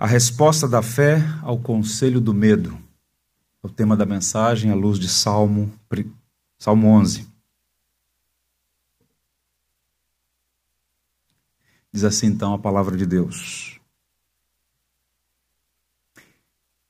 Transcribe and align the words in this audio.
A 0.00 0.06
resposta 0.06 0.66
da 0.66 0.80
fé 0.80 1.18
ao 1.42 1.58
conselho 1.58 2.22
do 2.22 2.32
medo. 2.32 2.72
É 3.62 3.66
o 3.66 3.68
tema 3.68 3.94
da 3.94 4.06
mensagem 4.06 4.70
à 4.70 4.74
luz 4.74 4.98
de 4.98 5.06
Salmo, 5.06 5.70
Salmo 6.58 6.86
11. 6.86 7.28
Diz 11.92 12.02
assim 12.02 12.28
então 12.28 12.54
a 12.54 12.58
palavra 12.58 12.96
de 12.96 13.04
Deus. 13.04 13.78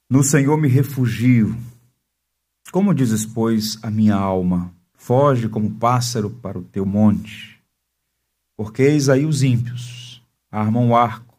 No 0.08 0.22
Senhor 0.22 0.56
me 0.56 0.68
refugio. 0.68 1.58
Como 2.70 2.94
dizes, 2.94 3.26
pois, 3.26 3.76
a 3.82 3.90
minha 3.90 4.14
alma? 4.14 4.72
Foge 4.94 5.48
como 5.48 5.74
pássaro 5.74 6.30
para 6.30 6.60
o 6.60 6.62
teu 6.62 6.86
monte. 6.86 7.60
Porque 8.56 8.82
eis 8.82 9.08
aí 9.08 9.26
os 9.26 9.42
ímpios, 9.42 10.22
armam 10.48 10.90
o 10.90 10.96
arco 10.96 11.29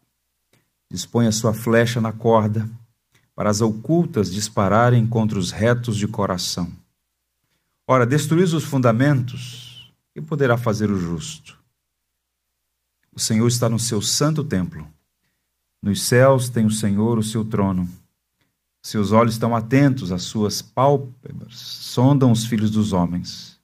dispõe 0.91 1.25
a 1.25 1.31
sua 1.31 1.53
flecha 1.53 2.01
na 2.01 2.11
corda, 2.11 2.69
para 3.33 3.49
as 3.49 3.61
ocultas 3.61 4.29
dispararem 4.29 5.07
contra 5.07 5.39
os 5.39 5.49
retos 5.49 5.95
de 5.95 6.07
coração. 6.07 6.71
Ora, 7.87 8.05
destruís 8.05 8.51
os 8.51 8.65
fundamentos, 8.65 9.91
que 10.13 10.21
poderá 10.21 10.57
fazer 10.57 10.91
o 10.91 10.99
justo? 10.99 11.57
O 13.13 13.19
Senhor 13.19 13.47
está 13.47 13.69
no 13.69 13.79
seu 13.79 14.01
santo 14.01 14.43
templo. 14.43 14.85
Nos 15.81 16.03
céus 16.03 16.49
tem 16.49 16.65
o 16.65 16.71
Senhor 16.71 17.17
o 17.17 17.23
seu 17.23 17.45
trono. 17.45 17.89
Seus 18.83 19.11
olhos 19.11 19.33
estão 19.33 19.55
atentos, 19.55 20.11
as 20.11 20.23
suas 20.23 20.61
pálpebras 20.61 21.55
sondam 21.55 22.31
os 22.31 22.45
filhos 22.45 22.69
dos 22.69 22.93
homens. 22.93 23.59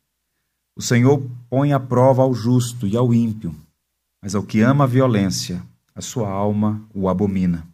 O 0.75 0.81
Senhor 0.81 1.21
põe 1.49 1.73
à 1.73 1.79
prova 1.79 2.21
ao 2.21 2.33
justo 2.33 2.87
e 2.87 2.95
ao 2.95 3.13
ímpio, 3.13 3.53
mas 4.21 4.35
ao 4.35 4.43
que 4.43 4.61
ama 4.61 4.83
a 4.83 4.87
violência, 4.87 5.61
a 5.97 6.01
sua 6.01 6.29
alma 6.29 6.87
o 6.93 7.09
abomina. 7.09 7.67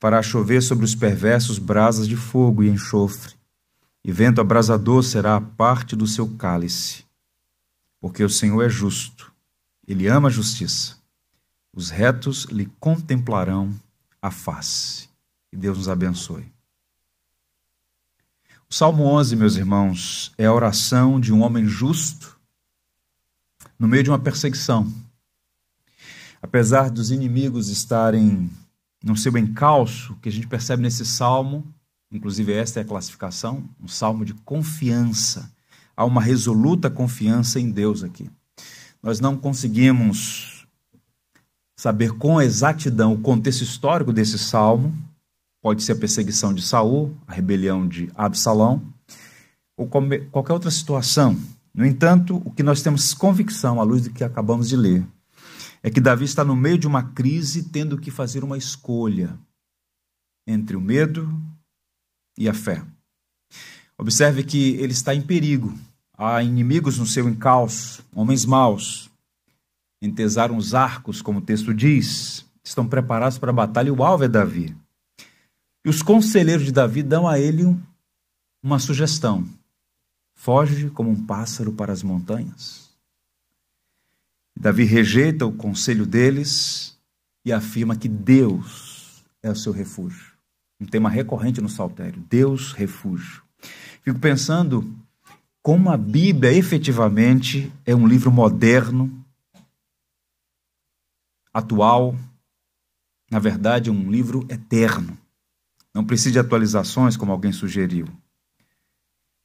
Fará 0.00 0.20
chover 0.20 0.60
sobre 0.60 0.84
os 0.84 0.96
perversos 0.96 1.60
brasas 1.60 2.08
de 2.08 2.16
fogo 2.16 2.64
e 2.64 2.68
enxofre, 2.68 3.34
e 4.04 4.10
vento 4.10 4.40
abrasador 4.40 5.02
será 5.04 5.36
a 5.36 5.40
parte 5.40 5.94
do 5.94 6.08
seu 6.08 6.28
cálice. 6.36 7.04
Porque 8.00 8.24
o 8.24 8.28
Senhor 8.28 8.62
é 8.62 8.68
justo, 8.68 9.32
ele 9.86 10.08
ama 10.08 10.26
a 10.26 10.30
justiça. 10.30 10.96
Os 11.72 11.88
retos 11.88 12.46
lhe 12.46 12.66
contemplarão 12.80 13.72
a 14.20 14.30
face. 14.30 15.08
Que 15.48 15.56
Deus 15.56 15.78
nos 15.78 15.88
abençoe. 15.88 16.52
O 18.68 18.74
Salmo 18.74 19.04
11, 19.04 19.36
meus 19.36 19.54
irmãos, 19.54 20.32
é 20.36 20.46
a 20.46 20.52
oração 20.52 21.20
de 21.20 21.32
um 21.32 21.42
homem 21.42 21.64
justo 21.66 22.36
no 23.78 23.86
meio 23.86 24.02
de 24.02 24.10
uma 24.10 24.18
perseguição 24.18 24.92
apesar 26.46 26.90
dos 26.90 27.10
inimigos 27.10 27.68
estarem 27.68 28.48
no 29.02 29.16
seu 29.16 29.36
encalço, 29.36 30.16
que 30.22 30.28
a 30.28 30.32
gente 30.32 30.46
percebe 30.46 30.80
nesse 30.80 31.04
salmo, 31.04 31.66
inclusive 32.10 32.52
esta 32.52 32.78
é 32.78 32.82
a 32.82 32.86
classificação, 32.86 33.64
um 33.82 33.88
salmo 33.88 34.24
de 34.24 34.32
confiança. 34.32 35.50
Há 35.96 36.04
uma 36.04 36.22
resoluta 36.22 36.88
confiança 36.88 37.58
em 37.58 37.68
Deus 37.68 38.04
aqui. 38.04 38.30
Nós 39.02 39.18
não 39.18 39.36
conseguimos 39.36 40.66
saber 41.76 42.12
com 42.12 42.40
exatidão 42.40 43.12
o 43.12 43.18
contexto 43.18 43.62
histórico 43.62 44.12
desse 44.12 44.38
salmo. 44.38 44.96
Pode 45.60 45.82
ser 45.82 45.92
a 45.92 45.96
perseguição 45.96 46.54
de 46.54 46.62
Saul, 46.62 47.12
a 47.26 47.32
rebelião 47.32 47.88
de 47.88 48.08
Absalão, 48.14 48.82
ou 49.76 49.88
qualquer 50.30 50.52
outra 50.52 50.70
situação. 50.70 51.36
No 51.74 51.84
entanto, 51.84 52.40
o 52.44 52.52
que 52.52 52.62
nós 52.62 52.82
temos 52.82 53.12
convicção, 53.12 53.80
à 53.80 53.84
luz 53.84 54.04
do 54.04 54.10
que 54.10 54.22
acabamos 54.22 54.68
de 54.68 54.76
ler, 54.76 55.04
é 55.86 55.90
que 55.90 56.00
Davi 56.00 56.24
está 56.24 56.44
no 56.44 56.56
meio 56.56 56.76
de 56.76 56.88
uma 56.88 57.12
crise, 57.12 57.68
tendo 57.68 57.96
que 57.96 58.10
fazer 58.10 58.42
uma 58.42 58.58
escolha 58.58 59.38
entre 60.44 60.74
o 60.74 60.80
medo 60.80 61.40
e 62.36 62.48
a 62.48 62.52
fé. 62.52 62.84
Observe 63.96 64.42
que 64.42 64.70
ele 64.70 64.92
está 64.92 65.14
em 65.14 65.22
perigo. 65.22 65.72
Há 66.18 66.42
inimigos 66.42 66.98
no 66.98 67.06
seu 67.06 67.28
encalço, 67.28 68.04
homens 68.12 68.44
maus. 68.44 69.08
Entesaram 70.02 70.56
os 70.56 70.74
arcos, 70.74 71.22
como 71.22 71.38
o 71.38 71.42
texto 71.42 71.72
diz, 71.72 72.44
estão 72.64 72.88
preparados 72.88 73.38
para 73.38 73.50
a 73.50 73.54
batalha 73.54 73.86
e 73.86 73.92
o 73.92 74.02
alvo 74.02 74.24
é 74.24 74.28
Davi. 74.28 74.76
E 75.84 75.88
os 75.88 76.02
conselheiros 76.02 76.66
de 76.66 76.72
Davi 76.72 77.00
dão 77.00 77.28
a 77.28 77.38
ele 77.38 77.62
uma 78.60 78.80
sugestão: 78.80 79.48
foge 80.34 80.90
como 80.90 81.10
um 81.10 81.26
pássaro 81.26 81.72
para 81.72 81.92
as 81.92 82.02
montanhas. 82.02 82.85
Davi 84.58 84.84
rejeita 84.84 85.44
o 85.44 85.52
conselho 85.52 86.06
deles 86.06 86.98
e 87.44 87.52
afirma 87.52 87.94
que 87.94 88.08
Deus 88.08 89.24
é 89.42 89.50
o 89.50 89.54
seu 89.56 89.72
refúgio. 89.72 90.32
Um 90.80 90.86
tema 90.86 91.10
recorrente 91.10 91.60
no 91.60 91.68
saltério: 91.68 92.24
Deus, 92.28 92.72
refúgio. 92.72 93.42
Fico 94.02 94.18
pensando 94.18 94.94
como 95.62 95.90
a 95.90 95.96
Bíblia 95.96 96.52
efetivamente 96.52 97.72
é 97.84 97.94
um 97.94 98.06
livro 98.06 98.30
moderno, 98.30 99.24
atual, 101.52 102.16
na 103.30 103.38
verdade, 103.38 103.90
um 103.90 104.10
livro 104.10 104.46
eterno. 104.48 105.18
Não 105.92 106.04
precisa 106.04 106.32
de 106.32 106.38
atualizações, 106.38 107.16
como 107.16 107.32
alguém 107.32 107.52
sugeriu. 107.52 108.06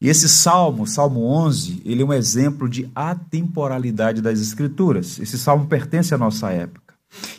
E 0.01 0.09
esse 0.09 0.28
salmo, 0.28 0.88
Salmo 0.88 1.23
11, 1.23 1.84
ele 1.85 2.01
é 2.01 2.06
um 2.06 2.12
exemplo 2.12 2.67
de 2.67 2.89
atemporalidade 2.95 4.19
das 4.19 4.41
Escrituras. 4.41 5.19
Esse 5.19 5.38
salmo 5.38 5.67
pertence 5.67 6.12
à 6.12 6.17
nossa 6.17 6.50
época. 6.50 6.95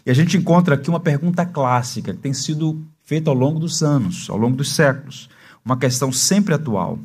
E 0.06 0.10
a 0.10 0.14
gente 0.14 0.36
encontra 0.36 0.76
aqui 0.76 0.88
uma 0.88 1.00
pergunta 1.00 1.44
clássica 1.44 2.14
que 2.14 2.20
tem 2.20 2.32
sido 2.32 2.80
feita 3.02 3.30
ao 3.30 3.36
longo 3.36 3.58
dos 3.58 3.82
anos, 3.82 4.30
ao 4.30 4.36
longo 4.36 4.56
dos 4.56 4.70
séculos. 4.70 5.28
Uma 5.64 5.76
questão 5.76 6.12
sempre 6.12 6.54
atual. 6.54 7.00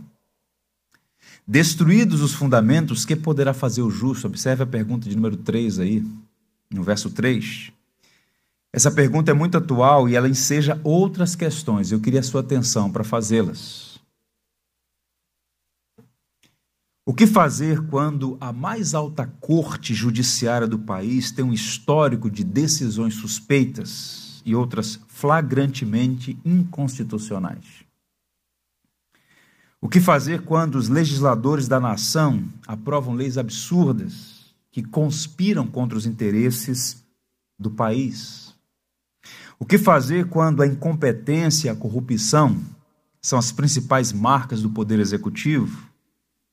Destruídos 1.48 2.22
os 2.22 2.34
fundamentos, 2.34 3.04
que 3.04 3.16
poderá 3.16 3.52
fazer 3.52 3.82
o 3.82 3.90
justo? 3.90 4.28
Observe 4.28 4.62
a 4.62 4.68
pergunta 4.68 5.10
de 5.10 5.16
número 5.16 5.38
3 5.38 5.80
aí, 5.80 6.06
no 6.70 6.84
verso 6.84 7.10
3. 7.10 7.72
Essa 8.72 8.92
pergunta 8.92 9.32
é 9.32 9.34
muito 9.34 9.58
atual 9.58 10.08
e 10.08 10.16
ela 10.16 10.30
enseja 10.30 10.80
outras 10.84 11.36
questões. 11.36 11.92
Eu 11.92 12.00
queria 12.00 12.20
a 12.20 12.24
sua 12.24 12.42
atenção 12.42 12.92
para 12.92 13.04
fazê-las. 13.04 13.87
O 17.08 17.14
que 17.14 17.26
fazer 17.26 17.88
quando 17.88 18.36
a 18.38 18.52
mais 18.52 18.94
alta 18.94 19.26
corte 19.40 19.94
judiciária 19.94 20.68
do 20.68 20.78
país 20.78 21.32
tem 21.32 21.46
um 21.46 21.54
histórico 21.54 22.30
de 22.30 22.44
decisões 22.44 23.14
suspeitas 23.16 24.42
e 24.46 24.54
outras 24.54 25.00
flagrantemente 25.08 26.38
inconstitucionais? 26.44 27.86
O 29.80 29.88
que 29.88 30.02
fazer 30.02 30.42
quando 30.42 30.76
os 30.76 30.90
legisladores 30.90 31.70
da 31.70 31.80
nação 31.80 32.44
aprovam 32.68 33.14
leis 33.14 33.38
absurdas 33.38 34.54
que 34.70 34.84
conspiram 34.84 35.66
contra 35.66 35.98
os 35.98 36.06
interesses 36.06 37.06
do 37.58 37.72
país? 37.72 38.54
O 39.58 39.66
que 39.66 39.78
fazer 39.78 40.28
quando 40.28 40.62
a 40.62 40.68
incompetência 40.68 41.68
e 41.68 41.70
a 41.70 41.76
corrupção 41.76 42.62
são 43.22 43.40
as 43.40 43.50
principais 43.50 44.12
marcas 44.12 44.62
do 44.62 44.70
poder 44.70 45.00
executivo? 45.00 45.87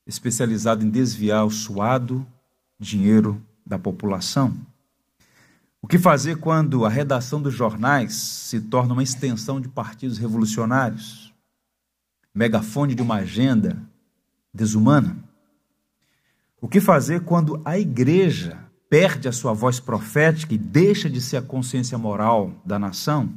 Especializado 0.06 0.84
em 0.84 0.90
desviar 0.90 1.44
o 1.44 1.50
suado 1.50 2.26
dinheiro 2.78 3.40
da 3.64 3.78
população. 3.78 4.54
O 5.80 5.86
que 5.86 5.98
fazer 5.98 6.36
quando 6.36 6.84
a 6.84 6.88
redação 6.88 7.40
dos 7.40 7.52
jornais 7.52 8.14
se 8.14 8.60
torna 8.60 8.92
uma 8.92 9.02
extensão 9.02 9.60
de 9.60 9.68
partidos 9.68 10.18
revolucionários? 10.18 11.32
Megafone 12.34 12.94
de 12.94 13.02
uma 13.02 13.16
agenda 13.16 13.78
desumana? 14.52 15.16
O 16.60 16.68
que 16.68 16.80
fazer 16.80 17.20
quando 17.20 17.60
a 17.64 17.78
igreja 17.78 18.58
perde 18.88 19.28
a 19.28 19.32
sua 19.32 19.52
voz 19.52 19.80
profética 19.80 20.54
e 20.54 20.58
deixa 20.58 21.10
de 21.10 21.20
ser 21.20 21.36
a 21.36 21.42
consciência 21.42 21.98
moral 21.98 22.52
da 22.64 22.78
nação, 22.78 23.32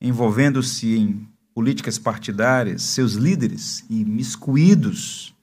envolvendo-se 0.00 0.96
em 0.96 1.28
políticas 1.54 1.98
partidárias, 1.98 2.82
seus 2.82 3.12
líderes 3.12 3.84
e 3.88 4.04
miscuídos 4.04 5.33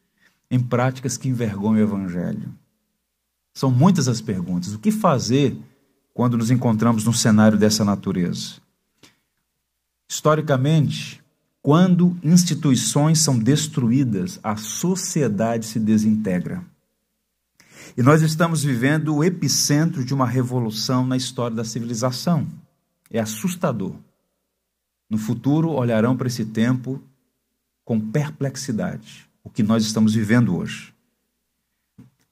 em 0.51 0.59
práticas 0.59 1.15
que 1.15 1.29
envergonham 1.29 1.77
o 1.77 1.79
Evangelho? 1.79 2.53
São 3.53 3.71
muitas 3.71 4.09
as 4.09 4.19
perguntas. 4.19 4.73
O 4.73 4.79
que 4.79 4.91
fazer 4.91 5.57
quando 6.13 6.37
nos 6.37 6.51
encontramos 6.51 7.05
num 7.05 7.13
cenário 7.13 7.57
dessa 7.57 7.85
natureza? 7.85 8.55
Historicamente, 10.09 11.23
quando 11.61 12.17
instituições 12.21 13.19
são 13.19 13.39
destruídas, 13.39 14.41
a 14.43 14.57
sociedade 14.57 15.65
se 15.65 15.79
desintegra. 15.79 16.61
E 17.95 18.03
nós 18.03 18.21
estamos 18.21 18.61
vivendo 18.61 19.15
o 19.15 19.23
epicentro 19.23 20.03
de 20.03 20.13
uma 20.13 20.25
revolução 20.27 21.05
na 21.05 21.15
história 21.15 21.55
da 21.55 21.63
civilização. 21.63 22.45
É 23.09 23.19
assustador. 23.19 23.95
No 25.09 25.17
futuro, 25.17 25.69
olharão 25.69 26.15
para 26.15 26.27
esse 26.27 26.45
tempo 26.45 27.01
com 27.85 27.99
perplexidade 27.99 29.30
o 29.43 29.49
que 29.49 29.63
nós 29.63 29.83
estamos 29.83 30.13
vivendo 30.13 30.55
hoje. 30.55 30.93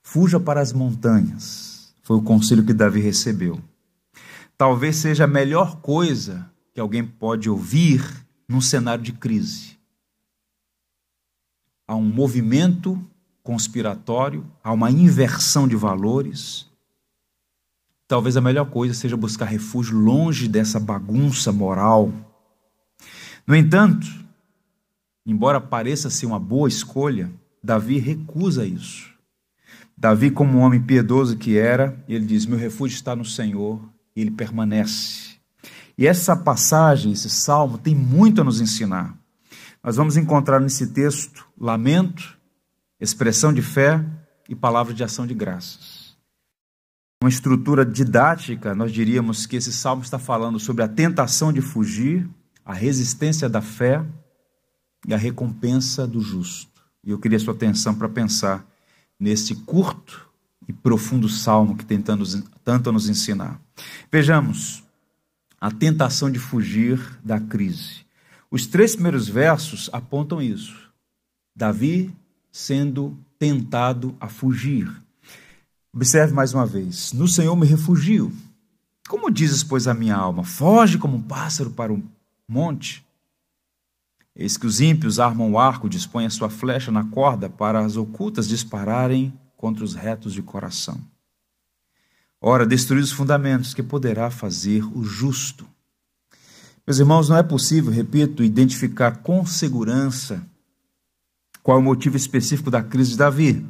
Fuja 0.02 0.40
para 0.40 0.62
as 0.62 0.74
montanhas, 0.74 1.94
foi 2.04 2.18
o 2.18 2.22
conselho 2.22 2.66
que 2.66 2.74
Davi 2.74 3.00
recebeu. 3.00 3.62
Talvez 4.58 4.98
seja 4.98 5.24
a 5.24 5.28
melhor 5.28 5.82
coisa 5.82 6.52
que 6.74 6.80
alguém 6.80 7.06
pode 7.06 7.50
ouvir 7.50 8.04
num 8.48 8.60
cenário 8.60 9.04
de 9.04 9.14
crise. 9.14 9.78
Há 11.88 11.96
um 11.96 12.04
movimento 12.06 13.02
conspiratório, 13.44 14.46
há 14.64 14.72
uma 14.72 14.92
inversão 14.92 15.68
de 15.68 15.76
valores. 15.76 16.68
Talvez 18.08 18.36
a 18.38 18.42
melhor 18.42 18.70
coisa 18.70 18.94
seja 18.94 19.16
buscar 19.16 19.46
refúgio 19.46 19.98
longe 19.98 20.48
dessa 20.48 20.80
bagunça 20.80 21.52
moral. 21.52 22.12
No 23.46 23.56
entanto, 23.56 24.08
embora 25.32 25.62
pareça 25.62 26.10
ser 26.10 26.26
uma 26.26 26.40
boa 26.40 26.68
escolha, 26.68 27.32
Davi 27.64 27.98
recusa 27.98 28.66
isso. 28.66 29.10
Davi, 29.98 30.32
como 30.32 30.58
um 30.58 30.62
homem 30.62 30.82
piedoso 30.82 31.38
que 31.38 31.58
era, 31.58 32.02
ele 32.08 32.26
diz: 32.26 32.46
Meu 32.46 32.58
refúgio 32.58 32.96
está 32.96 33.16
no 33.16 33.26
Senhor, 33.26 33.82
e 34.16 34.22
ele 34.22 34.32
permanece. 34.32 35.38
E 35.98 36.08
essa 36.08 36.36
passagem, 36.36 37.12
esse 37.12 37.30
salmo, 37.30 37.78
tem 37.78 37.94
muito 37.94 38.40
a 38.40 38.44
nos 38.44 38.62
ensinar. 38.62 39.14
Nós 39.84 39.98
vamos 39.98 40.16
encontrar 40.16 40.62
nesse 40.62 40.88
texto 40.88 41.46
lamento, 41.60 42.38
expressão 43.00 43.52
de 43.52 43.62
fé 43.62 44.04
e 44.48 44.56
palavra 44.56 44.94
de 44.94 45.04
ação 45.04 45.28
de 45.28 45.34
graças. 45.34 46.18
Uma 47.22 47.30
estrutura 47.30 47.86
didática, 47.86 48.74
nós 48.74 48.94
diríamos 48.94 49.46
que 49.46 49.58
esse 49.58 49.74
salmo 49.74 50.02
está 50.02 50.18
falando 50.18 50.58
sobre 50.58 50.84
a 50.84 50.88
tentação 50.88 51.52
de 51.52 51.60
fugir, 51.60 52.30
a 52.64 52.74
resistência 52.74 53.50
da 53.50 53.62
fé 53.62 54.06
e 55.08 55.14
a 55.14 55.18
recompensa 55.18 56.08
do 56.08 56.22
justo. 56.22 56.82
E 57.04 57.12
eu 57.12 57.20
queria 57.20 57.40
sua 57.40 57.54
atenção 57.54 57.96
para 57.96 58.10
pensar 58.10 58.66
nesse 59.20 59.56
curto 59.56 60.28
e 60.68 60.74
profundo 60.74 61.28
salmo 61.28 61.76
que 61.76 61.86
tentando 61.86 62.24
tanto 62.64 62.92
nos 62.92 63.10
ensinar. 63.10 63.60
Vejamos 64.12 64.84
a 65.60 65.72
tentação 65.72 66.32
de 66.32 66.40
fugir 66.40 67.00
da 67.24 67.40
crise. 67.40 68.06
Os 68.52 68.68
três 68.68 68.94
primeiros 68.94 69.28
versos 69.28 69.90
apontam 69.92 70.42
isso. 70.42 70.90
Davi 71.56 72.14
sendo 72.52 73.18
tentado 73.38 74.16
a 74.20 74.28
fugir. 74.28 74.92
Observe 75.94 76.34
mais 76.34 76.54
uma 76.54 76.66
vez: 76.66 77.14
No 77.14 77.28
Senhor 77.28 77.56
me 77.56 77.66
refugio. 77.66 78.32
Como 79.08 79.32
dizes, 79.32 79.64
pois, 79.64 79.88
a 79.88 79.94
minha 79.94 80.16
alma? 80.16 80.44
Foge 80.44 81.00
como 81.00 81.18
um 81.18 81.22
pássaro 81.22 81.72
para 81.72 81.92
o 81.92 82.04
monte. 82.48 83.04
Eis 84.40 84.56
que 84.56 84.66
os 84.66 84.80
ímpios 84.80 85.20
armam 85.20 85.52
o 85.52 85.60
arco, 85.60 85.90
dispõem 85.90 86.26
a 86.26 86.30
sua 86.30 86.50
flecha 86.50 86.90
na 86.90 87.04
corda 87.04 87.50
para 87.50 87.84
as 87.84 87.98
ocultas 87.98 88.48
dispararem 88.48 89.38
contra 89.58 89.84
os 89.84 89.94
retos 89.94 90.32
de 90.32 90.42
coração. 90.42 90.98
Ora, 92.40 92.66
destruir 92.66 93.04
os 93.04 93.12
fundamentos, 93.12 93.74
que 93.74 93.84
poderá 93.84 94.32
fazer 94.32 94.82
o 94.98 95.04
justo? 95.04 95.68
Meus 96.88 97.00
irmãos, 97.00 97.28
não 97.28 97.36
é 97.36 97.44
possível, 97.44 97.92
repito, 97.92 98.42
identificar 98.42 99.18
com 99.18 99.46
segurança 99.46 100.42
qual 101.62 101.78
é 101.78 101.82
o 101.82 101.84
motivo 101.84 102.16
específico 102.16 102.72
da 102.72 102.82
crise 102.82 103.12
de 103.12 103.18
Davi. 103.18 103.68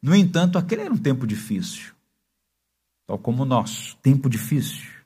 No 0.00 0.16
entanto, 0.16 0.56
aquele 0.56 0.80
era 0.80 0.94
um 0.94 0.96
tempo 0.96 1.26
difícil, 1.26 1.92
tal 3.06 3.18
como 3.18 3.42
o 3.42 3.46
nosso, 3.46 3.98
tempo 3.98 4.30
difícil. 4.30 4.99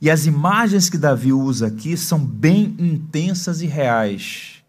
E 0.00 0.10
as 0.10 0.26
imagens 0.26 0.90
que 0.90 0.98
Davi 0.98 1.32
usa 1.32 1.68
aqui 1.68 1.96
são 1.96 2.18
bem 2.18 2.74
intensas 2.78 3.62
e 3.62 3.66
reais. 3.66 4.62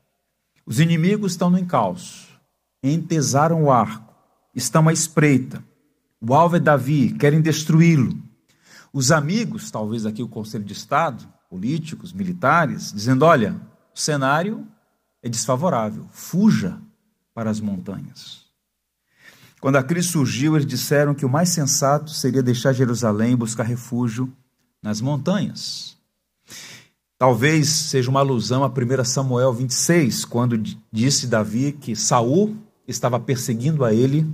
Os 0.66 0.80
inimigos 0.80 1.34
estão 1.34 1.50
no 1.50 1.58
encalço, 1.58 2.28
entesaram 2.84 3.64
o 3.64 3.72
arco, 3.72 4.14
estão 4.56 4.88
à 4.88 4.94
espreita 4.94 5.64
o 6.26 6.34
alvo 6.34 6.56
é 6.56 6.60
Davi, 6.60 7.12
querem 7.12 7.42
destruí-lo. 7.42 8.18
Os 8.94 9.12
amigos, 9.12 9.70
talvez 9.70 10.06
aqui 10.06 10.24
o 10.24 10.28
Conselho 10.30 10.64
de 10.64 10.72
Estado, 10.72 11.28
políticos, 11.50 12.14
militares, 12.14 12.94
dizendo: 12.94 13.26
olha, 13.26 13.60
o 13.94 14.00
cenário 14.00 14.66
é 15.22 15.28
desfavorável, 15.28 16.08
fuja 16.14 16.80
para 17.34 17.50
as 17.50 17.60
montanhas. 17.60 18.44
Quando 19.60 19.76
a 19.76 19.84
crise 19.84 20.08
surgiu, 20.08 20.56
eles 20.56 20.66
disseram 20.66 21.14
que 21.14 21.26
o 21.26 21.30
mais 21.30 21.50
sensato 21.50 22.12
seria 22.12 22.42
deixar 22.42 22.72
Jerusalém 22.72 23.34
e 23.34 23.38
buscar 23.38 23.64
refúgio 23.64 24.32
nas 24.84 25.02
montanhas. 25.02 25.96
Talvez 27.18 27.70
seja 27.70 28.10
uma 28.10 28.20
alusão 28.20 28.64
a 28.64 28.68
1 28.68 29.06
Samuel 29.06 29.54
26, 29.54 30.26
quando 30.26 30.62
disse 30.92 31.26
Davi 31.26 31.72
que 31.72 31.96
Saul 31.96 32.58
estava 32.86 33.18
perseguindo 33.20 33.86
a 33.86 33.94
ele 33.94 34.28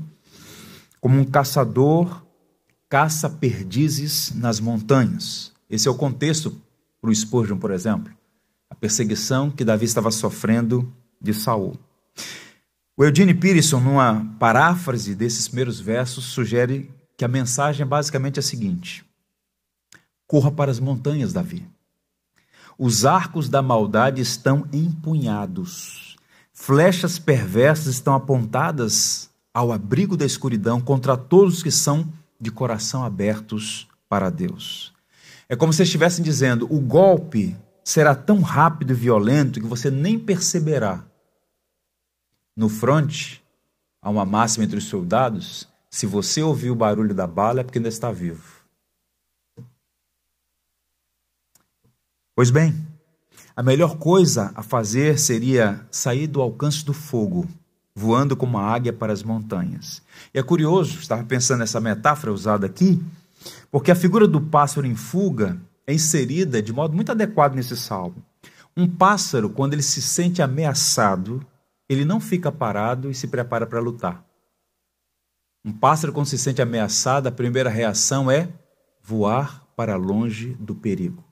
como 1.00 1.20
um 1.20 1.24
caçador 1.24 2.24
caça 2.90 3.30
perdizes 3.30 4.34
nas 4.34 4.60
montanhas. 4.60 5.54
Esse 5.70 5.88
é 5.88 5.92
o 5.92 5.96
contexto 5.96 6.60
para 7.00 7.12
o 7.12 7.16
Spurgeon, 7.16 7.58
por 7.58 7.70
exemplo. 7.70 8.12
A 8.70 8.76
perseguição 8.76 9.52
que 9.52 9.64
Davi 9.64 9.86
estava 9.86 10.10
sofrendo 10.10 10.92
de 11.22 11.34
Saul. 11.34 11.78
O 12.98 13.06
Eugene 13.06 13.34
Peterson, 13.34 13.80
numa 13.80 14.26
paráfrase 14.40 15.14
desses 15.14 15.48
primeiros 15.48 15.80
versos, 15.80 16.26
sugere 16.26 16.90
que 17.16 17.24
a 17.24 17.28
mensagem 17.28 17.84
é 17.84 17.86
basicamente 17.86 18.40
a 18.40 18.44
seguinte: 18.44 19.06
Corra 20.30 20.52
para 20.52 20.70
as 20.70 20.80
montanhas, 20.80 21.34
Davi. 21.34 21.68
Os 22.78 23.04
arcos 23.04 23.50
da 23.50 23.64
maldade 23.64 24.22
estão 24.22 24.68
empunhados, 24.72 26.18
flechas 26.54 27.18
perversas 27.18 27.96
estão 27.96 28.14
apontadas 28.14 29.32
ao 29.52 29.72
abrigo 29.72 30.16
da 30.16 30.28
escuridão 30.28 30.80
contra 30.80 31.18
todos 31.18 31.64
que 31.64 31.72
são 31.72 32.08
de 32.40 32.52
coração 32.52 33.04
abertos 33.04 33.88
para 34.08 34.30
Deus. 34.30 34.94
É 35.50 35.56
como 35.56 35.74
se 35.74 35.82
estivessem 35.82 36.24
dizendo: 36.24 36.72
o 36.72 36.80
golpe 36.80 37.58
será 37.84 38.14
tão 38.14 38.42
rápido 38.42 38.92
e 38.92 38.96
violento 38.96 39.60
que 39.60 39.66
você 39.66 39.90
nem 39.90 40.20
perceberá. 40.20 41.04
No 42.56 42.70
fronte, 42.70 43.44
há 44.00 44.12
uma 44.12 44.26
máxima 44.26 44.64
entre 44.64 44.78
os 44.78 44.86
soldados: 44.86 45.68
se 45.90 46.06
você 46.06 46.44
ouvir 46.44 46.70
o 46.70 46.76
barulho 46.76 47.16
da 47.16 47.26
bala, 47.26 47.62
é 47.62 47.64
porque 47.64 47.80
ainda 47.80 47.90
está 47.90 48.12
vivo. 48.12 48.59
Pois 52.40 52.52
bem, 52.52 52.74
a 53.54 53.62
melhor 53.62 53.98
coisa 53.98 54.54
a 54.56 54.64
fazer 54.64 55.20
seria 55.20 55.86
sair 55.92 56.26
do 56.26 56.42
alcance 56.42 56.86
do 56.86 56.94
fogo 56.94 57.46
voando 57.94 58.34
como 58.34 58.58
uma 58.58 58.64
águia 58.64 58.94
para 58.94 59.12
as 59.12 59.22
montanhas. 59.22 60.02
E 60.34 60.40
é 60.40 60.42
curioso, 60.42 61.00
estava 61.00 61.22
pensando 61.26 61.60
nessa 61.60 61.82
metáfora 61.82 62.32
usada 62.32 62.66
aqui, 62.66 63.04
porque 63.70 63.92
a 63.92 63.96
figura 63.96 64.26
do 64.26 64.40
pássaro 64.40 64.88
em 64.88 64.96
fuga 64.96 65.60
é 65.86 65.94
inserida 65.94 66.62
de 66.62 66.72
modo 66.72 66.96
muito 66.96 67.12
adequado 67.12 67.56
nesse 67.56 67.76
salmo. 67.76 68.24
Um 68.78 68.88
pássaro, 68.88 69.50
quando 69.50 69.74
ele 69.74 69.84
se 69.84 70.02
sente 70.02 70.42
ameaçado, 70.42 71.46
ele 71.90 72.06
não 72.06 72.22
fica 72.22 72.50
parado 72.50 73.12
e 73.12 73.14
se 73.14 73.28
prepara 73.28 73.68
para 73.68 73.82
lutar. 73.82 74.24
Um 75.66 75.74
pássaro, 75.74 76.14
quando 76.14 76.28
se 76.28 76.38
sente 76.38 76.62
ameaçado, 76.62 77.28
a 77.28 77.34
primeira 77.34 77.70
reação 77.70 78.32
é 78.32 78.48
voar 79.04 79.68
para 79.76 79.98
longe 79.98 80.56
do 80.58 80.74
perigo. 80.74 81.29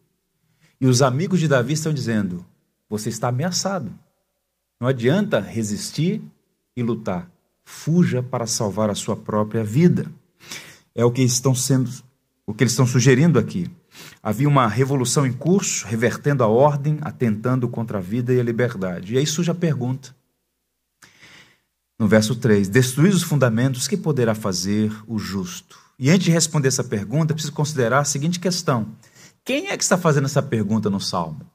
E 0.80 0.86
os 0.86 1.02
amigos 1.02 1.40
de 1.40 1.48
Davi 1.48 1.74
estão 1.74 1.94
dizendo: 1.94 2.46
você 2.90 3.10
está 3.10 3.30
ameaçado. 3.30 3.92
Não 4.80 4.88
adianta 4.88 5.40
resistir 5.40 6.22
e 6.76 6.84
lutar. 6.84 7.30
Fuja 7.66 8.22
para 8.22 8.46
salvar 8.46 8.90
a 8.90 8.96
sua 8.96 9.16
própria 9.16 9.64
vida. 9.64 10.12
É 10.96 11.04
o 11.04 11.12
que 11.12 11.22
estão 11.22 11.54
sendo, 11.54 11.92
o 12.46 12.54
que 12.54 12.64
eles 12.64 12.74
estão 12.74 12.88
sugerindo 12.88 13.40
aqui. 13.40 13.70
Havia 14.22 14.48
uma 14.48 14.68
revolução 14.68 15.26
em 15.26 15.34
curso, 15.34 15.86
revertendo 15.86 16.44
a 16.44 16.48
ordem, 16.48 16.98
atentando 17.02 17.68
contra 17.68 17.98
a 17.98 18.02
vida 18.02 18.34
e 18.34 18.40
a 18.40 18.44
liberdade. 18.44 19.16
E 19.16 19.18
aí 19.18 19.26
surge 19.26 19.52
a 19.52 19.56
pergunta. 19.56 20.16
No 22.00 22.08
verso 22.08 22.36
3: 22.36 22.70
Destruir 22.70 23.14
os 23.14 23.24
fundamentos, 23.24 23.88
que 23.88 23.98
poderá 23.98 24.36
fazer 24.36 24.92
o 25.08 25.18
justo? 25.18 25.80
E 26.00 26.12
antes 26.12 26.26
de 26.26 26.32
responder 26.32 26.68
essa 26.68 26.84
pergunta, 26.84 27.34
preciso 27.34 27.54
considerar 27.54 28.00
a 28.00 28.06
seguinte 28.06 28.40
questão: 28.40 28.96
Quem 29.48 29.70
é 29.70 29.78
que 29.78 29.84
está 29.84 29.98
fazendo 29.98 30.26
essa 30.26 30.44
pergunta 30.44 30.90
no 30.90 31.00
Salmo? 31.00 31.50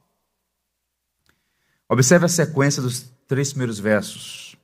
Observe 1.87 2.25
a 2.25 2.29
sequência 2.29 2.81
dos 2.81 3.03
três 3.29 3.51
primeiros 3.51 3.79
versos. 3.79 4.57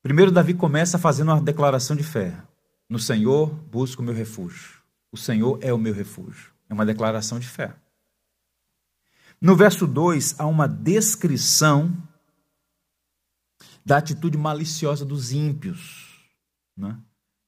Primeiro, 0.00 0.30
Davi 0.30 0.54
começa 0.54 0.96
fazendo 0.96 1.32
uma 1.32 1.40
declaração 1.40 1.96
de 1.96 2.04
fé: 2.04 2.40
No 2.88 3.00
Senhor 3.00 3.48
busco 3.48 4.00
o 4.00 4.04
meu 4.04 4.14
refúgio. 4.14 4.80
O 5.10 5.16
Senhor 5.16 5.58
é 5.60 5.72
o 5.72 5.78
meu 5.78 5.92
refúgio. 5.92 6.52
É 6.70 6.74
uma 6.74 6.86
declaração 6.86 7.40
de 7.40 7.48
fé. 7.48 7.74
No 9.40 9.56
verso 9.56 9.84
2, 9.84 10.38
há 10.38 10.46
uma 10.46 10.68
descrição 10.68 12.00
da 13.84 13.96
atitude 13.96 14.38
maliciosa 14.38 15.04
dos 15.04 15.32
ímpios. 15.32 16.24
Né? 16.76 16.96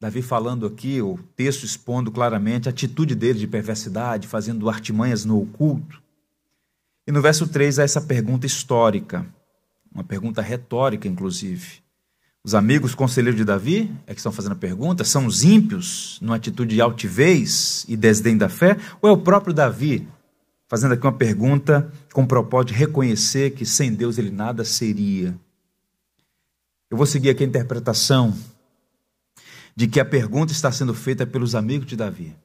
Davi 0.01 0.23
falando 0.23 0.65
aqui, 0.65 1.03
o 1.03 1.19
texto 1.35 1.65
expondo 1.65 2.13
claramente 2.13 2.69
a 2.69 2.71
atitude 2.71 3.17
dele 3.17 3.39
de 3.39 3.49
perversidade, 3.49 4.29
fazendo 4.29 4.69
artimanhas 4.69 5.25
no 5.25 5.43
oculto. 5.43 6.01
E 7.07 7.11
no 7.11 7.21
verso 7.21 7.49
3 7.49 7.81
há 7.81 7.83
essa 7.83 8.01
pergunta 8.01 8.47
histórica, 8.47 9.27
uma 9.93 10.05
pergunta 10.05 10.41
retórica, 10.41 11.09
inclusive. 11.09 11.83
Os 12.45 12.55
amigos 12.55 12.95
conselheiros 12.95 13.37
de 13.37 13.45
Davi 13.45 13.93
é 14.07 14.15
que 14.15 14.21
estão 14.21 14.31
fazendo 14.31 14.53
a 14.53 14.57
pergunta: 14.57 15.03
são 15.03 15.27
os 15.27 15.43
ímpios, 15.43 16.19
numa 16.23 16.37
atitude 16.37 16.77
de 16.77 16.81
altivez 16.81 17.85
e 17.89 17.97
desdém 17.97 18.37
da 18.37 18.49
fé? 18.49 18.77
Ou 19.03 19.11
é 19.11 19.13
o 19.13 19.19
próprio 19.19 19.53
Davi 19.53 20.07
fazendo 20.69 20.93
aqui 20.93 21.05
uma 21.05 21.13
pergunta 21.13 21.91
com 22.13 22.23
o 22.23 22.27
propósito 22.27 22.73
de 22.73 22.79
reconhecer 22.79 23.53
que 23.53 23.65
sem 23.65 23.95
Deus 23.95 24.19
ele 24.19 24.31
nada 24.31 24.65
seria. 24.65 25.35
Eu 26.91 26.97
vou 26.97 27.07
seguir 27.07 27.31
aqui 27.31 27.43
a 27.43 27.47
interpretação 27.47 28.37
de 29.79 29.87
que 29.87 30.01
a 30.01 30.05
pergunta 30.05 30.51
está 30.51 30.73
sendo 30.73 30.93
feita 30.93 31.25
pelos 31.25 31.55
amigos 31.55 31.87
de 31.87 31.95
Davi. 31.95 32.37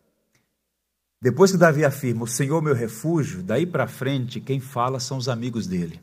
Depois 1.20 1.52
que 1.52 1.58
Davi 1.58 1.84
afirma, 1.84 2.26
o 2.26 2.28
Senhor 2.28 2.62
meu 2.62 2.76
refúgio, 2.76 3.42
daí 3.42 3.66
para 3.66 3.88
frente, 3.88 4.40
quem 4.40 4.60
fala 4.60 5.00
são 5.00 5.18
os 5.18 5.28
amigos 5.28 5.66
dele. 5.66 6.00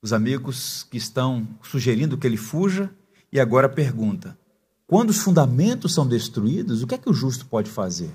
Os 0.00 0.12
amigos 0.12 0.84
que 0.84 0.96
estão 0.96 1.48
sugerindo 1.64 2.16
que 2.16 2.28
ele 2.28 2.36
fuja 2.36 2.88
e 3.32 3.40
agora 3.40 3.68
pergunta: 3.68 4.38
quando 4.86 5.10
os 5.10 5.18
fundamentos 5.18 5.94
são 5.94 6.06
destruídos, 6.06 6.80
o 6.80 6.86
que 6.86 6.94
é 6.94 6.98
que 6.98 7.10
o 7.10 7.12
justo 7.14 7.46
pode 7.46 7.68
fazer? 7.68 8.12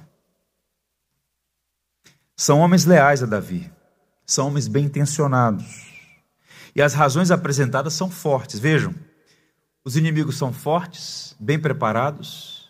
São 2.33 2.59
homens 2.59 2.85
leais 2.85 3.21
a 3.21 3.25
Davi, 3.25 3.69
são 4.25 4.47
homens 4.47 4.69
bem 4.69 4.85
intencionados. 4.85 5.91
E 6.73 6.81
as 6.81 6.93
razões 6.93 7.29
apresentadas 7.29 7.93
são 7.93 8.09
fortes. 8.09 8.57
Vejam, 8.57 8.95
os 9.85 9.97
inimigos 9.97 10.37
são 10.37 10.53
fortes, 10.53 11.35
bem 11.39 11.59
preparados, 11.59 12.69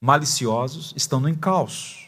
maliciosos, 0.00 0.92
estão 0.96 1.20
no 1.20 1.28
encalço. 1.28 2.02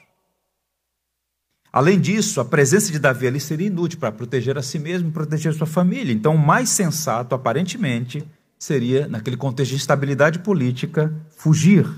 Além 1.72 2.00
disso, 2.00 2.40
a 2.40 2.44
presença 2.44 2.92
de 2.92 2.98
Davi 2.98 3.26
ali 3.26 3.40
seria 3.40 3.66
inútil 3.66 3.98
para 3.98 4.12
proteger 4.12 4.56
a 4.56 4.62
si 4.62 4.78
mesmo 4.78 5.08
e 5.08 5.12
proteger 5.12 5.52
sua 5.54 5.66
família. 5.66 6.12
Então, 6.12 6.34
o 6.34 6.38
mais 6.38 6.68
sensato, 6.68 7.34
aparentemente, 7.34 8.24
seria, 8.58 9.08
naquele 9.08 9.36
contexto 9.36 9.70
de 9.70 9.76
instabilidade 9.76 10.38
política, 10.38 11.12
fugir. 11.36 11.88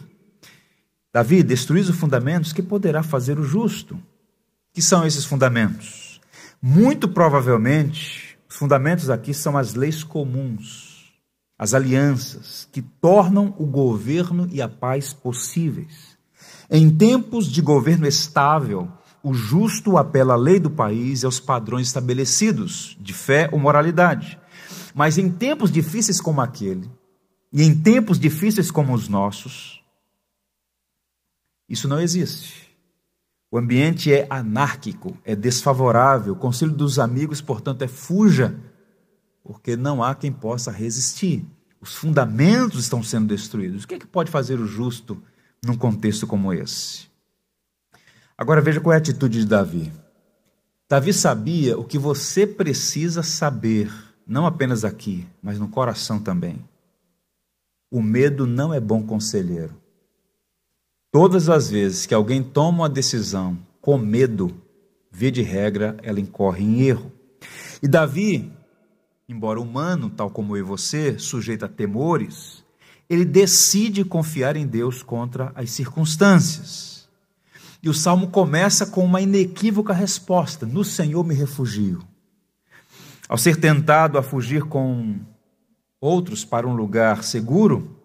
Davi, 1.12 1.42
destruir 1.42 1.82
os 1.82 1.96
fundamentos, 1.96 2.52
que 2.52 2.62
poderá 2.62 3.02
fazer 3.02 3.38
o 3.38 3.44
justo? 3.44 4.00
Que 4.72 4.80
são 4.80 5.06
esses 5.06 5.24
fundamentos? 5.24 6.20
Muito 6.60 7.08
provavelmente, 7.08 8.38
os 8.48 8.56
fundamentos 8.56 9.10
aqui 9.10 9.34
são 9.34 9.58
as 9.58 9.74
leis 9.74 10.02
comuns, 10.02 10.85
as 11.58 11.72
alianças, 11.74 12.68
que 12.70 12.82
tornam 12.82 13.54
o 13.58 13.64
governo 13.64 14.48
e 14.52 14.60
a 14.60 14.68
paz 14.68 15.12
possíveis. 15.12 16.16
Em 16.70 16.90
tempos 16.90 17.46
de 17.46 17.62
governo 17.62 18.06
estável, 18.06 18.88
o 19.22 19.32
justo 19.32 19.96
apela 19.96 20.34
à 20.34 20.36
lei 20.36 20.60
do 20.60 20.70
país 20.70 21.22
e 21.22 21.26
aos 21.26 21.40
padrões 21.40 21.86
estabelecidos 21.86 22.96
de 23.00 23.12
fé 23.12 23.48
ou 23.52 23.58
moralidade. 23.58 24.38
Mas 24.94 25.18
em 25.18 25.30
tempos 25.30 25.70
difíceis 25.70 26.20
como 26.20 26.40
aquele, 26.40 26.90
e 27.52 27.62
em 27.62 27.74
tempos 27.74 28.18
difíceis 28.18 28.70
como 28.70 28.92
os 28.94 29.08
nossos, 29.08 29.82
isso 31.68 31.88
não 31.88 32.00
existe. 32.00 32.66
O 33.50 33.58
ambiente 33.58 34.12
é 34.12 34.26
anárquico, 34.28 35.16
é 35.24 35.34
desfavorável. 35.34 36.34
O 36.34 36.36
conselho 36.36 36.72
dos 36.72 36.98
amigos, 36.98 37.40
portanto, 37.40 37.82
é 37.82 37.88
fuja, 37.88 38.58
porque 39.46 39.76
não 39.76 40.02
há 40.02 40.14
quem 40.14 40.32
possa 40.32 40.70
resistir. 40.70 41.44
Os 41.80 41.94
fundamentos 41.94 42.80
estão 42.80 43.02
sendo 43.02 43.28
destruídos. 43.28 43.84
O 43.84 43.88
que, 43.88 43.94
é 43.94 43.98
que 43.98 44.06
pode 44.06 44.30
fazer 44.30 44.58
o 44.58 44.66
justo 44.66 45.22
num 45.64 45.76
contexto 45.76 46.26
como 46.26 46.52
esse? 46.52 47.06
Agora 48.36 48.60
veja 48.60 48.80
qual 48.80 48.92
é 48.92 48.96
a 48.96 48.98
atitude 48.98 49.40
de 49.40 49.46
Davi. 49.46 49.92
Davi 50.88 51.12
sabia 51.12 51.78
o 51.78 51.84
que 51.84 51.98
você 51.98 52.46
precisa 52.46 53.22
saber 53.22 53.90
não 54.26 54.44
apenas 54.44 54.84
aqui, 54.84 55.26
mas 55.40 55.58
no 55.58 55.68
coração 55.68 56.18
também. 56.18 56.58
O 57.90 58.02
medo 58.02 58.46
não 58.46 58.74
é 58.74 58.80
bom 58.80 59.06
conselheiro. 59.06 59.74
Todas 61.12 61.48
as 61.48 61.70
vezes 61.70 62.04
que 62.04 62.12
alguém 62.12 62.42
toma 62.42 62.78
uma 62.78 62.88
decisão 62.88 63.56
com 63.80 63.96
medo, 63.96 64.60
via 65.10 65.30
de 65.30 65.42
regra, 65.42 65.96
ela 66.02 66.18
incorre 66.18 66.64
em 66.64 66.82
erro. 66.82 67.12
E 67.80 67.86
Davi, 67.86 68.52
embora 69.28 69.60
humano, 69.60 70.10
tal 70.10 70.30
como 70.30 70.56
eu 70.56 70.60
e 70.60 70.62
você, 70.62 71.18
sujeito 71.18 71.64
a 71.64 71.68
temores, 71.68 72.64
ele 73.08 73.24
decide 73.24 74.04
confiar 74.04 74.56
em 74.56 74.66
Deus 74.66 75.02
contra 75.02 75.52
as 75.54 75.70
circunstâncias. 75.70 77.08
E 77.82 77.88
o 77.88 77.94
salmo 77.94 78.28
começa 78.28 78.86
com 78.86 79.04
uma 79.04 79.20
inequívoca 79.20 79.92
resposta: 79.92 80.66
No 80.66 80.84
Senhor 80.84 81.24
me 81.24 81.34
refugio. 81.34 82.02
Ao 83.28 83.36
ser 83.36 83.56
tentado 83.56 84.18
a 84.18 84.22
fugir 84.22 84.62
com 84.64 85.18
outros 86.00 86.44
para 86.44 86.66
um 86.66 86.74
lugar 86.74 87.22
seguro, 87.22 87.96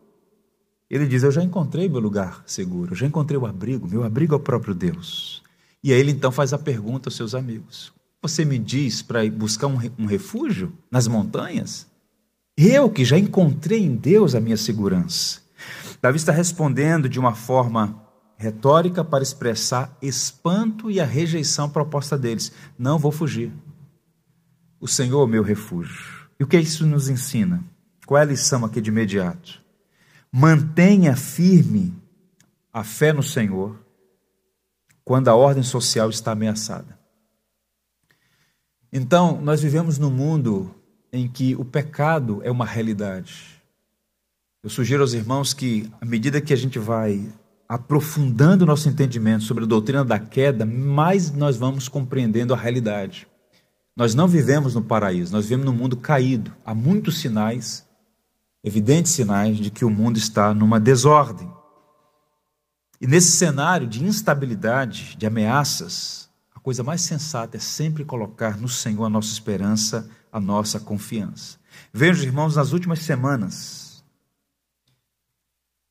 ele 0.89 1.07
diz: 1.07 1.23
Eu 1.23 1.31
já 1.31 1.43
encontrei 1.43 1.87
meu 1.87 1.99
lugar 1.99 2.43
seguro, 2.45 2.91
eu 2.91 2.95
já 2.95 3.07
encontrei 3.07 3.39
o 3.39 3.45
abrigo, 3.45 3.87
meu 3.87 4.03
abrigo 4.03 4.33
é 4.33 4.37
o 4.37 4.39
próprio 4.39 4.75
Deus. 4.75 5.41
E 5.83 5.91
aí 5.91 5.99
ele 5.99 6.11
então 6.11 6.31
faz 6.31 6.53
a 6.53 6.59
pergunta 6.59 7.09
aos 7.09 7.15
seus 7.15 7.33
amigos: 7.33 7.93
Você 8.21 8.45
me 8.45 8.59
diz 8.59 9.01
para 9.01 9.25
ir 9.25 9.31
buscar 9.31 9.67
um, 9.67 10.05
refúgio 10.05 10.71
nas 10.91 11.07
montanhas? 11.07 11.87
Eu 12.55 12.89
que 12.89 13.03
já 13.03 13.17
encontrei 13.17 13.83
em 13.83 13.95
Deus 13.95 14.35
a 14.35 14.39
minha 14.39 14.57
segurança. 14.57 15.41
Davi 15.99 16.17
está 16.17 16.31
respondendo 16.31 17.09
de 17.09 17.19
uma 17.19 17.33
forma 17.33 17.99
retórica 18.37 19.03
para 19.03 19.23
expressar 19.23 19.97
espanto 20.01 20.91
e 20.91 20.99
a 20.99 21.05
rejeição 21.05 21.69
proposta 21.69 22.17
deles. 22.17 22.51
Não 22.77 22.99
vou 22.99 23.11
fugir 23.11 23.51
o 24.79 24.87
Senhor 24.87 25.27
meu 25.27 25.41
refúgio. 25.41 26.27
E 26.39 26.43
o 26.43 26.47
que 26.47 26.57
isso 26.57 26.85
nos 26.85 27.09
ensina? 27.09 27.63
Qual 28.05 28.19
é 28.19 28.21
a 28.21 28.25
lição 28.25 28.65
aqui 28.65 28.81
de 28.81 28.89
imediato? 28.89 29.61
Mantenha 30.31 31.15
firme 31.15 31.93
a 32.71 32.83
fé 32.83 33.13
no 33.13 33.23
Senhor 33.23 33.79
quando 35.03 35.27
a 35.27 35.35
ordem 35.35 35.63
social 35.63 36.09
está 36.09 36.31
ameaçada. 36.31 37.00
Então, 38.93 39.41
nós 39.41 39.61
vivemos 39.61 39.97
num 39.97 40.11
mundo 40.11 40.73
em 41.13 41.27
que 41.27 41.55
o 41.55 41.63
pecado 41.63 42.41
é 42.43 42.51
uma 42.51 42.65
realidade. 42.65 43.61
Eu 44.63 44.69
sugiro 44.69 45.01
aos 45.01 45.13
irmãos 45.13 45.53
que, 45.53 45.89
à 46.01 46.05
medida 46.05 46.41
que 46.41 46.53
a 46.53 46.57
gente 46.57 46.77
vai 46.77 47.27
aprofundando 47.67 48.65
nosso 48.65 48.89
entendimento 48.89 49.45
sobre 49.45 49.63
a 49.63 49.67
doutrina 49.67 50.03
da 50.03 50.19
queda, 50.19 50.65
mais 50.65 51.31
nós 51.31 51.55
vamos 51.55 51.87
compreendendo 51.87 52.53
a 52.53 52.57
realidade. 52.57 53.25
Nós 53.95 54.13
não 54.13 54.27
vivemos 54.27 54.75
no 54.75 54.81
paraíso, 54.81 55.31
nós 55.31 55.45
vivemos 55.45 55.65
no 55.65 55.73
mundo 55.73 55.95
caído. 55.95 56.53
Há 56.65 56.75
muitos 56.75 57.19
sinais, 57.19 57.87
evidentes 58.61 59.13
sinais, 59.13 59.57
de 59.57 59.71
que 59.71 59.85
o 59.85 59.89
mundo 59.89 60.17
está 60.17 60.53
numa 60.53 60.81
desordem. 60.81 61.49
E 62.99 63.07
nesse 63.07 63.31
cenário 63.31 63.87
de 63.87 64.03
instabilidade, 64.03 65.15
de 65.15 65.25
ameaças, 65.25 66.29
coisa 66.61 66.83
mais 66.83 67.01
sensata 67.01 67.57
é 67.57 67.59
sempre 67.59 68.05
colocar 68.05 68.57
no 68.57 68.69
Senhor 68.69 69.05
a 69.05 69.09
nossa 69.09 69.31
esperança, 69.31 70.09
a 70.31 70.39
nossa 70.39 70.79
confiança. 70.79 71.57
Vejo, 71.93 72.23
irmãos, 72.23 72.55
nas 72.55 72.71
últimas 72.73 72.99
semanas, 72.99 74.03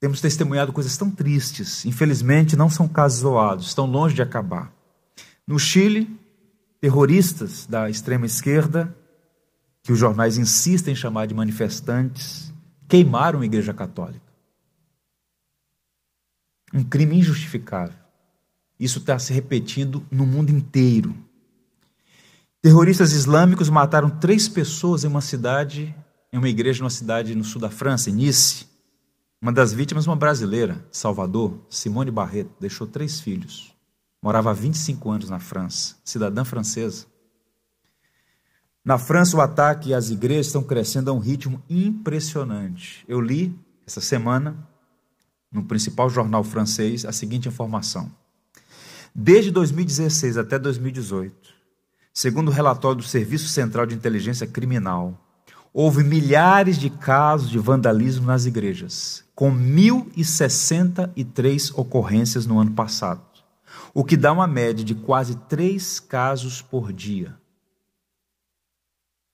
temos 0.00 0.20
testemunhado 0.20 0.72
coisas 0.72 0.96
tão 0.96 1.10
tristes. 1.10 1.84
Infelizmente, 1.84 2.56
não 2.56 2.70
são 2.70 2.88
casos 2.88 3.18
isolados, 3.18 3.66
estão 3.66 3.86
longe 3.86 4.14
de 4.14 4.22
acabar. 4.22 4.72
No 5.46 5.58
Chile, 5.58 6.18
terroristas 6.80 7.66
da 7.66 7.90
extrema 7.90 8.24
esquerda, 8.24 8.96
que 9.82 9.92
os 9.92 9.98
jornais 9.98 10.38
insistem 10.38 10.92
em 10.92 10.96
chamar 10.96 11.26
de 11.26 11.34
manifestantes, 11.34 12.52
queimaram 12.88 13.40
a 13.40 13.44
Igreja 13.44 13.74
Católica. 13.74 14.30
Um 16.72 16.84
crime 16.84 17.18
injustificável. 17.18 17.99
Isso 18.80 18.98
está 18.98 19.18
se 19.18 19.32
repetindo 19.32 20.04
no 20.10 20.26
mundo 20.26 20.50
inteiro. 20.50 21.14
Terroristas 22.62 23.12
islâmicos 23.12 23.68
mataram 23.68 24.10
três 24.10 24.48
pessoas 24.48 25.04
em 25.04 25.06
uma 25.06 25.20
cidade, 25.20 25.94
em 26.32 26.38
uma 26.38 26.48
igreja 26.48 26.80
numa 26.80 26.90
cidade 26.90 27.34
no 27.34 27.44
sul 27.44 27.60
da 27.60 27.70
França, 27.70 28.10
em 28.10 28.14
Nice. 28.14 28.66
Uma 29.40 29.52
das 29.52 29.72
vítimas, 29.72 30.06
uma 30.06 30.16
brasileira, 30.16 30.84
Salvador, 30.90 31.60
Simone 31.68 32.10
Barreto, 32.10 32.50
deixou 32.58 32.86
três 32.86 33.20
filhos 33.20 33.70
morava 34.22 34.50
há 34.50 34.52
25 34.52 35.10
anos 35.10 35.30
na 35.30 35.38
França, 35.38 35.96
cidadã 36.04 36.44
francesa. 36.44 37.06
Na 38.84 38.98
França, 38.98 39.36
o 39.36 39.40
ataque 39.40 39.94
às 39.94 40.10
igrejas 40.10 40.46
estão 40.46 40.62
crescendo 40.62 41.10
a 41.10 41.14
um 41.14 41.18
ritmo 41.18 41.62
impressionante. 41.68 43.04
Eu 43.08 43.20
li 43.20 43.54
essa 43.86 44.00
semana, 44.00 44.68
no 45.50 45.64
principal 45.64 46.08
jornal 46.08 46.42
francês, 46.44 47.04
a 47.04 47.12
seguinte 47.12 47.48
informação. 47.48 48.10
Desde 49.14 49.50
2016 49.50 50.38
até 50.38 50.58
2018, 50.58 51.34
segundo 52.12 52.48
o 52.48 52.52
relatório 52.52 52.98
do 52.98 53.04
Serviço 53.04 53.48
Central 53.48 53.86
de 53.86 53.94
Inteligência 53.94 54.46
Criminal, 54.46 55.18
houve 55.72 56.04
milhares 56.04 56.76
de 56.78 56.90
casos 56.90 57.48
de 57.50 57.58
vandalismo 57.58 58.26
nas 58.26 58.44
igrejas, 58.46 59.24
com 59.34 59.52
1.063 59.52 61.72
ocorrências 61.76 62.46
no 62.46 62.58
ano 62.58 62.72
passado 62.72 63.30
o 63.92 64.04
que 64.04 64.16
dá 64.16 64.32
uma 64.32 64.46
média 64.46 64.84
de 64.84 64.94
quase 64.94 65.36
três 65.48 65.98
casos 65.98 66.62
por 66.62 66.92
dia. 66.92 67.36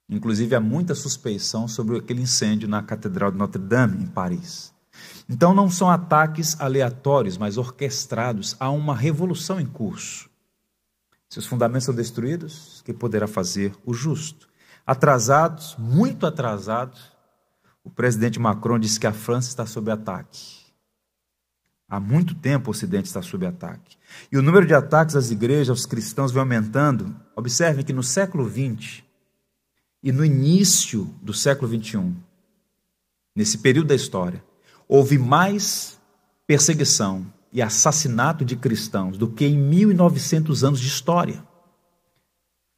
Inclusive, 0.08 0.54
há 0.54 0.60
muita 0.60 0.94
suspeição 0.94 1.66
sobre 1.66 1.98
aquele 1.98 2.22
incêndio 2.22 2.68
na 2.68 2.82
Catedral 2.82 3.32
de 3.32 3.38
Notre-Dame, 3.38 4.04
em 4.04 4.06
Paris. 4.06 4.72
Então, 5.28 5.52
não 5.52 5.68
são 5.68 5.90
ataques 5.90 6.60
aleatórios, 6.60 7.36
mas 7.36 7.58
orquestrados. 7.58 8.56
Há 8.60 8.70
uma 8.70 8.94
revolução 8.94 9.60
em 9.60 9.66
curso. 9.66 10.30
Se 11.28 11.38
os 11.38 11.46
fundamentos 11.46 11.84
são 11.84 11.94
destruídos, 11.94 12.82
que 12.84 12.92
poderá 12.92 13.26
fazer 13.26 13.74
o 13.84 13.92
justo? 13.92 14.48
Atrasados, 14.86 15.74
muito 15.78 16.26
atrasados, 16.26 17.12
o 17.82 17.90
presidente 17.90 18.38
Macron 18.38 18.78
disse 18.78 18.98
que 18.98 19.06
a 19.06 19.12
França 19.12 19.48
está 19.48 19.66
sob 19.66 19.90
ataque. 19.90 20.66
Há 21.88 22.00
muito 22.00 22.34
tempo 22.34 22.68
o 22.68 22.70
Ocidente 22.72 23.06
está 23.06 23.22
sob 23.22 23.46
ataque. 23.46 23.96
E 24.30 24.36
o 24.36 24.42
número 24.42 24.66
de 24.66 24.74
ataques 24.74 25.14
às 25.14 25.30
igrejas, 25.30 25.70
aos 25.70 25.86
cristãos, 25.86 26.32
vem 26.32 26.40
aumentando. 26.40 27.14
Observem 27.36 27.84
que 27.84 27.92
no 27.92 28.02
século 28.02 28.48
XX 28.48 29.04
e 30.02 30.10
no 30.10 30.24
início 30.24 31.04
do 31.22 31.32
século 31.32 31.68
XXI, 31.68 32.12
nesse 33.34 33.58
período 33.58 33.88
da 33.88 33.94
história, 33.94 34.42
houve 34.88 35.18
mais 35.18 35.98
perseguição 36.46 37.26
e 37.52 37.60
assassinato 37.62 38.44
de 38.44 38.56
cristãos 38.56 39.16
do 39.16 39.28
que 39.28 39.46
em 39.46 39.56
1900 39.56 40.62
anos 40.62 40.80
de 40.80 40.88
história. 40.88 41.42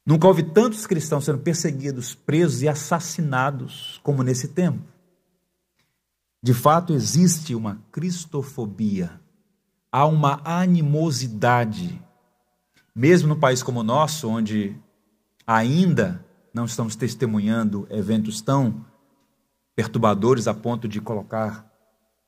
Nunca 0.05 0.27
houve 0.27 0.43
tantos 0.43 0.87
cristãos 0.87 1.25
sendo 1.25 1.39
perseguidos, 1.39 2.15
presos 2.15 2.61
e 2.61 2.67
assassinados 2.67 3.99
como 4.03 4.23
nesse 4.23 4.47
tempo. 4.47 4.81
De 6.41 6.53
fato, 6.53 6.93
existe 6.93 7.53
uma 7.53 7.83
cristofobia, 7.91 9.19
há 9.91 10.05
uma 10.05 10.41
animosidade, 10.43 12.01
mesmo 12.95 13.27
no 13.27 13.35
país 13.37 13.61
como 13.61 13.81
o 13.81 13.83
nosso, 13.83 14.29
onde 14.29 14.75
ainda 15.45 16.25
não 16.53 16.65
estamos 16.65 16.95
testemunhando 16.95 17.85
eventos 17.89 18.41
tão 18.41 18.85
perturbadores 19.75 20.47
a 20.47 20.53
ponto 20.53 20.87
de 20.87 21.01
colocar 21.01 21.68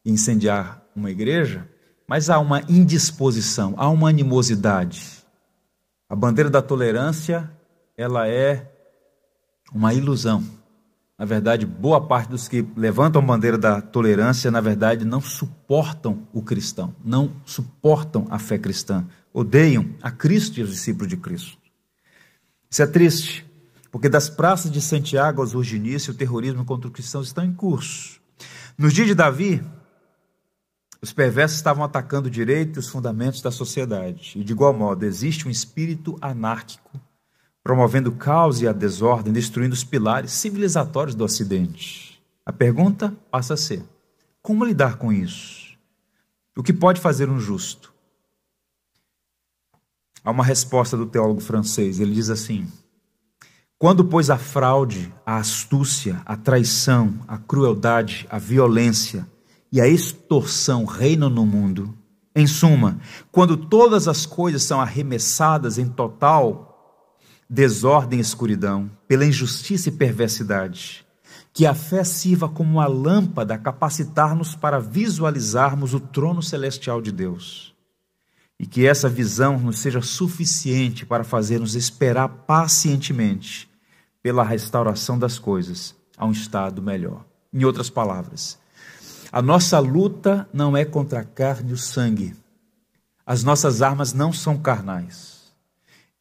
incendiar 0.05 0.81
uma 0.95 1.11
igreja, 1.11 1.67
mas 2.07 2.29
há 2.29 2.39
uma 2.39 2.61
indisposição, 2.67 3.73
há 3.77 3.87
uma 3.89 4.09
animosidade. 4.09 5.23
A 6.09 6.15
bandeira 6.15 6.49
da 6.49 6.61
tolerância, 6.61 7.49
ela 7.95 8.27
é 8.27 8.69
uma 9.73 9.93
ilusão. 9.93 10.43
Na 11.17 11.25
verdade, 11.25 11.65
boa 11.65 12.05
parte 12.05 12.29
dos 12.29 12.47
que 12.47 12.65
levantam 12.75 13.21
a 13.21 13.25
bandeira 13.25 13.57
da 13.57 13.79
tolerância, 13.79 14.49
na 14.49 14.59
verdade, 14.59 15.05
não 15.05 15.21
suportam 15.21 16.27
o 16.33 16.41
cristão, 16.41 16.95
não 17.05 17.31
suportam 17.45 18.25
a 18.29 18.39
fé 18.39 18.57
cristã, 18.57 19.05
odeiam 19.31 19.93
a 20.01 20.09
Cristo 20.09 20.59
e 20.59 20.63
os 20.63 20.71
discípulos 20.71 21.07
de 21.07 21.17
Cristo. 21.17 21.57
Isso 22.69 22.81
é 22.81 22.87
triste, 22.87 23.45
porque 23.91 24.09
das 24.09 24.29
praças 24.29 24.71
de 24.71 24.81
Santiago 24.81 25.41
aos 25.41 25.53
Urginícios, 25.53 26.15
o 26.15 26.17
terrorismo 26.17 26.65
contra 26.65 26.87
os 26.87 26.93
cristãos 26.93 27.27
estão 27.27 27.45
em 27.45 27.53
curso. 27.53 28.19
Nos 28.77 28.93
dias 28.93 29.07
de 29.07 29.13
Davi, 29.13 29.63
os 31.01 31.11
perversos 31.11 31.57
estavam 31.57 31.83
atacando 31.83 32.27
o 32.27 32.31
direito 32.31 32.77
e 32.77 32.79
os 32.79 32.87
fundamentos 32.87 33.41
da 33.41 33.49
sociedade. 33.49 34.33
E 34.35 34.43
de 34.43 34.53
igual 34.53 34.73
modo, 34.73 35.03
existe 35.03 35.47
um 35.47 35.51
espírito 35.51 36.17
anárquico 36.21 36.99
promovendo 37.63 38.09
o 38.09 38.15
caos 38.15 38.61
e 38.61 38.67
a 38.67 38.71
desordem, 38.71 39.33
destruindo 39.33 39.73
os 39.73 39.83
pilares 39.83 40.31
civilizatórios 40.31 41.15
do 41.15 41.23
Ocidente. 41.23 42.21
A 42.45 42.53
pergunta 42.53 43.15
passa 43.29 43.55
a 43.55 43.57
ser: 43.57 43.83
como 44.41 44.65
lidar 44.65 44.97
com 44.97 45.11
isso? 45.11 45.77
O 46.55 46.63
que 46.63 46.73
pode 46.73 46.99
fazer 46.99 47.29
um 47.29 47.39
justo? 47.39 47.91
Há 50.23 50.29
uma 50.29 50.43
resposta 50.43 50.95
do 50.95 51.07
teólogo 51.07 51.41
francês, 51.41 51.99
ele 51.99 52.13
diz 52.13 52.29
assim: 52.29 52.67
quando, 53.81 54.05
pois, 54.05 54.29
a 54.29 54.37
fraude, 54.37 55.11
a 55.25 55.37
astúcia, 55.37 56.21
a 56.23 56.37
traição, 56.37 57.19
a 57.27 57.39
crueldade, 57.39 58.27
a 58.29 58.37
violência 58.37 59.27
e 59.71 59.79
a 59.79 59.87
extorsão 59.87 60.85
reinam 60.85 61.29
no 61.29 61.45
mundo, 61.45 61.97
em 62.35 62.45
suma, 62.45 62.99
quando 63.31 63.55
todas 63.57 64.07
as 64.07 64.25
coisas 64.25 64.63
são 64.63 64.81
arremessadas 64.81 65.77
em 65.77 65.87
total 65.87 66.71
desordem 67.51 68.19
e 68.19 68.21
escuridão, 68.21 68.89
pela 69.09 69.25
injustiça 69.25 69.89
e 69.89 69.91
perversidade. 69.91 71.05
Que 71.53 71.65
a 71.65 71.73
fé 71.75 72.01
sirva 72.05 72.47
como 72.47 72.71
uma 72.71 72.87
lâmpada 72.87 73.53
a 73.53 73.57
capacitar-nos 73.57 74.55
para 74.55 74.79
visualizarmos 74.79 75.93
o 75.93 75.99
trono 75.99 76.41
celestial 76.41 77.01
de 77.01 77.11
Deus. 77.11 77.75
E 78.57 78.65
que 78.65 78.87
essa 78.87 79.09
visão 79.09 79.59
nos 79.59 79.79
seja 79.79 80.01
suficiente 80.01 81.05
para 81.05 81.25
fazer-nos 81.25 81.75
esperar 81.75 82.29
pacientemente 82.29 83.69
pela 84.23 84.45
restauração 84.45 85.19
das 85.19 85.37
coisas 85.37 85.93
a 86.17 86.25
um 86.25 86.31
estado 86.31 86.81
melhor. 86.81 87.25
Em 87.51 87.65
outras 87.65 87.89
palavras, 87.89 88.57
a 89.31 89.41
nossa 89.41 89.79
luta 89.79 90.47
não 90.53 90.75
é 90.75 90.83
contra 90.83 91.21
a 91.21 91.23
carne 91.23 91.71
e 91.71 91.73
o 91.73 91.77
sangue. 91.77 92.35
As 93.25 93.43
nossas 93.43 93.81
armas 93.81 94.13
não 94.13 94.33
são 94.33 94.57
carnais 94.57 95.41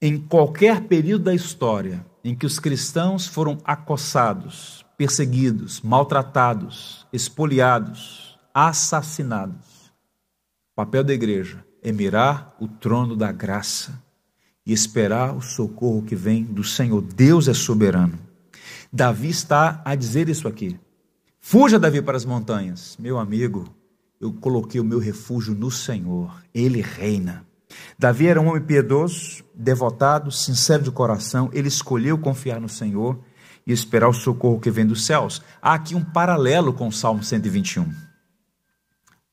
em 0.03 0.18
qualquer 0.18 0.83
período 0.83 1.25
da 1.25 1.35
história 1.35 2.05
em 2.25 2.35
que 2.35 2.46
os 2.46 2.59
cristãos 2.59 3.27
foram 3.27 3.59
acossados, 3.64 4.85
perseguidos, 4.96 5.81
maltratados, 5.83 7.07
espoliados, 7.12 8.38
assassinados, 8.55 9.92
o 10.73 10.77
papel 10.77 11.05
da 11.05 11.12
igreja 11.12 11.64
é 11.83 11.92
mirar 11.92 12.57
o 12.59 12.66
trono 12.66 13.14
da 13.14 13.31
graça 13.31 14.03
e 14.64 14.73
esperar 14.73 15.35
o 15.35 15.42
socorro 15.42 16.03
que 16.03 16.16
vem 16.16 16.44
do 16.44 16.64
Senhor. 16.64 17.03
Deus 17.03 17.49
é 17.49 17.55
soberano. 17.55 18.18
Davi 18.92 19.29
está 19.29 19.83
a 19.85 19.94
dizer 19.94 20.29
isso 20.29 20.49
aqui. 20.49 20.79
Fuja, 21.40 21.79
Davi, 21.79 22.03
para 22.03 22.16
as 22.16 22.24
montanhas. 22.24 22.96
Meu 22.98 23.18
amigo, 23.18 23.74
eu 24.20 24.33
coloquei 24.33 24.81
o 24.81 24.85
meu 24.85 24.98
refúgio 24.98 25.55
no 25.55 25.70
Senhor. 25.70 26.42
Ele 26.55 26.83
reina. 26.83 27.44
Davi 27.98 28.26
era 28.26 28.40
um 28.40 28.48
homem 28.48 28.62
piedoso, 28.62 29.42
devotado, 29.55 30.31
sincero 30.31 30.83
de 30.83 30.90
coração. 30.90 31.50
Ele 31.53 31.68
escolheu 31.68 32.18
confiar 32.18 32.61
no 32.61 32.68
Senhor 32.68 33.18
e 33.66 33.72
esperar 33.72 34.09
o 34.09 34.12
socorro 34.12 34.61
que 34.61 34.70
vem 34.70 34.87
dos 34.87 35.07
céus. 35.07 35.42
Há 35.62 35.74
aqui 35.74 35.94
um 35.94 36.05
paralelo 36.05 36.72
com 36.72 36.88
o 36.88 36.92
Salmo 36.92 37.22
121. 37.22 37.92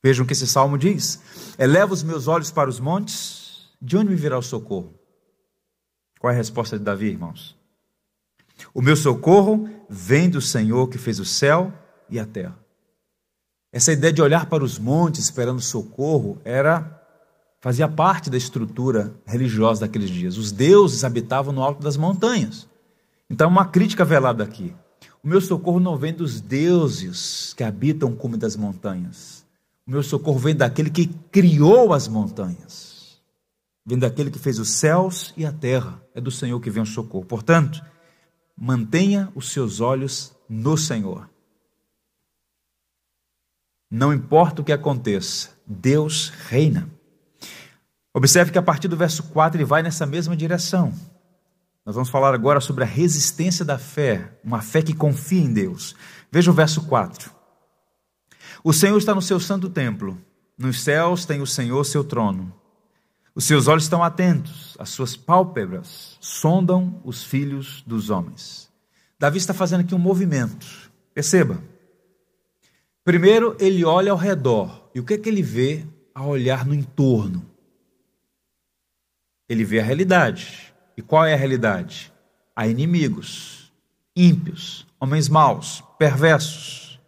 Vejam 0.02 0.24
o 0.24 0.28
que 0.28 0.34
esse 0.34 0.48
salmo 0.48 0.78
diz: 0.78 1.22
Eleva 1.60 1.93
os 1.93 2.04
meus 2.04 2.28
olhos 2.28 2.52
para 2.52 2.70
os 2.70 2.80
montes, 2.80 3.70
de 3.82 3.98
onde 3.98 4.10
me 4.10 4.15
virá 4.15 4.38
o 4.38 4.43
socorro? 4.43 4.93
Qual 6.20 6.32
é 6.32 6.34
a 6.34 6.38
resposta 6.38 6.78
de 6.78 6.84
Davi, 6.84 7.08
irmãos? 7.08 7.56
O 8.74 8.82
meu 8.82 8.96
socorro 8.96 9.70
vem 9.89 10.30
do 10.30 10.41
Senhor 10.41 10.88
que 10.88 10.98
fez 10.98 11.20
o 11.20 11.26
céu 11.26 11.74
e 12.10 12.20
a 12.20 12.26
terra. 12.26 12.58
Essa 13.72 13.91
ideia 13.91 14.13
de 14.13 14.22
olhar 14.22 14.48
para 14.48 14.63
os 14.63 14.80
montes 14.80 15.24
esperando 15.24 15.62
socorro 15.62 16.39
era 16.43 16.98
fazia 17.60 17.88
parte 17.88 18.30
da 18.30 18.38
estrutura 18.38 19.13
religiosa 19.26 19.82
daqueles 19.82 20.10
dias. 20.10 20.38
Os 20.38 20.52
deuses 20.52 21.04
habitavam 21.04 21.54
no 21.54 21.62
alto 21.62 21.82
das 21.82 21.98
montanhas. 21.98 22.67
Então, 23.30 23.50
uma 23.50 23.65
crítica 23.65 24.06
velada 24.06 24.43
aqui. 24.43 24.74
O 25.24 25.28
meu 25.28 25.41
socorro 25.41 25.80
não 25.80 25.98
vem 25.98 26.13
dos 26.13 26.39
deuses 26.39 27.54
que 27.54 27.63
habitam 27.63 28.10
o 28.10 28.15
cume 28.15 28.38
das 28.38 28.56
montanhas. 28.56 29.46
O 29.86 29.91
meu 29.91 30.02
socorro 30.02 30.39
vem 30.39 30.56
daquele 30.56 30.89
que 30.89 31.08
criou 31.32 31.93
as 31.93 32.08
montanhas. 32.08 33.20
Vem 33.86 33.98
daquele 33.98 34.32
que 34.32 34.39
fez 34.39 34.60
os 34.60 34.70
céus 34.70 35.34
e 35.36 35.46
a 35.46 35.52
terra. 35.52 36.02
É 36.15 36.22
do 36.22 36.32
Senhor 36.32 36.60
que 36.60 36.70
vem 36.70 36.84
o 36.84 36.86
socorro. 36.86 37.26
Portanto, 37.26 37.82
mantenha 38.58 39.30
os 39.36 39.52
seus 39.52 39.82
olhos 39.82 40.34
no 40.50 40.78
Senhor. 40.78 41.30
Não 43.89 44.13
importa 44.13 44.62
o 44.62 44.65
que 44.65 44.71
aconteça, 44.71 45.50
Deus 45.65 46.30
reina. 46.50 46.89
Observe 48.13 48.52
que 48.52 48.58
a 48.58 48.63
partir 48.63 48.88
do 48.88 48.97
verso 48.97 49.23
4 49.23 49.58
ele 49.58 49.65
vai 49.65 49.82
nessa 49.82 50.06
mesma 50.06 50.36
direção. 50.36 50.93
Nós 51.86 51.95
vamos 51.95 52.10
falar 52.10 52.34
agora 52.34 52.60
sobre 52.60 52.84
a 52.84 52.88
resistência 52.88 53.63
da 53.63 53.78
fé, 53.78 54.38
uma 54.43 54.62
fé 54.62 54.82
que 54.82 54.93
confia 54.93 55.41
em 55.41 55.54
Deus. 55.54 55.95
Veja 56.30 56.52
o 56.52 56.54
verso 56.54 56.82
4. 56.82 57.32
O 58.63 58.73
Senhor 58.73 58.97
está 58.97 59.15
no 59.15 59.21
seu 59.21 59.39
santo 59.39 59.69
templo, 59.69 60.17
nos 60.58 60.84
céus 60.84 61.26
tem 61.26 61.41
o 61.41 61.47
Senhor 61.47 61.86
seu 61.86 62.04
trono. 62.04 62.54
Os 63.34 63.45
seus 63.45 63.67
olhos 63.67 63.84
estão 63.84 64.04
atentos, 64.04 64.76
as 64.80 64.89
suas 64.89 65.15
pálpebras 65.15 66.17
sondam 66.19 67.00
os 67.06 67.23
filhos 67.23 67.84
dos 67.86 68.10
homens. 68.10 68.67
Davi 69.19 69.38
está 69.38 69.54
fazendo 69.54 69.82
aqui 69.82 69.95
um 69.95 70.00
movimento. 70.00 70.91
Perceba. 71.13 71.62
Primeiro, 73.08 73.56
ele 73.58 73.86
olha 73.86 74.12
ao 74.12 74.17
redor. 74.17 74.89
E 74.93 75.00
o 75.00 75.04
que 75.06 75.13
é 75.13 75.17
que 75.17 75.30
ele 75.30 75.41
vê 75.41 75.86
ao 76.13 76.28
olhar 76.28 76.65
no 76.65 76.74
entorno? 76.74 77.50
Ele 79.48 79.63
vê 79.63 79.80
a 79.80 79.84
realidade. 79.84 80.74
E 80.98 81.02
qual 81.02 81.24
é 81.24 81.34
a 81.34 81.38
realidade? 81.38 82.12
Há 82.54 82.67
inimigos, 82.67 83.72
ímpios, 84.13 84.86
homens 85.00 85.30
maus, 85.30 85.82
perversos. 85.98 87.00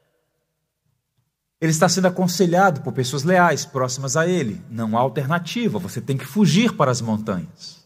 Ele 1.59 1.71
está 1.71 1.89
sendo 1.89 2.07
aconselhado 2.07 2.79
por 2.79 2.93
pessoas 2.93 3.23
leais, 3.23 3.65
próximas 3.65 4.15
a 4.15 4.25
ele. 4.25 4.63
Não 4.69 4.97
há 4.97 5.01
alternativa, 5.01 5.79
você 5.79 5.99
tem 5.99 6.15
que 6.15 6.25
fugir 6.25 6.77
para 6.77 6.91
as 6.91 7.01
montanhas. 7.01 7.85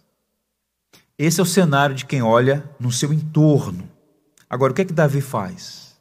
Esse 1.18 1.40
é 1.40 1.44
o 1.44 1.48
cenário 1.48 1.96
de 1.96 2.06
quem 2.06 2.22
olha 2.22 2.64
no 2.80 2.92
seu 2.92 3.12
entorno. 3.12 3.90
Agora, 4.48 4.72
o 4.72 4.76
que 4.76 4.84
é 4.84 4.86
que 4.86 4.94
Davi 4.94 5.20
faz? 5.20 5.98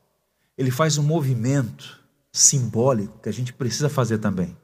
Ele 0.59 0.71
faz 0.71 0.99
um 0.99 1.03
movimento 1.03 2.02
simbólico 2.33 3.19
que 3.19 3.29
a 3.29 3.33
gente 3.33 3.53
precisa 3.53 3.89
fazer 3.89 4.19
também. 4.19 4.57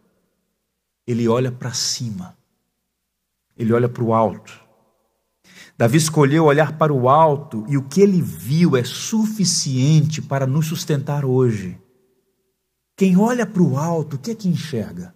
Ele 1.07 1.29
olha 1.29 1.53
para 1.53 1.73
cima 1.73 2.37
ele 3.57 3.73
olha 3.73 3.89
para 3.89 4.05
o 4.05 4.15
alto 4.15 4.69
Davi 5.79 5.97
escolheu 5.97 6.45
olhar 6.45 6.77
para 6.77 6.93
o 6.93 7.09
alto 7.09 7.65
e 7.69 7.77
o 7.77 7.83
que 7.83 8.01
ele 8.01 8.21
viu 8.21 8.77
é 8.77 8.83
suficiente 8.83 10.21
para 10.21 10.45
nos 10.45 10.67
sustentar 10.67 11.25
hoje. 11.25 11.79
Quem 12.97 13.17
olha 13.17 13.47
para 13.47 13.63
o 13.63 13.79
alto, 13.79 14.17
o 14.17 14.19
que 14.19 14.33
é 14.33 14.35
que 14.35 14.49
enxerga? 14.49 15.15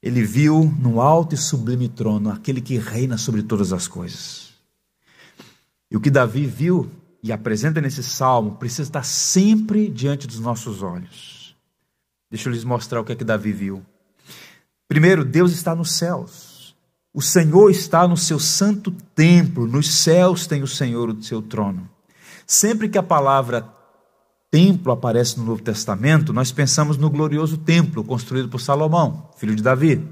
Ele 0.00 0.22
viu 0.22 0.72
no 0.78 1.00
alto 1.00 1.34
e 1.34 1.38
sublime 1.38 1.88
trono 1.88 2.30
aquele 2.30 2.60
que 2.60 2.78
reina 2.78 3.18
sobre 3.18 3.42
todas 3.42 3.72
as 3.72 3.88
coisas. 3.88 4.52
E 5.90 5.96
o 5.96 6.00
que 6.00 6.10
Davi 6.10 6.46
viu 6.46 6.88
e 7.22 7.32
apresenta 7.32 7.80
nesse 7.80 8.02
salmo 8.02 8.56
precisa 8.56 8.82
estar 8.82 9.04
sempre 9.04 9.88
diante 9.88 10.26
dos 10.26 10.40
nossos 10.40 10.82
olhos. 10.82 11.56
Deixa 12.30 12.48
eu 12.48 12.52
lhes 12.52 12.64
mostrar 12.64 13.00
o 13.00 13.04
que 13.04 13.12
é 13.12 13.16
que 13.16 13.24
Davi 13.24 13.52
viu. 13.52 13.82
Primeiro, 14.86 15.24
Deus 15.24 15.52
está 15.52 15.74
nos 15.74 15.92
céus. 15.92 16.76
O 17.12 17.22
Senhor 17.22 17.70
está 17.70 18.06
no 18.06 18.16
seu 18.16 18.38
santo 18.38 18.90
templo, 19.14 19.66
nos 19.66 19.90
céus 19.90 20.46
tem 20.46 20.62
o 20.62 20.66
Senhor 20.66 21.10
o 21.10 21.22
seu 21.22 21.42
trono. 21.42 21.88
Sempre 22.46 22.88
que 22.88 22.98
a 22.98 23.02
palavra 23.02 23.68
templo 24.50 24.92
aparece 24.92 25.38
no 25.38 25.44
Novo 25.44 25.62
Testamento, 25.62 26.32
nós 26.32 26.52
pensamos 26.52 26.96
no 26.96 27.10
glorioso 27.10 27.58
templo 27.58 28.04
construído 28.04 28.48
por 28.48 28.60
Salomão, 28.60 29.30
filho 29.36 29.54
de 29.54 29.62
Davi, 29.62 30.06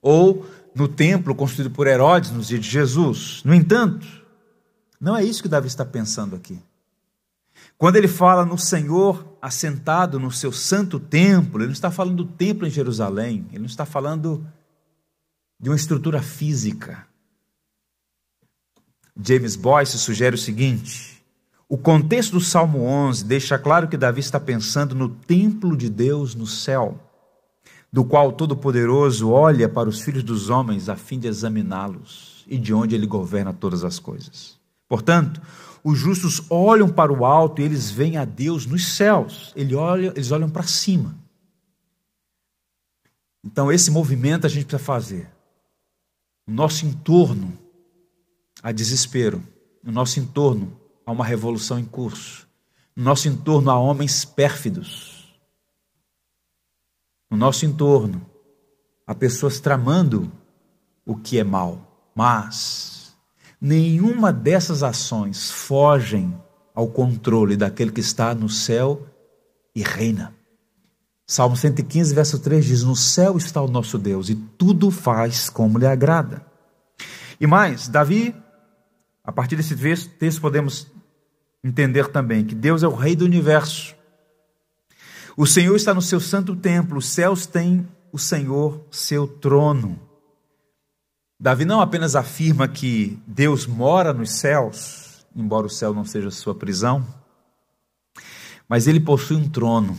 ou 0.00 0.46
no 0.74 0.88
templo 0.88 1.34
construído 1.34 1.70
por 1.70 1.86
Herodes 1.86 2.30
nos 2.30 2.48
dias 2.48 2.60
de 2.60 2.70
Jesus. 2.70 3.42
No 3.44 3.54
entanto, 3.54 4.06
não 5.00 5.16
é 5.16 5.24
isso 5.24 5.42
que 5.42 5.48
Davi 5.48 5.68
está 5.68 5.84
pensando 5.84 6.34
aqui. 6.34 6.60
Quando 7.76 7.96
ele 7.96 8.08
fala 8.08 8.44
no 8.44 8.58
Senhor 8.58 9.36
assentado 9.40 10.18
no 10.18 10.30
seu 10.32 10.52
santo 10.52 10.98
templo, 10.98 11.60
ele 11.60 11.66
não 11.66 11.72
está 11.72 11.90
falando 11.90 12.24
do 12.24 12.32
templo 12.32 12.66
em 12.66 12.70
Jerusalém, 12.70 13.46
ele 13.50 13.60
não 13.60 13.66
está 13.66 13.86
falando 13.86 14.44
de 15.60 15.68
uma 15.68 15.76
estrutura 15.76 16.20
física. 16.20 17.06
James 19.20 19.56
Boyce 19.56 19.98
sugere 19.98 20.34
o 20.34 20.38
seguinte: 20.38 21.22
o 21.68 21.78
contexto 21.78 22.32
do 22.32 22.40
Salmo 22.40 22.80
11 22.80 23.24
deixa 23.24 23.58
claro 23.58 23.88
que 23.88 23.96
Davi 23.96 24.20
está 24.20 24.40
pensando 24.40 24.94
no 24.94 25.08
templo 25.08 25.76
de 25.76 25.88
Deus 25.88 26.34
no 26.34 26.46
céu, 26.46 26.98
do 27.92 28.04
qual 28.04 28.28
o 28.28 28.32
Todo-Poderoso 28.32 29.30
olha 29.30 29.68
para 29.68 29.88
os 29.88 30.00
filhos 30.00 30.24
dos 30.24 30.50
homens 30.50 30.88
a 30.88 30.96
fim 30.96 31.18
de 31.18 31.28
examiná-los 31.28 32.44
e 32.48 32.58
de 32.58 32.74
onde 32.74 32.94
ele 32.94 33.06
governa 33.06 33.52
todas 33.52 33.84
as 33.84 33.98
coisas. 33.98 34.57
Portanto, 34.88 35.40
os 35.84 35.98
justos 35.98 36.42
olham 36.50 36.88
para 36.88 37.12
o 37.12 37.24
alto 37.24 37.60
e 37.60 37.64
eles 37.64 37.90
veem 37.90 38.16
a 38.16 38.24
Deus 38.24 38.66
nos 38.66 38.96
céus, 38.96 39.52
eles 39.54 39.76
olham, 39.76 40.12
eles 40.14 40.30
olham 40.30 40.50
para 40.50 40.62
cima. 40.62 41.16
Então, 43.44 43.70
esse 43.70 43.90
movimento 43.90 44.46
a 44.46 44.48
gente 44.48 44.66
precisa 44.66 44.84
fazer. 44.84 45.30
No 46.46 46.54
nosso 46.54 46.86
entorno 46.86 47.56
há 48.62 48.72
desespero, 48.72 49.42
no 49.82 49.92
nosso 49.92 50.18
entorno 50.18 50.78
há 51.06 51.12
uma 51.12 51.24
revolução 51.24 51.78
em 51.78 51.84
curso. 51.84 52.48
No 52.96 53.04
nosso 53.04 53.28
entorno 53.28 53.70
há 53.70 53.78
homens 53.78 54.24
pérfidos. 54.24 55.38
No 57.30 57.36
nosso 57.36 57.64
entorno 57.64 58.28
há 59.06 59.14
pessoas 59.14 59.60
tramando 59.60 60.32
o 61.06 61.14
que 61.14 61.38
é 61.38 61.44
mal. 61.44 62.10
Mas 62.14 62.97
nenhuma 63.60 64.32
dessas 64.32 64.82
ações 64.82 65.50
fogem 65.50 66.34
ao 66.74 66.88
controle 66.88 67.56
daquele 67.56 67.90
que 67.90 68.00
está 68.00 68.34
no 68.34 68.48
céu 68.48 69.06
e 69.74 69.82
reina. 69.82 70.34
Salmo 71.26 71.56
115, 71.56 72.14
verso 72.14 72.38
3 72.38 72.64
diz: 72.64 72.82
No 72.82 72.96
céu 72.96 73.36
está 73.36 73.60
o 73.60 73.68
nosso 73.68 73.98
Deus 73.98 74.28
e 74.30 74.34
tudo 74.34 74.90
faz 74.90 75.50
como 75.50 75.78
lhe 75.78 75.86
agrada. 75.86 76.46
E 77.40 77.46
mais, 77.46 77.86
Davi, 77.86 78.34
a 79.22 79.30
partir 79.30 79.56
desse 79.56 79.76
texto, 80.08 80.40
podemos 80.40 80.86
entender 81.62 82.08
também 82.08 82.44
que 82.44 82.54
Deus 82.54 82.82
é 82.82 82.88
o 82.88 82.94
Rei 82.94 83.14
do 83.14 83.24
universo. 83.24 83.94
O 85.36 85.46
Senhor 85.46 85.76
está 85.76 85.92
no 85.92 86.02
seu 86.02 86.18
santo 86.18 86.56
templo, 86.56 86.98
os 86.98 87.06
céus 87.06 87.46
têm 87.46 87.86
o 88.10 88.18
Senhor 88.18 88.84
seu 88.90 89.26
trono. 89.26 90.07
Davi 91.40 91.64
não 91.64 91.80
apenas 91.80 92.16
afirma 92.16 92.66
que 92.66 93.16
Deus 93.24 93.64
mora 93.64 94.12
nos 94.12 94.32
céus, 94.32 95.24
embora 95.36 95.66
o 95.66 95.70
céu 95.70 95.94
não 95.94 96.04
seja 96.04 96.32
sua 96.32 96.52
prisão, 96.52 97.06
mas 98.68 98.88
ele 98.88 98.98
possui 98.98 99.36
um 99.36 99.48
trono. 99.48 99.96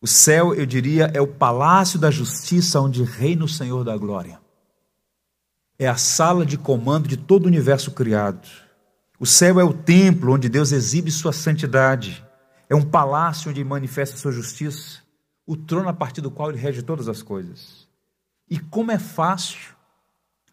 O 0.00 0.06
céu, 0.06 0.54
eu 0.54 0.64
diria, 0.64 1.10
é 1.12 1.20
o 1.20 1.26
palácio 1.26 1.98
da 1.98 2.12
justiça 2.12 2.80
onde 2.80 3.02
reina 3.02 3.44
o 3.44 3.48
Senhor 3.48 3.84
da 3.84 3.96
glória. 3.96 4.40
É 5.76 5.88
a 5.88 5.96
sala 5.96 6.46
de 6.46 6.56
comando 6.56 7.08
de 7.08 7.16
todo 7.16 7.44
o 7.44 7.48
universo 7.48 7.90
criado. 7.90 8.48
O 9.18 9.26
céu 9.26 9.58
é 9.58 9.64
o 9.64 9.74
templo 9.74 10.32
onde 10.32 10.48
Deus 10.48 10.70
exibe 10.70 11.10
sua 11.10 11.32
santidade. 11.32 12.24
É 12.68 12.74
um 12.74 12.82
palácio 12.82 13.50
onde 13.50 13.64
manifesta 13.64 14.16
sua 14.16 14.30
justiça. 14.30 15.00
O 15.44 15.56
trono 15.56 15.88
a 15.88 15.92
partir 15.92 16.20
do 16.20 16.30
qual 16.30 16.50
ele 16.50 16.58
rege 16.58 16.82
todas 16.82 17.08
as 17.08 17.20
coisas. 17.20 17.88
E 18.48 18.58
como 18.58 18.92
é 18.92 18.98
fácil, 18.98 19.74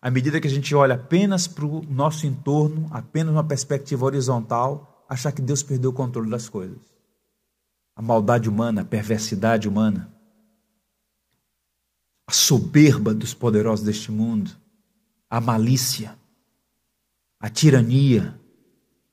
à 0.02 0.12
medida 0.12 0.40
que 0.40 0.48
a 0.48 0.52
gente 0.52 0.74
olha 0.76 0.96
apenas 0.96 1.48
para 1.48 1.66
o 1.66 1.84
nosso 1.84 2.28
entorno, 2.28 2.88
apenas 2.92 3.34
uma 3.34 3.44
perspectiva 3.44 4.06
horizontal, 4.06 5.06
achar 5.10 5.32
que 5.32 5.42
Deus 5.42 5.64
perdeu 5.64 5.90
o 5.90 5.94
controle 5.94 6.30
das 6.30 6.48
coisas. 6.48 6.78
A 7.96 8.02
maldade 8.02 8.48
humana, 8.48 8.82
a 8.82 8.86
perversidade 8.86 9.68
humana, 9.68 10.14
a 12.28 12.32
soberba 12.32 13.14
dos 13.14 13.34
poderosos 13.34 13.86
deste 13.86 14.12
mundo, 14.12 14.52
a 15.30 15.42
malícia, 15.42 16.16
a 17.40 17.50
tirania, 17.50 18.40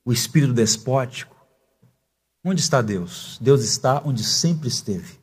o 0.05 0.13
espírito 0.13 0.53
despótico. 0.53 1.35
Onde 2.45 2.61
está 2.61 2.83
Deus? 2.83 3.39
Deus 3.41 3.63
está 3.63 4.03
onde 4.05 4.23
sempre 4.23 4.69
esteve 4.69 5.19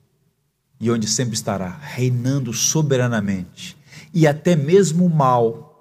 e 0.79 0.89
onde 0.89 1.07
sempre 1.07 1.35
estará, 1.35 1.69
reinando 1.69 2.51
soberanamente. 2.51 3.77
E 4.13 4.27
até 4.27 4.55
mesmo 4.55 5.05
o 5.05 5.09
mal 5.09 5.71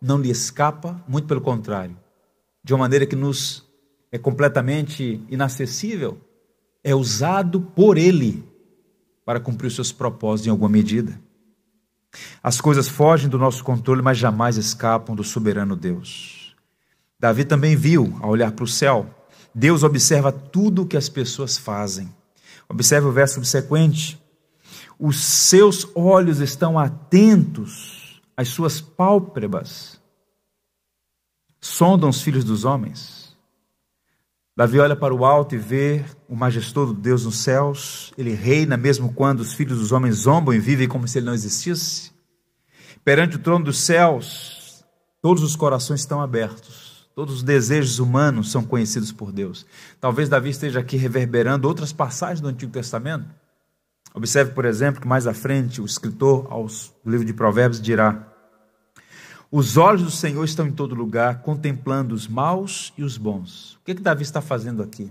não 0.00 0.18
lhe 0.18 0.30
escapa, 0.30 1.02
muito 1.06 1.26
pelo 1.26 1.40
contrário, 1.40 1.96
de 2.62 2.72
uma 2.72 2.80
maneira 2.80 3.06
que 3.06 3.16
nos 3.16 3.64
é 4.10 4.18
completamente 4.18 5.20
inacessível, 5.28 6.20
é 6.84 6.94
usado 6.94 7.60
por 7.60 7.96
Ele 7.96 8.44
para 9.24 9.40
cumprir 9.40 9.68
os 9.68 9.74
seus 9.74 9.92
propósitos 9.92 10.46
em 10.46 10.50
alguma 10.50 10.68
medida. 10.68 11.20
As 12.42 12.60
coisas 12.60 12.88
fogem 12.88 13.28
do 13.28 13.38
nosso 13.38 13.64
controle, 13.64 14.02
mas 14.02 14.18
jamais 14.18 14.56
escapam 14.56 15.16
do 15.16 15.24
soberano 15.24 15.74
Deus. 15.74 16.54
Davi 17.18 17.44
também 17.44 17.74
viu, 17.74 18.18
ao 18.20 18.30
olhar 18.30 18.52
para 18.52 18.64
o 18.64 18.68
céu, 18.68 19.06
Deus 19.54 19.82
observa 19.82 20.32
tudo 20.32 20.82
o 20.82 20.86
que 20.86 20.96
as 20.96 21.08
pessoas 21.08 21.56
fazem. 21.56 22.12
Observe 22.68 23.06
o 23.06 23.12
verso 23.12 23.34
subsequente. 23.34 24.21
Os 25.04 25.16
seus 25.16 25.84
olhos 25.96 26.38
estão 26.38 26.78
atentos 26.78 28.22
às 28.36 28.46
suas 28.46 28.80
pálpebras. 28.80 30.00
Sondam 31.60 32.08
os 32.08 32.22
filhos 32.22 32.44
dos 32.44 32.64
homens. 32.64 33.36
Davi 34.56 34.78
olha 34.78 34.94
para 34.94 35.12
o 35.12 35.24
alto 35.24 35.56
e 35.56 35.58
vê 35.58 36.04
o 36.28 36.36
majestoso 36.36 36.94
Deus 36.94 37.24
nos 37.24 37.38
céus. 37.38 38.12
Ele 38.16 38.32
reina 38.32 38.76
mesmo 38.76 39.12
quando 39.12 39.40
os 39.40 39.54
filhos 39.54 39.80
dos 39.80 39.90
homens 39.90 40.14
zombam 40.18 40.54
e 40.54 40.60
vivem 40.60 40.86
como 40.86 41.08
se 41.08 41.18
ele 41.18 41.26
não 41.26 41.34
existisse. 41.34 42.12
Perante 43.04 43.34
o 43.34 43.40
trono 43.40 43.64
dos 43.64 43.80
céus, 43.80 44.84
todos 45.20 45.42
os 45.42 45.56
corações 45.56 45.98
estão 45.98 46.20
abertos 46.20 46.82
Todos 47.14 47.36
os 47.36 47.42
desejos 47.42 47.98
humanos 47.98 48.50
são 48.50 48.64
conhecidos 48.64 49.12
por 49.12 49.32
Deus. 49.32 49.66
Talvez 50.00 50.28
Davi 50.28 50.48
esteja 50.48 50.80
aqui 50.80 50.96
reverberando 50.96 51.68
outras 51.68 51.92
passagens 51.92 52.40
do 52.40 52.48
Antigo 52.48 52.72
Testamento. 52.72 53.26
Observe, 54.14 54.52
por 54.52 54.64
exemplo, 54.64 55.00
que 55.00 55.08
mais 55.08 55.26
à 55.26 55.32
frente 55.32 55.80
o 55.80 55.86
escritor 55.86 56.46
aos, 56.50 56.92
do 57.02 57.10
livro 57.10 57.26
de 57.26 57.32
Provérbios 57.32 57.80
dirá: 57.80 58.26
Os 59.50 59.76
olhos 59.76 60.02
do 60.02 60.10
Senhor 60.10 60.44
estão 60.44 60.66
em 60.66 60.72
todo 60.72 60.94
lugar, 60.94 61.40
contemplando 61.42 62.14
os 62.14 62.28
maus 62.28 62.92
e 62.96 63.02
os 63.02 63.16
bons. 63.16 63.74
O 63.76 63.84
que, 63.84 63.94
que 63.94 64.02
Davi 64.02 64.22
está 64.22 64.42
fazendo 64.42 64.82
aqui? 64.82 65.10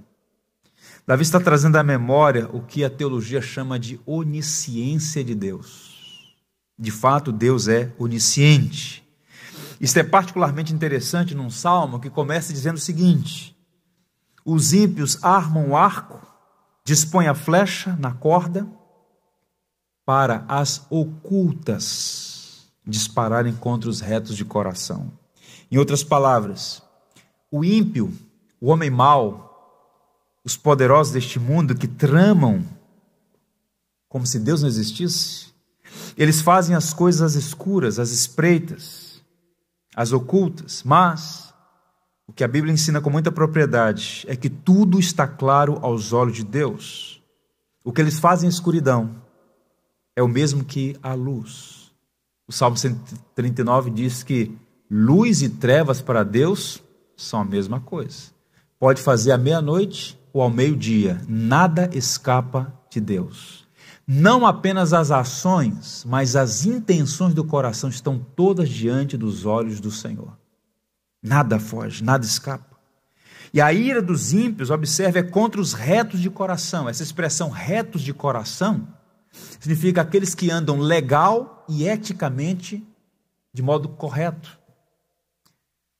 Davi 1.05 1.23
está 1.23 1.39
trazendo 1.39 1.77
à 1.77 1.83
memória 1.83 2.47
o 2.53 2.61
que 2.61 2.83
a 2.83 2.89
teologia 2.89 3.41
chama 3.41 3.79
de 3.79 3.99
onisciência 4.05 5.23
de 5.23 5.33
Deus. 5.33 6.35
De 6.77 6.91
fato, 6.91 7.31
Deus 7.31 7.67
é 7.67 7.91
onisciente. 7.97 9.03
Isso 9.79 9.97
é 9.97 10.03
particularmente 10.03 10.71
interessante 10.71 11.33
num 11.33 11.49
salmo 11.49 11.99
que 11.99 12.09
começa 12.09 12.53
dizendo 12.53 12.77
o 12.77 12.81
seguinte: 12.81 13.57
Os 14.45 14.73
ímpios 14.73 15.17
armam 15.23 15.69
o 15.69 15.75
arco, 15.75 16.21
dispõem 16.85 17.27
a 17.27 17.33
flecha 17.33 17.97
na 17.99 18.11
corda 18.11 18.67
para 20.11 20.43
as 20.45 20.85
ocultas 20.89 22.69
dispararem 22.85 23.55
contra 23.55 23.89
os 23.89 24.01
retos 24.01 24.35
de 24.35 24.43
coração. 24.43 25.09
Em 25.71 25.77
outras 25.77 26.03
palavras, 26.03 26.83
o 27.49 27.63
ímpio, 27.63 28.11
o 28.59 28.71
homem 28.71 28.89
mau, 28.89 30.37
os 30.43 30.57
poderosos 30.57 31.13
deste 31.13 31.39
mundo 31.39 31.73
que 31.73 31.87
tramam 31.87 32.61
como 34.09 34.27
se 34.27 34.37
Deus 34.37 34.61
não 34.61 34.67
existisse, 34.67 35.53
eles 36.17 36.41
fazem 36.41 36.75
as 36.75 36.93
coisas 36.93 37.35
escuras, 37.35 37.97
as 37.97 38.11
espreitas, 38.11 39.23
as 39.95 40.11
ocultas, 40.11 40.83
mas 40.83 41.53
o 42.27 42.33
que 42.33 42.43
a 42.43 42.49
Bíblia 42.49 42.73
ensina 42.73 42.99
com 42.99 43.09
muita 43.09 43.31
propriedade 43.31 44.25
é 44.27 44.35
que 44.35 44.49
tudo 44.49 44.99
está 44.99 45.25
claro 45.25 45.79
aos 45.81 46.11
olhos 46.11 46.35
de 46.35 46.43
Deus. 46.43 47.23
O 47.81 47.93
que 47.93 48.01
eles 48.01 48.19
fazem 48.19 48.47
em 48.47 48.51
escuridão 48.51 49.30
é 50.15 50.21
o 50.21 50.27
mesmo 50.27 50.63
que 50.63 50.97
a 51.01 51.13
luz. 51.13 51.91
O 52.47 52.51
Salmo 52.51 52.77
139 52.77 53.89
diz 53.89 54.23
que 54.23 54.57
luz 54.89 55.41
e 55.41 55.49
trevas 55.49 56.01
para 56.01 56.23
Deus 56.23 56.83
são 57.15 57.41
a 57.41 57.45
mesma 57.45 57.79
coisa. 57.79 58.31
Pode 58.79 59.01
fazer 59.01 59.31
à 59.31 59.37
meia-noite 59.37 60.19
ou 60.33 60.41
ao 60.41 60.49
meio-dia, 60.49 61.21
nada 61.27 61.89
escapa 61.93 62.73
de 62.89 62.99
Deus. 62.99 63.67
Não 64.07 64.45
apenas 64.45 64.91
as 64.91 65.11
ações, 65.11 66.03
mas 66.05 66.35
as 66.35 66.65
intenções 66.65 67.33
do 67.33 67.45
coração 67.45 67.89
estão 67.89 68.19
todas 68.19 68.67
diante 68.67 69.15
dos 69.15 69.45
olhos 69.45 69.79
do 69.79 69.91
Senhor. 69.91 70.37
Nada 71.23 71.59
foge, 71.59 72.03
nada 72.03 72.25
escapa. 72.25 72.77
E 73.53 73.61
a 73.61 73.71
ira 73.71 74.01
dos 74.01 74.33
ímpios, 74.33 74.69
observe, 74.69 75.19
é 75.19 75.23
contra 75.23 75.61
os 75.61 75.73
retos 75.73 76.19
de 76.19 76.29
coração. 76.29 76.89
Essa 76.89 77.03
expressão 77.03 77.49
retos 77.49 78.01
de 78.01 78.13
coração 78.13 78.87
significa 79.31 80.01
aqueles 80.01 80.35
que 80.35 80.51
andam 80.51 80.79
legal 80.79 81.65
e 81.69 81.87
eticamente 81.87 82.85
de 83.53 83.61
modo 83.61 83.89
correto. 83.89 84.59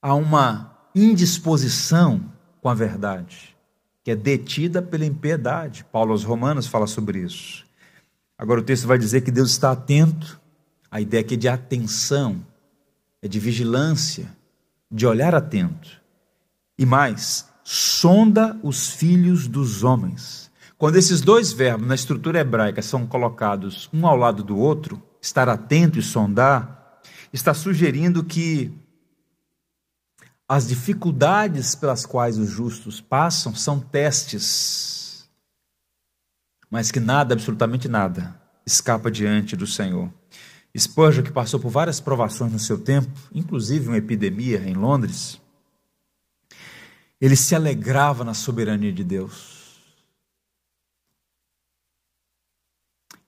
Há 0.01 0.13
uma 0.15 0.77
indisposição 0.95 2.21
com 2.61 2.69
a 2.69 2.73
verdade, 2.73 3.55
que 4.03 4.11
é 4.11 4.15
detida 4.15 4.81
pela 4.81 5.05
impiedade. 5.05 5.83
Paulo 5.85 6.11
aos 6.11 6.23
Romanos 6.23 6.67
fala 6.67 6.87
sobre 6.87 7.19
isso. 7.19 7.65
Agora 8.37 8.59
o 8.59 8.63
texto 8.63 8.87
vai 8.87 8.97
dizer 8.97 9.21
que 9.21 9.31
Deus 9.31 9.51
está 9.51 9.71
atento. 9.71 10.39
A 10.89 10.99
ideia 10.99 11.21
aqui 11.21 11.35
é 11.35 11.37
de 11.37 11.47
atenção, 11.47 12.45
é 13.21 13.27
de 13.27 13.39
vigilância, 13.39 14.35
de 14.89 15.05
olhar 15.05 15.33
atento. 15.35 16.01
E 16.77 16.85
mais, 16.85 17.47
sonda 17.63 18.59
os 18.63 18.89
filhos 18.89 19.47
dos 19.47 19.83
homens. 19.83 20.50
Quando 20.81 20.95
esses 20.95 21.21
dois 21.21 21.53
verbos 21.53 21.87
na 21.87 21.93
estrutura 21.93 22.39
hebraica 22.39 22.81
são 22.81 23.05
colocados 23.05 23.87
um 23.93 24.07
ao 24.07 24.15
lado 24.15 24.43
do 24.43 24.57
outro, 24.57 24.99
estar 25.21 25.47
atento 25.47 25.99
e 25.99 26.01
sondar, 26.01 26.99
está 27.31 27.53
sugerindo 27.53 28.23
que 28.23 28.73
as 30.49 30.67
dificuldades 30.67 31.75
pelas 31.75 32.03
quais 32.03 32.39
os 32.39 32.49
justos 32.49 32.99
passam 32.99 33.53
são 33.53 33.79
testes, 33.79 35.29
mas 36.67 36.89
que 36.89 36.99
nada, 36.99 37.35
absolutamente 37.35 37.87
nada, 37.87 38.35
escapa 38.65 39.11
diante 39.11 39.55
do 39.55 39.67
Senhor. 39.67 40.11
Spurgeon, 40.75 41.21
que 41.21 41.31
passou 41.31 41.59
por 41.59 41.69
várias 41.69 41.99
provações 41.99 42.51
no 42.51 42.57
seu 42.57 42.79
tempo, 42.79 43.11
inclusive 43.31 43.87
uma 43.87 43.97
epidemia 43.97 44.67
em 44.67 44.73
Londres, 44.73 45.39
ele 47.21 47.35
se 47.35 47.53
alegrava 47.53 48.23
na 48.23 48.33
soberania 48.33 48.91
de 48.91 49.03
Deus. 49.03 49.60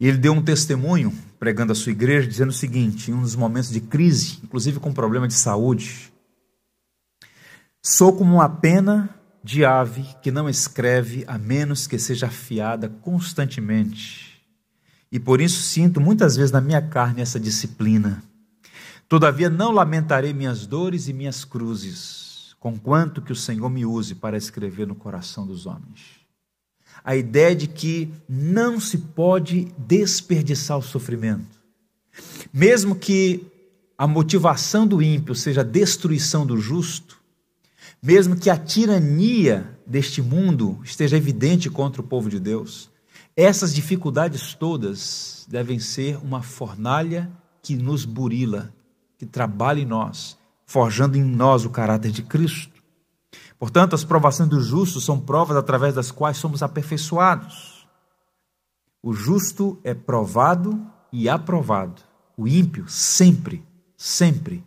E 0.03 0.07
ele 0.07 0.17
deu 0.17 0.33
um 0.33 0.41
testemunho, 0.41 1.13
pregando 1.39 1.71
a 1.71 1.75
sua 1.75 1.93
igreja, 1.93 2.27
dizendo 2.27 2.49
o 2.49 2.53
seguinte: 2.53 3.09
em 3.09 3.13
um 3.13 3.21
dos 3.21 3.37
momentos 3.37 3.69
de 3.69 3.79
crise, 3.79 4.39
inclusive 4.43 4.77
com 4.77 4.91
problema 4.91 5.29
de 5.29 5.33
saúde, 5.33 6.11
Sou 7.85 8.15
como 8.15 8.35
uma 8.35 8.47
pena 8.47 9.09
de 9.43 9.65
ave 9.65 10.05
que 10.21 10.31
não 10.31 10.47
escreve 10.47 11.25
a 11.27 11.37
menos 11.37 11.85
que 11.85 11.99
seja 11.99 12.27
afiada 12.27 12.87
constantemente. 12.87 14.41
E 15.11 15.19
por 15.19 15.41
isso 15.41 15.61
sinto 15.61 15.99
muitas 15.99 16.37
vezes 16.37 16.51
na 16.51 16.61
minha 16.61 16.81
carne 16.81 17.21
essa 17.21 17.37
disciplina. 17.37 18.23
Todavia 19.09 19.49
não 19.49 19.71
lamentarei 19.71 20.33
minhas 20.33 20.65
dores 20.65 21.09
e 21.09 21.13
minhas 21.13 21.43
cruzes, 21.43 22.55
conquanto 22.57 23.21
que 23.21 23.33
o 23.33 23.35
Senhor 23.35 23.69
me 23.69 23.85
use 23.85 24.15
para 24.15 24.37
escrever 24.37 24.87
no 24.87 24.95
coração 24.95 25.45
dos 25.45 25.65
homens. 25.65 26.22
A 27.03 27.15
ideia 27.15 27.55
de 27.55 27.67
que 27.67 28.11
não 28.27 28.79
se 28.79 28.97
pode 28.97 29.67
desperdiçar 29.77 30.77
o 30.77 30.81
sofrimento. 30.81 31.61
Mesmo 32.53 32.95
que 32.95 33.45
a 33.97 34.07
motivação 34.07 34.85
do 34.85 35.01
ímpio 35.01 35.35
seja 35.35 35.61
a 35.61 35.63
destruição 35.63 36.45
do 36.45 36.57
justo, 36.57 37.21
mesmo 38.01 38.35
que 38.35 38.49
a 38.49 38.57
tirania 38.57 39.77
deste 39.87 40.21
mundo 40.21 40.79
esteja 40.83 41.15
evidente 41.15 41.69
contra 41.69 42.01
o 42.01 42.05
povo 42.05 42.29
de 42.29 42.39
Deus, 42.39 42.89
essas 43.35 43.73
dificuldades 43.73 44.53
todas 44.53 45.45
devem 45.49 45.79
ser 45.79 46.17
uma 46.17 46.41
fornalha 46.41 47.31
que 47.61 47.75
nos 47.75 48.05
burila, 48.05 48.73
que 49.17 49.25
trabalha 49.25 49.79
em 49.79 49.85
nós, 49.85 50.37
forjando 50.65 51.17
em 51.17 51.23
nós 51.23 51.65
o 51.65 51.69
caráter 51.69 52.11
de 52.11 52.21
Cristo. 52.21 52.72
Portanto, 53.63 53.95
as 53.95 54.03
provações 54.03 54.49
do 54.49 54.59
justo 54.59 54.99
são 54.99 55.17
provas 55.17 55.55
através 55.55 55.95
das 55.95 56.11
quais 56.11 56.35
somos 56.35 56.61
aperfeiçoados. 56.61 57.87
O 59.01 59.13
justo 59.13 59.79
é 59.85 59.93
provado 59.93 60.85
e 61.13 61.29
aprovado. 61.29 62.01
O 62.35 62.45
ímpio 62.45 62.83
sempre, 62.89 63.65
sempre 63.95 64.61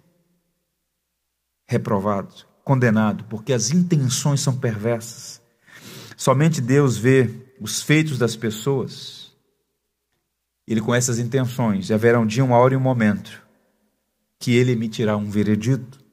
reprovado 1.69 2.47
condenado, 2.65 3.25
porque 3.25 3.53
as 3.53 3.71
intenções 3.71 4.41
são 4.41 4.57
perversas. 4.57 5.43
Somente 6.17 6.63
Deus 6.63 6.97
vê 6.97 7.53
os 7.61 7.83
feitos 7.83 8.17
das 8.17 8.35
pessoas. 8.35 9.31
Ele 10.67 10.81
conhece 10.81 11.11
as 11.11 11.19
intenções, 11.19 11.91
e 11.91 11.93
haverá 11.93 12.19
um 12.19 12.27
dia, 12.27 12.43
uma 12.43 12.57
hora 12.57 12.73
e 12.73 12.79
um 12.79 12.81
momento 12.81 13.43
que 14.39 14.55
ele 14.55 14.73
emitirá 14.73 15.19
um 15.19 15.31
veredito. 15.31 16.06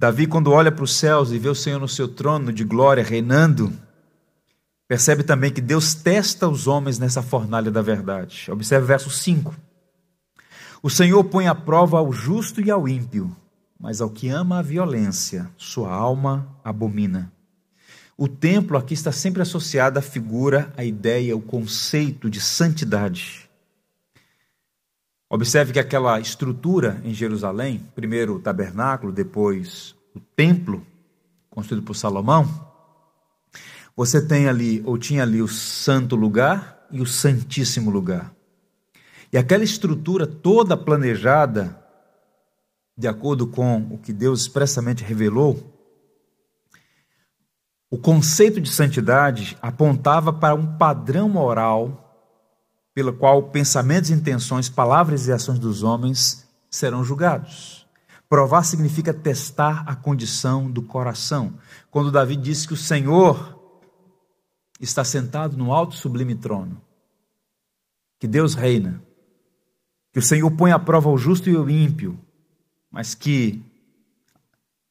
Davi, 0.00 0.26
quando 0.26 0.50
olha 0.50 0.72
para 0.72 0.82
os 0.82 0.96
céus 0.96 1.30
e 1.30 1.38
vê 1.38 1.50
o 1.50 1.54
Senhor 1.54 1.78
no 1.78 1.86
seu 1.86 2.08
trono 2.08 2.54
de 2.54 2.64
glória 2.64 3.04
reinando, 3.04 3.70
percebe 4.88 5.22
também 5.22 5.52
que 5.52 5.60
Deus 5.60 5.92
testa 5.92 6.48
os 6.48 6.66
homens 6.66 6.98
nessa 6.98 7.20
fornalha 7.20 7.70
da 7.70 7.82
verdade. 7.82 8.50
Observe 8.50 8.84
o 8.84 8.86
verso 8.86 9.10
5. 9.10 9.54
O 10.82 10.88
Senhor 10.88 11.22
põe 11.24 11.48
à 11.48 11.54
prova 11.54 11.98
ao 11.98 12.10
justo 12.14 12.62
e 12.62 12.70
ao 12.70 12.88
ímpio, 12.88 13.36
mas 13.78 14.00
ao 14.00 14.08
que 14.08 14.30
ama 14.30 14.60
a 14.60 14.62
violência, 14.62 15.50
sua 15.58 15.92
alma 15.92 16.48
abomina. 16.64 17.30
O 18.16 18.26
templo 18.26 18.78
aqui 18.78 18.94
está 18.94 19.12
sempre 19.12 19.42
associado 19.42 19.98
à 19.98 20.02
figura, 20.02 20.72
à 20.78 20.82
ideia, 20.82 21.36
o 21.36 21.42
conceito 21.42 22.30
de 22.30 22.40
santidade. 22.40 23.49
Observe 25.32 25.72
que 25.72 25.78
aquela 25.78 26.18
estrutura 26.18 27.00
em 27.04 27.14
Jerusalém, 27.14 27.86
primeiro 27.94 28.34
o 28.34 28.40
tabernáculo, 28.40 29.12
depois 29.12 29.94
o 30.12 30.18
templo, 30.18 30.84
construído 31.48 31.84
por 31.84 31.94
Salomão, 31.94 32.68
você 33.96 34.20
tem 34.20 34.48
ali, 34.48 34.82
ou 34.84 34.98
tinha 34.98 35.22
ali, 35.22 35.40
o 35.40 35.46
santo 35.46 36.16
lugar 36.16 36.84
e 36.90 37.00
o 37.00 37.06
santíssimo 37.06 37.92
lugar. 37.92 38.34
E 39.32 39.38
aquela 39.38 39.62
estrutura 39.62 40.26
toda 40.26 40.76
planejada 40.76 41.80
de 42.96 43.06
acordo 43.06 43.46
com 43.46 43.78
o 43.90 43.98
que 43.98 44.12
Deus 44.12 44.42
expressamente 44.42 45.04
revelou, 45.04 45.78
o 47.88 47.96
conceito 47.96 48.60
de 48.60 48.70
santidade 48.70 49.56
apontava 49.62 50.32
para 50.32 50.54
um 50.54 50.76
padrão 50.76 51.28
moral 51.28 51.99
pelo 52.94 53.12
qual 53.12 53.42
pensamentos, 53.44 54.10
intenções, 54.10 54.68
palavras 54.68 55.26
e 55.26 55.32
ações 55.32 55.58
dos 55.58 55.82
homens 55.82 56.46
serão 56.68 57.04
julgados. 57.04 57.86
Provar 58.28 58.62
significa 58.62 59.12
testar 59.12 59.84
a 59.86 59.96
condição 59.96 60.70
do 60.70 60.82
coração. 60.82 61.54
Quando 61.90 62.12
Davi 62.12 62.36
disse 62.36 62.66
que 62.66 62.74
o 62.74 62.76
Senhor 62.76 63.58
está 64.80 65.04
sentado 65.04 65.56
no 65.56 65.72
alto 65.72 65.94
sublime 65.94 66.34
trono, 66.34 66.80
que 68.18 68.28
Deus 68.28 68.54
reina, 68.54 69.02
que 70.12 70.18
o 70.18 70.22
Senhor 70.22 70.50
põe 70.52 70.72
à 70.72 70.78
prova 70.78 71.08
o 71.08 71.18
justo 71.18 71.50
e 71.50 71.56
o 71.56 71.68
ímpio, 71.68 72.18
mas 72.90 73.14
que 73.14 73.64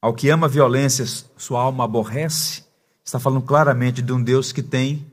ao 0.01 0.13
que 0.13 0.29
ama 0.29 0.47
violência, 0.47 1.05
sua 1.37 1.61
alma 1.61 1.83
aborrece, 1.83 2.63
está 3.03 3.19
falando 3.19 3.41
claramente 3.41 4.01
de 4.01 4.13
um 4.13 4.23
Deus 4.23 4.51
que 4.51 4.63
tem 4.63 5.08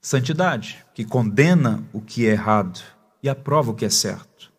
santidade, 0.00 0.84
que 0.94 1.04
condena 1.04 1.82
o 1.92 2.00
que 2.00 2.26
é 2.26 2.30
errado 2.30 2.80
e 3.22 3.28
aprova 3.28 3.70
o 3.70 3.74
que 3.74 3.84
é 3.84 3.90
certo. 3.90 4.52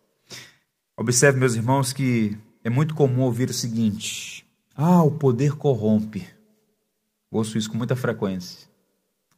Observe, 0.96 1.38
meus 1.38 1.54
irmãos, 1.54 1.92
que 1.92 2.36
é 2.62 2.68
muito 2.68 2.94
comum 2.94 3.22
ouvir 3.22 3.50
o 3.50 3.54
seguinte: 3.54 4.46
ah, 4.74 5.02
o 5.02 5.10
poder 5.10 5.56
corrompe. 5.56 6.26
Ouço 7.30 7.56
isso 7.56 7.70
com 7.70 7.78
muita 7.78 7.96
frequência. 7.96 8.68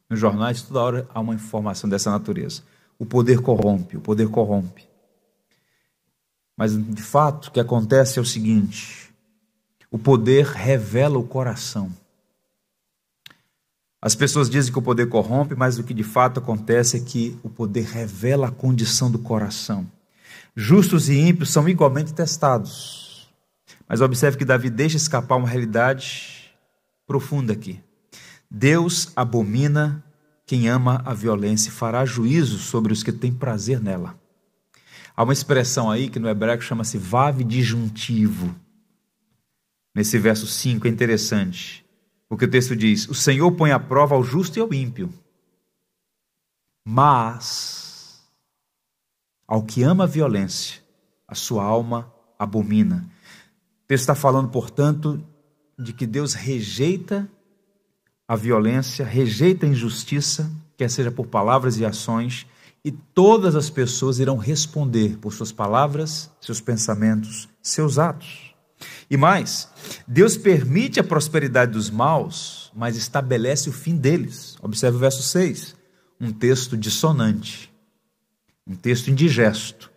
Nos 0.09 0.19
jornais, 0.19 0.61
toda 0.61 0.81
hora 0.81 1.07
há 1.13 1.19
uma 1.19 1.35
informação 1.35 1.89
dessa 1.89 2.11
natureza. 2.11 2.63
O 2.99 3.05
poder 3.05 3.39
corrompe, 3.39 3.97
o 3.97 4.01
poder 4.01 4.29
corrompe. 4.29 4.87
Mas, 6.57 6.77
de 6.77 7.01
fato, 7.01 7.47
o 7.47 7.51
que 7.51 7.59
acontece 7.59 8.19
é 8.19 8.21
o 8.21 8.25
seguinte: 8.25 9.13
o 9.89 9.97
poder 9.97 10.45
revela 10.45 11.17
o 11.17 11.27
coração. 11.27 11.91
As 14.05 14.15
pessoas 14.15 14.49
dizem 14.49 14.69
que 14.69 14.77
o 14.77 14.81
poder 14.81 15.07
corrompe, 15.07 15.55
mas 15.55 15.79
o 15.79 15.83
que 15.85 15.93
de 15.93 16.03
fato 16.03 16.37
acontece 16.37 16.97
é 16.97 16.99
que 16.99 17.39
o 17.41 17.47
poder 17.47 17.85
revela 17.85 18.49
a 18.49 18.51
condição 18.51 19.09
do 19.09 19.17
coração. 19.17 19.89
Justos 20.53 21.07
e 21.07 21.17
ímpios 21.17 21.53
são 21.53 21.69
igualmente 21.69 22.13
testados. 22.13 23.33
Mas 23.87 24.01
observe 24.01 24.37
que 24.37 24.43
Davi 24.43 24.69
deixa 24.69 24.97
escapar 24.97 25.37
uma 25.37 25.47
realidade 25.47 26.53
profunda 27.07 27.53
aqui. 27.53 27.79
Deus 28.51 29.09
abomina 29.15 30.03
quem 30.45 30.67
ama 30.67 31.01
a 31.05 31.13
violência 31.13 31.69
e 31.69 31.71
fará 31.71 32.03
juízo 32.03 32.57
sobre 32.57 32.91
os 32.91 33.03
que 33.03 33.11
têm 33.13 33.31
prazer 33.31 33.79
nela. 33.81 34.19
Há 35.15 35.23
uma 35.23 35.31
expressão 35.31 35.89
aí 35.89 36.09
que 36.09 36.19
no 36.19 36.27
hebraico 36.27 36.61
chama-se 36.61 36.97
vave 36.97 37.45
disjuntivo. 37.45 38.53
Nesse 39.95 40.19
verso 40.19 40.45
5 40.45 40.87
é 40.87 40.89
interessante, 40.89 41.82
porque 42.33 42.45
o 42.45 42.49
texto 42.49 42.75
diz: 42.75 43.07
O 43.07 43.13
Senhor 43.13 43.51
põe 43.51 43.69
à 43.69 43.79
prova 43.79 44.15
ao 44.15 44.23
justo 44.23 44.57
e 44.57 44.59
ao 44.59 44.73
ímpio, 44.73 45.13
mas 46.83 48.27
ao 49.47 49.61
que 49.61 49.83
ama 49.83 50.05
a 50.05 50.07
violência, 50.07 50.81
a 51.27 51.35
sua 51.35 51.63
alma 51.63 52.11
abomina. 52.39 53.07
O 53.83 53.87
texto 53.87 54.01
está 54.01 54.15
falando, 54.15 54.49
portanto, 54.49 55.23
de 55.77 55.93
que 55.93 56.07
Deus 56.07 56.33
rejeita 56.33 57.29
a 58.27 58.35
violência, 58.35 59.05
rejeita 59.05 59.67
a 59.67 59.69
injustiça, 59.69 60.51
quer 60.75 60.89
seja 60.89 61.11
por 61.11 61.27
palavras 61.27 61.77
e 61.77 61.85
ações, 61.85 62.47
e 62.83 62.91
todas 62.91 63.55
as 63.55 63.69
pessoas 63.69 64.17
irão 64.17 64.37
responder 64.37 65.19
por 65.19 65.31
suas 65.31 65.51
palavras, 65.51 66.31
seus 66.41 66.59
pensamentos, 66.59 67.47
seus 67.61 67.99
atos. 67.99 68.52
E 69.09 69.17
mais, 69.17 69.69
Deus 70.07 70.37
permite 70.37 70.99
a 70.99 71.03
prosperidade 71.03 71.71
dos 71.71 71.89
maus, 71.89 72.71
mas 72.75 72.95
estabelece 72.95 73.69
o 73.69 73.73
fim 73.73 73.95
deles. 73.95 74.55
Observe 74.61 74.97
o 74.97 74.99
verso 74.99 75.21
6, 75.21 75.75
um 76.19 76.31
texto 76.31 76.77
dissonante, 76.77 77.73
um 78.65 78.75
texto 78.75 79.09
indigesto. 79.09 79.91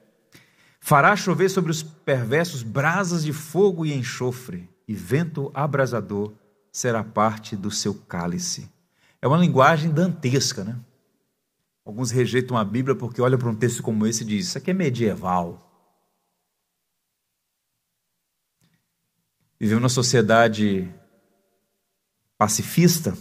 Fará 0.81 1.17
chover 1.17 1.49
sobre 1.49 1.71
os 1.71 1.83
perversos 1.83 2.63
brasas 2.63 3.25
de 3.25 3.33
fogo 3.33 3.85
e 3.85 3.93
enxofre, 3.93 4.69
e 4.87 4.95
vento 4.95 5.51
abrasador 5.53 6.33
será 6.73 7.03
parte 7.03 7.57
do 7.57 7.71
seu 7.71 7.95
cálice. 7.95 8.71
É 9.21 9.27
uma 9.27 9.39
linguagem 9.39 9.91
dantesca, 9.91 10.63
né? 10.63 10.77
Alguns 11.85 12.11
rejeitam 12.11 12.57
a 12.57 12.65
Bíblia 12.65 12.95
porque 12.95 13.23
olham 13.23 13.39
para 13.39 13.49
um 13.49 13.55
texto 13.55 13.83
como 13.83 14.07
esse 14.07 14.23
e 14.23 14.27
dizem: 14.27 14.41
Isso 14.41 14.59
aqui 14.59 14.73
é 14.73 14.75
medieval. 14.75 15.66
Vivemos 19.59 19.83
numa 19.83 19.89
sociedade 19.89 20.89
pacifista 22.37 23.17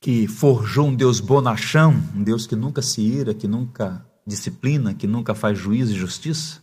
que 0.00 0.26
forjou 0.26 0.88
um 0.88 0.94
Deus 0.94 1.20
bonachão, 1.20 1.92
um 2.14 2.22
Deus 2.22 2.46
que 2.46 2.56
nunca 2.56 2.80
se 2.80 3.00
ira, 3.00 3.34
que 3.34 3.48
nunca 3.48 4.06
disciplina, 4.26 4.94
que 4.94 5.06
nunca 5.06 5.34
faz 5.34 5.58
juízo 5.58 5.92
e 5.92 5.98
justiça. 5.98 6.62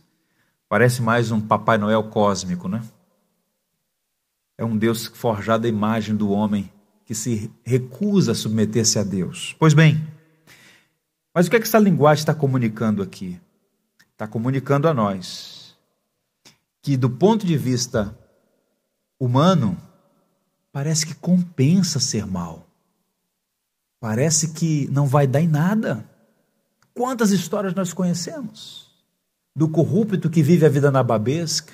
Parece 0.68 1.02
mais 1.02 1.30
um 1.30 1.40
Papai 1.40 1.78
Noel 1.78 2.04
cósmico, 2.04 2.68
né? 2.68 2.82
é 4.58 4.64
um 4.64 4.76
Deus 4.76 5.06
forjado 5.06 5.66
à 5.66 5.68
imagem 5.68 6.16
do 6.16 6.30
homem 6.30 6.70
que 7.04 7.14
se 7.14 7.50
recusa 7.64 8.32
a 8.32 8.34
submeter-se 8.34 8.98
a 8.98 9.04
Deus. 9.04 9.54
Pois 9.58 9.74
bem, 9.74 10.02
mas 11.34 11.46
o 11.46 11.50
que 11.50 11.56
é 11.56 11.60
que 11.60 11.66
essa 11.66 11.78
linguagem 11.78 12.22
está 12.22 12.34
comunicando 12.34 13.02
aqui? 13.02 13.38
Está 14.12 14.26
comunicando 14.26 14.88
a 14.88 14.94
nós 14.94 15.55
que, 16.86 16.96
do 16.96 17.10
ponto 17.10 17.44
de 17.44 17.56
vista 17.56 18.16
humano, 19.18 19.76
parece 20.70 21.04
que 21.04 21.16
compensa 21.16 21.98
ser 21.98 22.24
mal. 22.24 22.70
Parece 23.98 24.52
que 24.52 24.86
não 24.92 25.04
vai 25.04 25.26
dar 25.26 25.40
em 25.40 25.48
nada. 25.48 26.08
Quantas 26.94 27.32
histórias 27.32 27.74
nós 27.74 27.92
conhecemos? 27.92 28.88
Do 29.52 29.68
corrupto 29.68 30.30
que 30.30 30.44
vive 30.44 30.64
a 30.64 30.68
vida 30.68 30.88
na 30.92 31.02
babesca, 31.02 31.72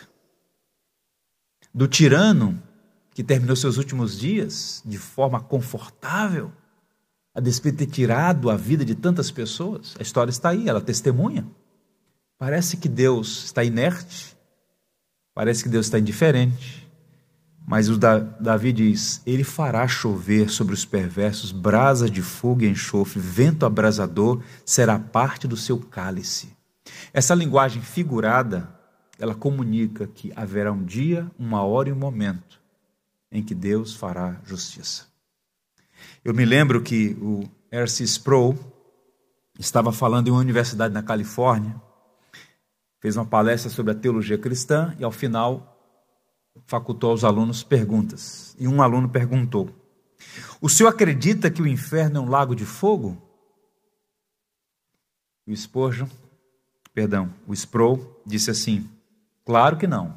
do 1.75 1.87
tirano 1.87 2.63
que 3.11 3.23
terminou 3.23 3.55
seus 3.55 3.77
últimos 3.77 4.19
dias 4.19 4.83
de 4.83 4.97
forma 4.97 5.43
confortável, 5.43 6.51
a 7.35 7.41
despeito 7.41 7.77
de 7.77 7.87
ter 7.87 7.93
tirado 7.93 8.49
a 8.49 8.57
vida 8.57 8.83
de 8.83 8.95
tantas 8.95 9.31
pessoas. 9.31 9.95
A 9.99 10.03
história 10.03 10.31
está 10.31 10.49
aí, 10.49 10.71
ela 10.71 10.81
testemunha. 10.81 11.47
Parece 12.39 12.79
que 12.79 12.89
Deus 12.89 13.45
está 13.45 13.63
inerte, 13.63 14.33
parece 15.35 15.63
que 15.63 15.69
Deus 15.69 15.87
está 15.87 15.99
indiferente, 15.99 16.83
mas 17.67 17.89
o 17.89 17.97
Davi 17.97 18.73
diz: 18.73 19.23
Ele 19.27 19.45
fará 19.45 19.87
chover 19.87 20.51
sobre 20.51 20.75
os 20.75 20.85
perversos 20.85 21.53
brasas 21.53 22.11
de 22.11 22.23
fogo 22.23 22.63
e 22.63 22.69
enxofre, 22.69 23.21
vento 23.21 23.65
abrasador 23.65 24.43
será 24.65 24.99
parte 24.99 25.47
do 25.47 25.57
seu 25.57 25.79
cálice. 25.79 26.57
Essa 27.13 27.35
linguagem 27.35 27.81
figurada, 27.81 28.69
ela 29.19 29.35
comunica 29.35 30.07
que 30.07 30.33
haverá 30.35 30.73
um 30.73 30.85
dia, 30.85 31.31
uma 31.39 31.63
hora 31.63 31.89
e 31.89 31.93
um 31.93 31.97
momento 31.97 32.61
em 33.31 33.43
que 33.43 33.55
Deus 33.55 33.95
fará 33.95 34.41
justiça. 34.45 35.07
Eu 36.25 36.35
me 36.35 36.45
lembro 36.45 36.83
que 36.83 37.17
o 37.21 37.45
R.C. 37.71 38.05
Sproul 38.05 38.59
estava 39.59 39.93
falando 39.93 40.29
em 40.29 40.31
uma 40.31 40.41
universidade 40.41 40.93
na 40.93 41.03
Califórnia, 41.03 41.81
fez 43.03 43.17
uma 43.17 43.27
palestra 43.27 43.69
sobre 43.69 43.91
a 43.91 43.97
teologia 43.97 44.39
cristã 44.39 44.95
e, 44.97 45.03
ao 45.03 45.11
final, 45.11 45.77
facultou 46.67 47.11
aos 47.11 47.25
alunos 47.25 47.65
perguntas. 47.65 48.55
E 48.59 48.69
um 48.69 48.81
aluno 48.81 49.09
perguntou: 49.09 49.69
O 50.61 50.69
senhor 50.69 50.89
acredita 50.89 51.51
que 51.51 51.61
o 51.61 51.67
inferno 51.67 52.19
é 52.19 52.21
um 52.21 52.31
lago 52.31 52.55
de 52.55 52.65
fogo? 52.65 53.21
O 55.45 55.55
Spurgeon, 55.55 56.07
perdão, 56.95 57.35
o 57.45 57.53
Sproul 57.53 58.23
disse 58.25 58.53
assim: 58.53 58.89
Claro 59.45 59.77
que 59.77 59.89
não. 59.89 60.17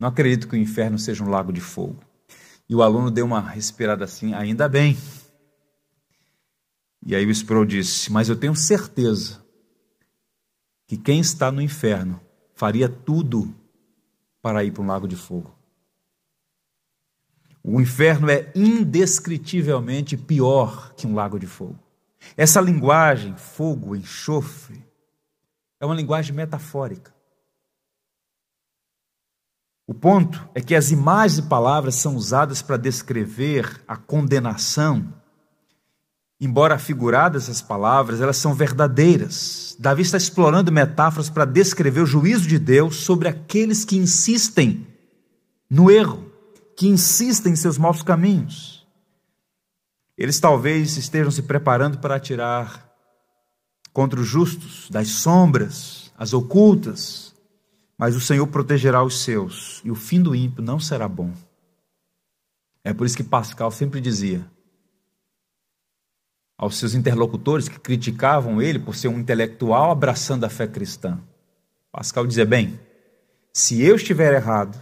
Não 0.00 0.08
acredito 0.08 0.48
que 0.48 0.56
o 0.56 0.58
inferno 0.58 0.98
seja 0.98 1.22
um 1.22 1.30
lago 1.30 1.52
de 1.52 1.60
fogo. 1.60 2.02
E 2.68 2.74
o 2.74 2.82
aluno 2.82 3.08
deu 3.08 3.24
uma 3.24 3.40
respirada 3.40 4.04
assim, 4.04 4.34
ainda 4.34 4.68
bem. 4.68 4.98
E 7.06 7.14
aí 7.14 7.24
o 7.24 7.30
Sproul 7.30 7.64
disse: 7.64 8.10
Mas 8.10 8.28
eu 8.28 8.34
tenho 8.34 8.56
certeza 8.56 9.43
que 10.86 10.96
quem 10.96 11.20
está 11.20 11.50
no 11.50 11.62
inferno 11.62 12.20
faria 12.54 12.88
tudo 12.88 13.54
para 14.40 14.62
ir 14.64 14.72
para 14.72 14.82
um 14.82 14.86
lago 14.86 15.08
de 15.08 15.16
fogo. 15.16 15.54
O 17.62 17.80
inferno 17.80 18.28
é 18.28 18.52
indescritivelmente 18.54 20.16
pior 20.16 20.92
que 20.94 21.06
um 21.06 21.14
lago 21.14 21.38
de 21.38 21.46
fogo. 21.46 21.78
Essa 22.36 22.60
linguagem, 22.60 23.36
fogo, 23.36 23.96
enxofre, 23.96 24.84
é 25.80 25.86
uma 25.86 25.94
linguagem 25.94 26.34
metafórica. 26.34 27.14
O 29.86 29.92
ponto 29.92 30.48
é 30.54 30.60
que 30.60 30.74
as 30.74 30.90
imagens 30.90 31.38
e 31.38 31.48
palavras 31.48 31.94
são 31.94 32.16
usadas 32.16 32.62
para 32.62 32.76
descrever 32.78 33.82
a 33.86 33.96
condenação. 33.96 35.12
Embora 36.40 36.78
figuradas 36.78 37.48
as 37.48 37.62
palavras, 37.62 38.20
elas 38.20 38.36
são 38.36 38.54
verdadeiras. 38.54 39.76
Davi 39.78 40.02
está 40.02 40.16
explorando 40.16 40.72
metáforas 40.72 41.30
para 41.30 41.44
descrever 41.44 42.00
o 42.00 42.06
juízo 42.06 42.46
de 42.46 42.58
Deus 42.58 42.96
sobre 42.96 43.28
aqueles 43.28 43.84
que 43.84 43.96
insistem 43.96 44.86
no 45.70 45.90
erro, 45.90 46.30
que 46.76 46.88
insistem 46.88 47.52
em 47.52 47.56
seus 47.56 47.78
maus 47.78 48.02
caminhos. 48.02 48.86
Eles 50.16 50.38
talvez 50.38 50.96
estejam 50.96 51.30
se 51.30 51.42
preparando 51.42 51.98
para 51.98 52.16
atirar 52.16 52.88
contra 53.92 54.20
os 54.20 54.26
justos 54.26 54.88
das 54.90 55.08
sombras, 55.08 56.12
as 56.18 56.32
ocultas, 56.32 57.34
mas 57.96 58.16
o 58.16 58.20
Senhor 58.20 58.46
protegerá 58.48 59.02
os 59.02 59.22
seus, 59.22 59.80
e 59.84 59.90
o 59.90 59.94
fim 59.94 60.20
do 60.20 60.34
ímpio 60.34 60.62
não 60.62 60.80
será 60.80 61.08
bom. 61.08 61.32
É 62.82 62.92
por 62.92 63.06
isso 63.06 63.16
que 63.16 63.24
Pascal 63.24 63.70
sempre 63.70 64.00
dizia 64.00 64.44
aos 66.56 66.78
seus 66.78 66.94
interlocutores 66.94 67.68
que 67.68 67.78
criticavam 67.78 68.62
ele 68.62 68.78
por 68.78 68.94
ser 68.94 69.08
um 69.08 69.18
intelectual 69.18 69.90
abraçando 69.90 70.44
a 70.44 70.48
fé 70.48 70.66
cristã. 70.66 71.20
Pascal 71.90 72.26
dizia: 72.26 72.46
bem, 72.46 72.78
se 73.52 73.82
eu 73.82 73.96
estiver 73.96 74.34
errado 74.34 74.80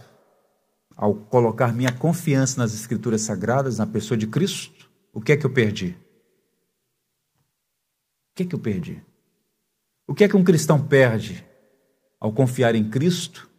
ao 0.95 1.15
colocar 1.15 1.73
minha 1.73 1.91
confiança 1.91 2.59
nas 2.59 2.73
Escrituras 2.73 3.21
Sagradas, 3.21 3.77
na 3.77 3.87
pessoa 3.87 4.17
de 4.17 4.27
Cristo, 4.27 4.89
o 5.11 5.21
que 5.21 5.31
é 5.31 5.37
que 5.37 5.45
eu 5.45 5.49
perdi? 5.49 5.97
O 8.31 8.35
que 8.35 8.43
é 8.43 8.45
que 8.45 8.55
eu 8.55 8.59
perdi? 8.59 9.03
O 10.07 10.13
que 10.13 10.23
é 10.23 10.27
que 10.27 10.35
um 10.35 10.43
cristão 10.43 10.83
perde 10.85 11.45
ao 12.19 12.31
confiar 12.31 12.73
em 12.73 12.89
Cristo 12.89 13.49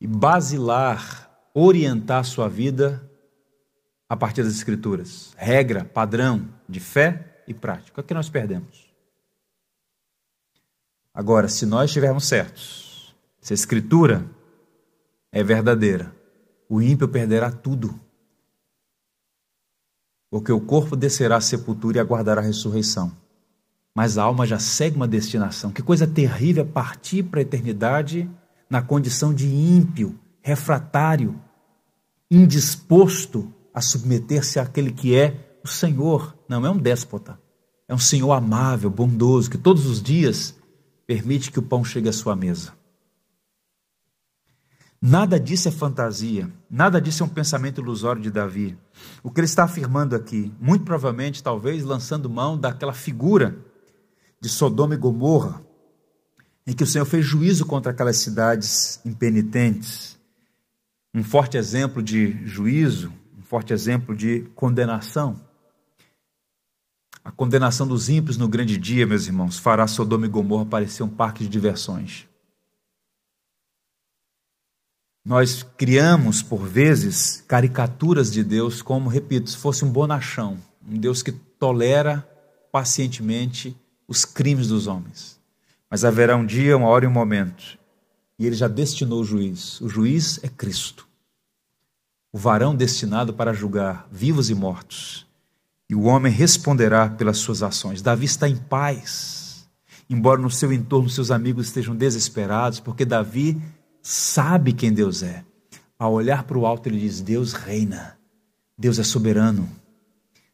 e 0.00 0.06
basilar, 0.06 1.30
orientar 1.52 2.24
sua 2.24 2.48
vida 2.48 3.07
a 4.08 4.16
partir 4.16 4.42
das 4.42 4.54
Escrituras. 4.54 5.32
Regra, 5.36 5.84
padrão 5.84 6.48
de 6.68 6.80
fé 6.80 7.42
e 7.46 7.52
prática. 7.52 8.00
O 8.00 8.04
que 8.04 8.14
nós 8.14 8.30
perdemos? 8.30 8.88
Agora, 11.12 11.48
se 11.48 11.66
nós 11.66 11.90
estivermos 11.90 12.26
certos, 12.26 13.14
se 13.40 13.52
a 13.52 13.54
Escritura 13.54 14.24
é 15.30 15.42
verdadeira, 15.42 16.14
o 16.68 16.80
ímpio 16.80 17.08
perderá 17.08 17.50
tudo. 17.50 17.98
Porque 20.30 20.52
o 20.52 20.60
corpo 20.60 20.94
descerá 20.94 21.36
à 21.36 21.40
sepultura 21.40 21.98
e 21.98 22.00
aguardará 22.00 22.40
a 22.40 22.44
ressurreição. 22.44 23.16
mas 23.94 24.16
a 24.16 24.22
alma 24.22 24.46
já 24.46 24.60
segue 24.60 24.94
uma 24.94 25.08
destinação. 25.08 25.72
Que 25.72 25.82
coisa 25.82 26.06
terrível 26.06 26.62
é 26.62 26.66
partir 26.66 27.24
para 27.24 27.40
a 27.40 27.42
eternidade 27.42 28.30
na 28.70 28.80
condição 28.80 29.34
de 29.34 29.48
ímpio, 29.48 30.16
refratário, 30.40 31.34
indisposto 32.30 33.52
a 33.78 33.80
submeter-se 33.80 34.58
àquele 34.58 34.90
que 34.90 35.14
é 35.14 35.60
o 35.62 35.68
Senhor. 35.68 36.36
Não 36.48 36.66
é 36.66 36.70
um 36.70 36.76
déspota, 36.76 37.40
é 37.86 37.94
um 37.94 37.98
Senhor 37.98 38.32
amável, 38.32 38.90
bondoso, 38.90 39.48
que 39.48 39.56
todos 39.56 39.86
os 39.86 40.02
dias 40.02 40.56
permite 41.06 41.52
que 41.52 41.60
o 41.60 41.62
pão 41.62 41.84
chegue 41.84 42.08
à 42.08 42.12
sua 42.12 42.34
mesa. 42.34 42.72
Nada 45.00 45.38
disso 45.38 45.68
é 45.68 45.70
fantasia, 45.70 46.52
nada 46.68 47.00
disso 47.00 47.22
é 47.22 47.26
um 47.26 47.28
pensamento 47.28 47.80
ilusório 47.80 48.20
de 48.20 48.32
Davi. 48.32 48.76
O 49.22 49.30
que 49.30 49.38
ele 49.38 49.44
está 49.44 49.62
afirmando 49.62 50.16
aqui, 50.16 50.52
muito 50.60 50.84
provavelmente, 50.84 51.40
talvez, 51.40 51.84
lançando 51.84 52.28
mão 52.28 52.58
daquela 52.58 52.92
figura 52.92 53.56
de 54.40 54.48
Sodoma 54.48 54.94
e 54.94 54.98
Gomorra, 54.98 55.62
em 56.66 56.72
que 56.72 56.82
o 56.82 56.86
Senhor 56.86 57.04
fez 57.04 57.24
juízo 57.24 57.64
contra 57.64 57.92
aquelas 57.92 58.16
cidades 58.16 59.00
impenitentes. 59.04 60.18
Um 61.14 61.22
forte 61.22 61.56
exemplo 61.56 62.02
de 62.02 62.44
juízo, 62.44 63.12
forte 63.48 63.72
exemplo 63.72 64.14
de 64.14 64.42
condenação. 64.54 65.40
A 67.24 67.30
condenação 67.30 67.86
dos 67.86 68.10
ímpios 68.10 68.36
no 68.36 68.46
grande 68.46 68.76
dia, 68.76 69.06
meus 69.06 69.26
irmãos, 69.26 69.58
fará 69.58 69.86
Sodoma 69.86 70.26
e 70.26 70.28
Gomorra 70.28 70.66
parecer 70.66 71.02
um 71.02 71.08
parque 71.08 71.44
de 71.44 71.48
diversões. 71.48 72.28
Nós 75.24 75.62
criamos, 75.62 76.42
por 76.42 76.66
vezes, 76.66 77.42
caricaturas 77.48 78.30
de 78.30 78.44
Deus 78.44 78.82
como, 78.82 79.08
repito, 79.08 79.48
se 79.48 79.56
fosse 79.56 79.82
um 79.82 79.90
bonachão, 79.90 80.58
um 80.86 80.98
Deus 80.98 81.22
que 81.22 81.32
tolera 81.32 82.28
pacientemente 82.70 83.74
os 84.06 84.26
crimes 84.26 84.68
dos 84.68 84.86
homens. 84.86 85.40
Mas 85.90 86.04
haverá 86.04 86.36
um 86.36 86.44
dia, 86.44 86.76
uma 86.76 86.88
hora 86.88 87.06
e 87.06 87.08
um 87.08 87.12
momento, 87.12 87.78
e 88.38 88.44
ele 88.44 88.56
já 88.56 88.68
destinou 88.68 89.22
o 89.22 89.24
juiz. 89.24 89.80
O 89.80 89.88
juiz 89.88 90.38
é 90.42 90.48
Cristo, 90.48 91.07
o 92.38 92.40
varão 92.40 92.72
destinado 92.72 93.34
para 93.34 93.52
julgar 93.52 94.06
vivos 94.12 94.48
e 94.48 94.54
mortos. 94.54 95.26
E 95.90 95.94
o 95.96 96.02
homem 96.02 96.32
responderá 96.32 97.08
pelas 97.08 97.38
suas 97.38 97.64
ações. 97.64 98.00
Davi 98.00 98.26
está 98.26 98.48
em 98.48 98.54
paz, 98.54 99.68
embora 100.08 100.40
no 100.40 100.48
seu 100.48 100.72
entorno 100.72 101.10
seus 101.10 101.32
amigos 101.32 101.66
estejam 101.66 101.96
desesperados, 101.96 102.78
porque 102.78 103.04
Davi 103.04 103.60
sabe 104.00 104.72
quem 104.72 104.92
Deus 104.92 105.24
é. 105.24 105.44
Ao 105.98 106.12
olhar 106.12 106.44
para 106.44 106.56
o 106.56 106.64
alto, 106.64 106.88
ele 106.88 107.00
diz: 107.00 107.20
Deus 107.20 107.54
reina, 107.54 108.16
Deus 108.78 109.00
é 109.00 109.02
soberano. 109.02 109.68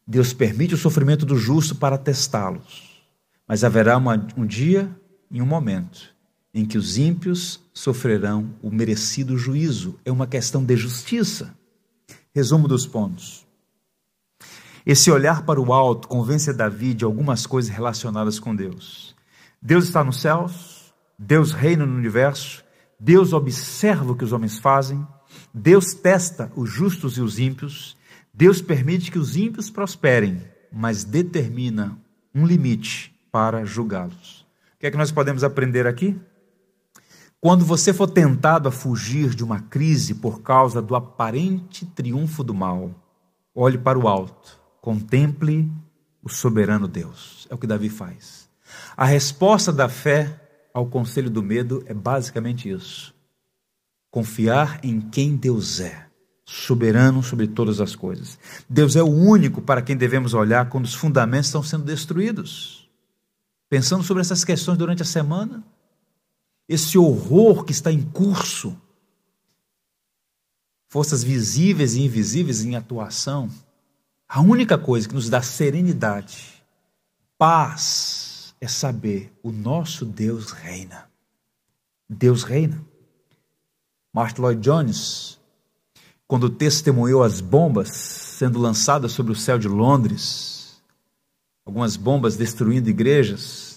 Deus 0.07 0.33
permite 0.33 0.73
o 0.73 0.79
sofrimento 0.79 1.27
do 1.27 1.37
justo 1.37 1.75
para 1.75 1.99
testá-los. 1.99 3.05
Mas 3.47 3.63
haverá 3.63 3.99
uma, 3.99 4.27
um 4.39 4.47
dia 4.47 4.91
e 5.31 5.43
um 5.43 5.47
momento 5.47 6.15
em 6.55 6.65
que 6.65 6.79
os 6.79 6.97
ímpios 6.97 7.61
sofrerão 7.75 8.55
o 8.63 8.71
merecido 8.71 9.37
juízo. 9.37 10.01
É 10.03 10.11
uma 10.11 10.27
questão 10.27 10.65
de 10.65 10.77
justiça. 10.77 11.55
Resumo 12.35 12.67
dos 12.67 12.85
pontos. 12.85 13.47
Esse 14.85 15.09
olhar 15.09 15.45
para 15.45 15.61
o 15.61 15.73
alto 15.73 16.09
convence 16.09 16.53
Davi 16.53 16.93
de 16.93 17.05
algumas 17.05 17.47
coisas 17.47 17.71
relacionadas 17.71 18.41
com 18.41 18.57
Deus. 18.57 19.15
Deus 19.63 19.85
está 19.85 20.03
nos 20.03 20.21
céus, 20.21 20.93
Deus 21.17 21.53
reina 21.53 21.87
no 21.87 21.97
universo, 21.97 22.65
Deus 22.99 23.33
observa 23.33 24.11
o 24.11 24.17
que 24.17 24.25
os 24.25 24.33
homens 24.33 24.59
fazem, 24.59 25.07
Deus 25.55 25.95
testa 25.95 26.51
os 26.57 26.69
justos 26.69 27.17
e 27.17 27.21
os 27.21 27.39
ímpios, 27.39 27.97
Deus 28.33 28.61
permite 28.61 29.13
que 29.13 29.19
os 29.19 29.37
ímpios 29.37 29.71
prosperem, 29.71 30.43
mas 30.73 31.05
determina 31.05 31.97
um 32.35 32.45
limite 32.45 33.15
para 33.31 33.65
julgá-los. 33.65 34.41
O 34.75 34.81
que 34.81 34.89
é 34.89 34.91
que 34.91 34.97
nós 34.97 35.13
podemos 35.13 35.45
aprender 35.45 35.87
aqui? 35.87 36.21
Quando 37.45 37.63
você 37.63 37.93
for 37.93 38.09
tentado 38.09 38.71
a 38.71 38.73
fugir 38.73 39.35
de 39.35 39.45
uma 39.45 39.61
crise 39.61 40.15
por 40.15 40.41
causa 40.41 40.81
do 40.81 40.97
aparente 40.97 41.85
triunfo 41.85 42.43
do 42.43 42.55
mal, 42.55 42.91
olhe 43.55 43.77
para 43.77 43.99
o 43.99 44.09
alto, 44.09 44.59
contemple 44.81 45.71
o 46.23 46.31
soberano 46.31 46.89
Deus. 46.89 47.47
É 47.51 47.55
o 47.55 47.59
que 47.59 47.67
Davi 47.67 47.91
faz. 47.91 48.49
A 48.97 49.05
resposta 49.05 49.71
da 49.71 49.91
fé 49.91 50.41
ao 50.73 50.87
conselho 50.87 51.29
do 51.29 51.43
medo 51.43 51.85
é 51.85 51.93
basicamente 51.93 52.71
isso: 52.71 53.15
confiar 54.11 54.81
em 54.83 54.99
quem 54.99 55.37
Deus 55.37 55.81
é, 55.81 56.07
soberano 56.47 57.23
sobre 57.23 57.47
todas 57.47 57.79
as 57.79 57.95
coisas. 57.95 58.39
Deus 58.67 58.97
é 58.97 59.03
o 59.03 59.13
único 59.13 59.61
para 59.61 59.83
quem 59.83 59.99
devemos 59.99 60.33
olhar 60.33 60.71
quando 60.71 60.87
os 60.87 60.95
fundamentos 60.95 61.49
estão 61.49 61.63
sendo 61.63 61.85
destruídos. 61.85 62.89
Pensando 63.69 64.03
sobre 64.03 64.23
essas 64.23 64.47
questões 64.47 64.79
durante 64.79 65.03
a 65.03 65.05
semana, 65.05 65.63
esse 66.69 66.97
horror 66.97 67.65
que 67.65 67.73
está 67.73 67.93
em 67.93 68.03
curso, 68.03 68.77
forças 70.89 71.23
visíveis 71.23 71.95
e 71.95 72.03
invisíveis 72.03 72.65
em 72.65 72.77
atuação, 72.77 73.51
a 74.29 74.41
única 74.41 74.79
coisa 74.79 75.09
que 75.09 75.15
nos 75.15 75.29
dá 75.29 75.43
serenidade, 75.43 76.63
paz, 77.37 78.55
é 78.61 78.69
saber 78.69 79.33
o 79.43 79.53
nosso 79.53 80.05
Deus 80.05 80.51
reina. 80.51 81.11
Deus 82.09 82.43
reina. 82.43 82.83
Martin 84.13 84.41
Lloyd 84.41 84.61
Jones, 84.61 85.39
quando 86.27 86.49
testemunhou 86.49 87.23
as 87.23 87.41
bombas 87.41 87.91
sendo 87.91 88.59
lançadas 88.59 89.13
sobre 89.13 89.33
o 89.33 89.37
céu 89.37 89.59
de 89.59 89.69
Londres, 89.69 90.81
algumas 91.65 91.97
bombas 91.97 92.37
destruindo 92.37 92.89
igrejas, 92.89 93.74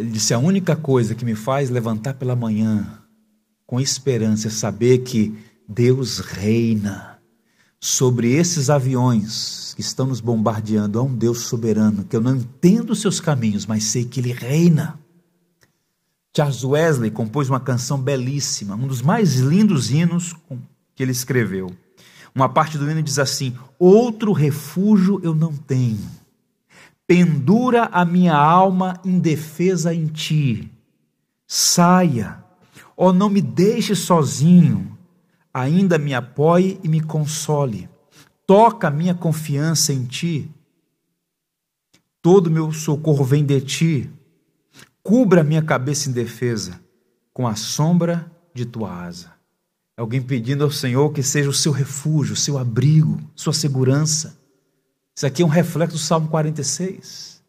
ele 0.00 0.10
disse: 0.10 0.32
A 0.32 0.38
única 0.38 0.74
coisa 0.74 1.14
que 1.14 1.24
me 1.24 1.34
faz 1.34 1.68
levantar 1.68 2.14
pela 2.14 2.34
manhã 2.34 3.02
com 3.66 3.78
esperança 3.78 4.48
é 4.48 4.50
saber 4.50 4.98
que 4.98 5.34
Deus 5.68 6.18
reina 6.18 7.18
sobre 7.78 8.32
esses 8.32 8.70
aviões 8.70 9.74
que 9.74 9.82
estão 9.82 10.06
nos 10.06 10.20
bombardeando 10.20 10.98
há 10.98 11.02
um 11.02 11.14
Deus 11.14 11.40
soberano, 11.40 12.04
que 12.04 12.16
eu 12.16 12.20
não 12.20 12.36
entendo 12.36 12.90
os 12.90 13.00
seus 13.00 13.20
caminhos, 13.20 13.66
mas 13.66 13.84
sei 13.84 14.04
que 14.04 14.20
ele 14.20 14.32
reina. 14.32 14.98
Charles 16.34 16.64
Wesley 16.64 17.10
compôs 17.10 17.50
uma 17.50 17.60
canção 17.60 18.00
belíssima, 18.00 18.74
um 18.74 18.86
dos 18.86 19.02
mais 19.02 19.36
lindos 19.36 19.90
hinos 19.90 20.34
que 20.94 21.02
ele 21.02 21.12
escreveu. 21.12 21.70
Uma 22.34 22.48
parte 22.48 22.78
do 22.78 22.90
hino 22.90 23.02
diz 23.02 23.18
assim: 23.18 23.54
Outro 23.78 24.32
refúgio 24.32 25.20
eu 25.22 25.34
não 25.34 25.52
tenho, 25.52 26.08
pendura 27.10 27.86
a 27.86 28.04
minha 28.04 28.36
alma 28.36 29.00
indefesa 29.04 29.92
em 29.92 30.06
ti. 30.06 30.70
Saia, 31.44 32.44
ó, 32.96 33.12
não 33.12 33.28
me 33.28 33.42
deixe 33.42 33.96
sozinho, 33.96 34.96
ainda 35.52 35.98
me 35.98 36.14
apoie 36.14 36.78
e 36.84 36.88
me 36.88 37.00
console. 37.00 37.88
Toca 38.46 38.86
a 38.86 38.92
minha 38.92 39.12
confiança 39.12 39.92
em 39.92 40.04
ti. 40.04 40.48
Todo 42.22 42.48
meu 42.48 42.70
socorro 42.70 43.24
vem 43.24 43.44
de 43.44 43.60
ti. 43.60 44.10
Cubra 45.02 45.40
a 45.40 45.44
minha 45.44 45.62
cabeça 45.62 46.08
indefesa 46.08 46.80
com 47.34 47.44
a 47.44 47.56
sombra 47.56 48.30
de 48.54 48.64
tua 48.64 49.02
asa. 49.04 49.32
Alguém 49.96 50.22
pedindo 50.22 50.62
ao 50.62 50.70
Senhor 50.70 51.12
que 51.12 51.24
seja 51.24 51.50
o 51.50 51.52
seu 51.52 51.72
refúgio, 51.72 52.34
o 52.34 52.36
seu 52.36 52.56
abrigo, 52.56 53.18
sua 53.34 53.52
segurança. 53.52 54.39
Isso 55.20 55.26
aqui 55.26 55.42
é 55.42 55.44
um 55.44 55.48
reflexo 55.48 55.96
do 55.96 56.00
Salmo 56.00 56.28
46. 56.28 57.42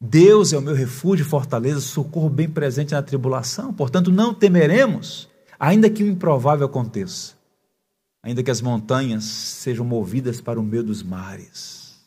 Deus 0.00 0.52
é 0.52 0.58
o 0.58 0.62
meu 0.62 0.74
refúgio 0.74 1.26
fortaleza, 1.26 1.80
socorro 1.80 2.28
bem 2.28 2.48
presente 2.48 2.92
na 2.94 3.02
tribulação. 3.02 3.74
Portanto, 3.74 4.12
não 4.12 4.32
temeremos, 4.32 5.28
ainda 5.58 5.90
que 5.90 6.04
o 6.04 6.06
improvável 6.06 6.66
aconteça 6.66 7.36
ainda 8.22 8.42
que 8.42 8.50
as 8.50 8.60
montanhas 8.60 9.24
sejam 9.24 9.86
movidas 9.86 10.38
para 10.38 10.60
o 10.60 10.62
meio 10.62 10.82
dos 10.82 11.02
mares. 11.02 11.98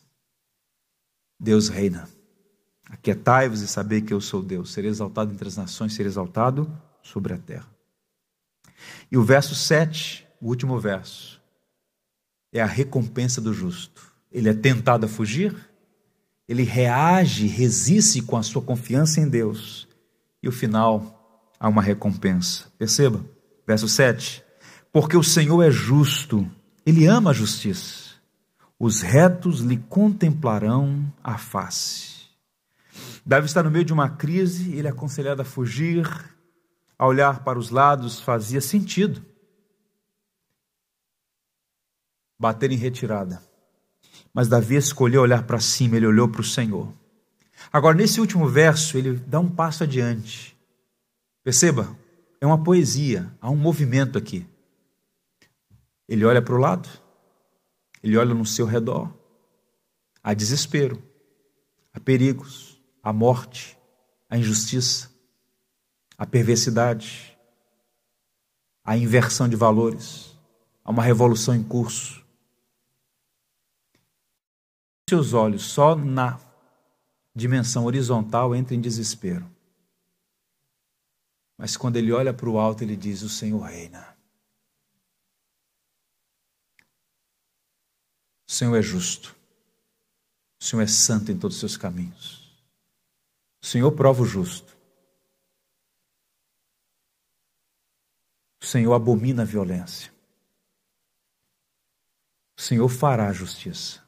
Deus 1.38 1.68
reina. 1.68 2.08
Aquietai-vos 2.88 3.60
e 3.60 3.66
saber 3.66 4.02
que 4.02 4.14
eu 4.14 4.20
sou 4.20 4.40
Deus. 4.40 4.72
Serei 4.72 4.88
exaltado 4.88 5.32
entre 5.32 5.48
as 5.48 5.56
nações, 5.56 5.94
serei 5.94 6.08
exaltado 6.08 6.70
sobre 7.02 7.32
a 7.32 7.38
terra. 7.38 7.68
E 9.10 9.16
o 9.16 9.24
verso 9.24 9.54
7, 9.54 10.24
o 10.40 10.46
último 10.46 10.78
verso, 10.78 11.40
é 12.52 12.60
a 12.60 12.66
recompensa 12.66 13.40
do 13.40 13.52
justo. 13.52 14.11
Ele 14.32 14.48
é 14.48 14.54
tentado 14.54 15.06
a 15.06 15.08
fugir, 15.08 15.54
ele 16.48 16.62
reage, 16.62 17.46
resiste 17.46 18.22
com 18.22 18.36
a 18.36 18.42
sua 18.42 18.62
confiança 18.62 19.20
em 19.20 19.28
Deus. 19.28 19.88
E 20.42 20.48
o 20.48 20.52
final, 20.52 21.50
há 21.60 21.68
uma 21.68 21.82
recompensa. 21.82 22.66
Perceba, 22.78 23.24
verso 23.66 23.88
7 23.88 24.42
porque 24.92 25.16
o 25.16 25.22
Senhor 25.22 25.62
é 25.62 25.70
justo, 25.70 26.48
ele 26.84 27.06
ama 27.06 27.30
a 27.30 27.34
justiça. 27.34 28.12
Os 28.78 29.00
retos 29.00 29.60
lhe 29.60 29.78
contemplarão 29.78 31.10
a 31.24 31.38
face. 31.38 32.28
Davi 33.24 33.46
está 33.46 33.62
no 33.62 33.70
meio 33.70 33.84
de 33.84 33.92
uma 33.92 34.10
crise, 34.10 34.76
ele 34.76 34.86
é 34.88 34.90
aconselhado 34.90 35.40
a 35.40 35.44
fugir, 35.44 36.06
a 36.98 37.06
olhar 37.06 37.42
para 37.42 37.58
os 37.58 37.70
lados 37.70 38.20
fazia 38.20 38.60
sentido. 38.60 39.24
Bater 42.38 42.70
em 42.70 42.76
retirada. 42.76 43.42
Mas 44.32 44.48
Davi 44.48 44.76
escolheu 44.76 45.22
olhar 45.22 45.42
para 45.44 45.60
cima, 45.60 45.96
ele 45.96 46.06
olhou 46.06 46.28
para 46.28 46.40
o 46.40 46.44
Senhor. 46.44 46.92
Agora, 47.72 47.96
nesse 47.96 48.20
último 48.20 48.48
verso, 48.48 48.96
ele 48.96 49.14
dá 49.26 49.38
um 49.38 49.48
passo 49.48 49.84
adiante. 49.84 50.56
Perceba, 51.44 51.96
é 52.40 52.46
uma 52.46 52.62
poesia, 52.62 53.32
há 53.40 53.50
um 53.50 53.56
movimento 53.56 54.16
aqui. 54.16 54.46
Ele 56.08 56.24
olha 56.24 56.42
para 56.42 56.54
o 56.54 56.58
lado, 56.58 56.88
ele 58.02 58.16
olha 58.16 58.34
no 58.34 58.44
seu 58.44 58.66
redor, 58.66 59.12
há 60.22 60.34
desespero, 60.34 61.02
há 61.92 62.00
perigos, 62.00 62.80
há 63.02 63.12
morte, 63.12 63.78
há 64.28 64.36
injustiça, 64.36 65.10
há 66.18 66.26
perversidade, 66.26 67.36
há 68.84 68.96
inversão 68.96 69.48
de 69.48 69.56
valores, 69.56 70.36
há 70.84 70.90
uma 70.90 71.02
revolução 71.02 71.54
em 71.54 71.62
curso. 71.62 72.21
Seus 75.08 75.32
olhos 75.32 75.62
só 75.62 75.94
na 75.94 76.40
dimensão 77.34 77.84
horizontal 77.84 78.54
entra 78.54 78.74
em 78.74 78.80
desespero. 78.80 79.50
Mas 81.58 81.76
quando 81.76 81.96
ele 81.96 82.12
olha 82.12 82.32
para 82.34 82.48
o 82.48 82.58
alto, 82.58 82.82
ele 82.82 82.96
diz: 82.96 83.22
O 83.22 83.28
Senhor 83.28 83.60
reina. 83.60 84.16
O 88.48 88.52
Senhor 88.52 88.76
é 88.76 88.82
justo. 88.82 89.36
O 90.60 90.64
Senhor 90.64 90.82
é 90.82 90.86
santo 90.86 91.32
em 91.32 91.38
todos 91.38 91.56
os 91.56 91.60
seus 91.60 91.76
caminhos. 91.76 92.52
O 93.62 93.66
Senhor 93.66 93.92
prova 93.92 94.22
o 94.22 94.26
justo. 94.26 94.76
O 98.60 98.66
Senhor 98.66 98.92
abomina 98.92 99.42
a 99.42 99.46
violência. 99.46 100.12
O 102.58 102.60
Senhor 102.60 102.88
fará 102.88 103.28
a 103.28 103.32
justiça. 103.32 104.01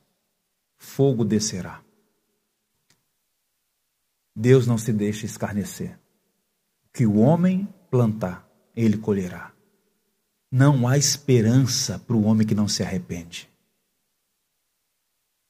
Fogo 0.84 1.24
descerá. 1.24 1.82
Deus 4.36 4.66
não 4.66 4.78
se 4.78 4.92
deixa 4.92 5.26
escarnecer. 5.26 5.98
O 6.84 6.92
que 6.92 7.06
o 7.06 7.16
homem 7.16 7.66
plantar, 7.90 8.48
ele 8.76 8.98
colherá. 8.98 9.52
Não 10.52 10.86
há 10.86 10.96
esperança 10.96 11.98
para 11.98 12.14
o 12.14 12.24
homem 12.24 12.46
que 12.46 12.54
não 12.54 12.68
se 12.68 12.82
arrepende. 12.82 13.50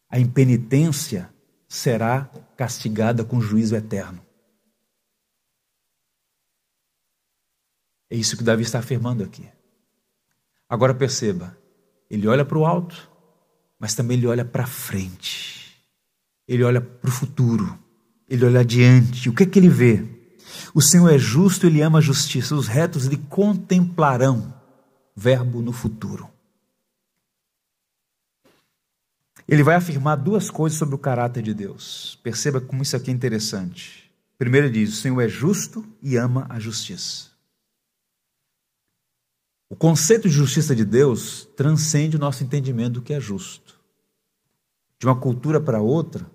A 0.08 0.18
impenitência 0.18 1.34
será 1.68 2.30
castigada 2.56 3.22
com 3.22 3.40
juízo 3.40 3.76
eterno. 3.76 4.24
É 8.08 8.16
isso 8.16 8.36
que 8.36 8.44
Davi 8.44 8.62
está 8.62 8.78
afirmando 8.78 9.24
aqui. 9.24 9.46
Agora 10.68 10.94
perceba, 10.94 11.58
ele 12.08 12.26
olha 12.26 12.44
para 12.44 12.56
o 12.56 12.64
alto, 12.64 13.13
mas 13.84 13.92
também 13.94 14.16
ele 14.16 14.26
olha 14.26 14.46
para 14.46 14.64
frente. 14.64 15.76
Ele 16.48 16.64
olha 16.64 16.80
para 16.80 17.10
o 17.10 17.12
futuro 17.12 17.84
ele 18.28 18.44
olha 18.44 18.60
adiante. 18.60 19.28
O 19.28 19.34
que 19.34 19.42
é 19.42 19.46
que 19.46 19.58
ele 19.58 19.68
vê? 19.68 20.04
O 20.74 20.80
Senhor 20.80 21.08
é 21.08 21.18
justo, 21.18 21.66
ele 21.66 21.80
ama 21.80 21.98
a 21.98 22.02
justiça. 22.02 22.54
Os 22.54 22.66
retos 22.66 23.04
lhe 23.06 23.16
contemplarão. 23.16 24.52
Verbo 25.16 25.62
no 25.62 25.72
futuro. 25.72 26.28
Ele 29.46 29.62
vai 29.62 29.76
afirmar 29.76 30.16
duas 30.16 30.50
coisas 30.50 30.78
sobre 30.78 30.94
o 30.94 30.98
caráter 30.98 31.42
de 31.42 31.54
Deus. 31.54 32.18
Perceba 32.22 32.60
como 32.60 32.82
isso 32.82 32.96
aqui 32.96 33.10
é 33.10 33.14
interessante. 33.14 34.10
Primeiro, 34.38 34.66
ele 34.66 34.80
diz: 34.80 34.94
O 34.94 35.00
Senhor 35.00 35.20
é 35.20 35.28
justo 35.28 35.86
e 36.02 36.16
ama 36.16 36.46
a 36.48 36.58
justiça. 36.58 37.28
O 39.68 39.76
conceito 39.76 40.28
de 40.28 40.34
justiça 40.34 40.74
de 40.74 40.84
Deus 40.84 41.46
transcende 41.56 42.16
o 42.16 42.18
nosso 42.18 42.42
entendimento 42.42 42.94
do 42.94 43.02
que 43.02 43.12
é 43.12 43.20
justo. 43.20 43.63
De 45.00 45.06
uma 45.06 45.18
cultura 45.18 45.60
para 45.60 45.80
outra, 45.80 46.30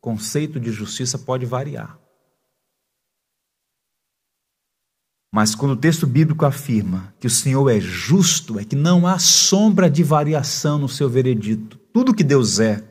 conceito 0.00 0.58
de 0.58 0.70
justiça 0.70 1.18
pode 1.18 1.44
variar. 1.44 1.98
Mas 5.32 5.54
quando 5.54 5.72
o 5.72 5.76
texto 5.76 6.06
bíblico 6.06 6.44
afirma 6.44 7.14
que 7.20 7.26
o 7.26 7.30
Senhor 7.30 7.68
é 7.68 7.78
justo, 7.78 8.58
é 8.58 8.64
que 8.64 8.74
não 8.74 9.06
há 9.06 9.18
sombra 9.18 9.88
de 9.88 10.02
variação 10.02 10.78
no 10.78 10.88
seu 10.88 11.08
veredito. 11.08 11.78
Tudo 11.92 12.14
que 12.14 12.24
Deus 12.24 12.58
é, 12.58 12.82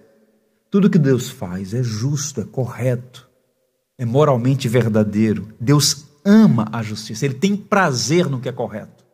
tudo 0.72 0.90
que 0.90 1.00
Deus 1.00 1.30
faz 1.30 1.74
é 1.74 1.84
justo, 1.84 2.42
é 2.42 2.46
correto, 2.46 3.30
é 3.98 4.06
moralmente 4.06 4.68
verdadeiro. 4.68 5.54
Deus 5.60 6.06
ama 6.24 6.70
a 6.72 6.82
justiça, 6.82 7.26
ele 7.26 7.34
tem 7.34 7.58
prazer 7.58 8.30
no 8.30 8.40
que 8.40 8.48
é 8.48 8.54
correto. 8.54 9.06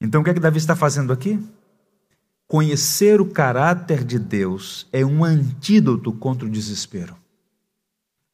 Então 0.00 0.20
o 0.20 0.24
que 0.24 0.30
é 0.30 0.34
que 0.34 0.40
Davi 0.40 0.58
está 0.58 0.74
fazendo 0.74 1.12
aqui? 1.12 1.38
Conhecer 2.52 3.18
o 3.18 3.30
caráter 3.30 4.04
de 4.04 4.18
Deus 4.18 4.86
é 4.92 5.02
um 5.06 5.24
antídoto 5.24 6.12
contra 6.12 6.46
o 6.46 6.50
desespero. 6.50 7.14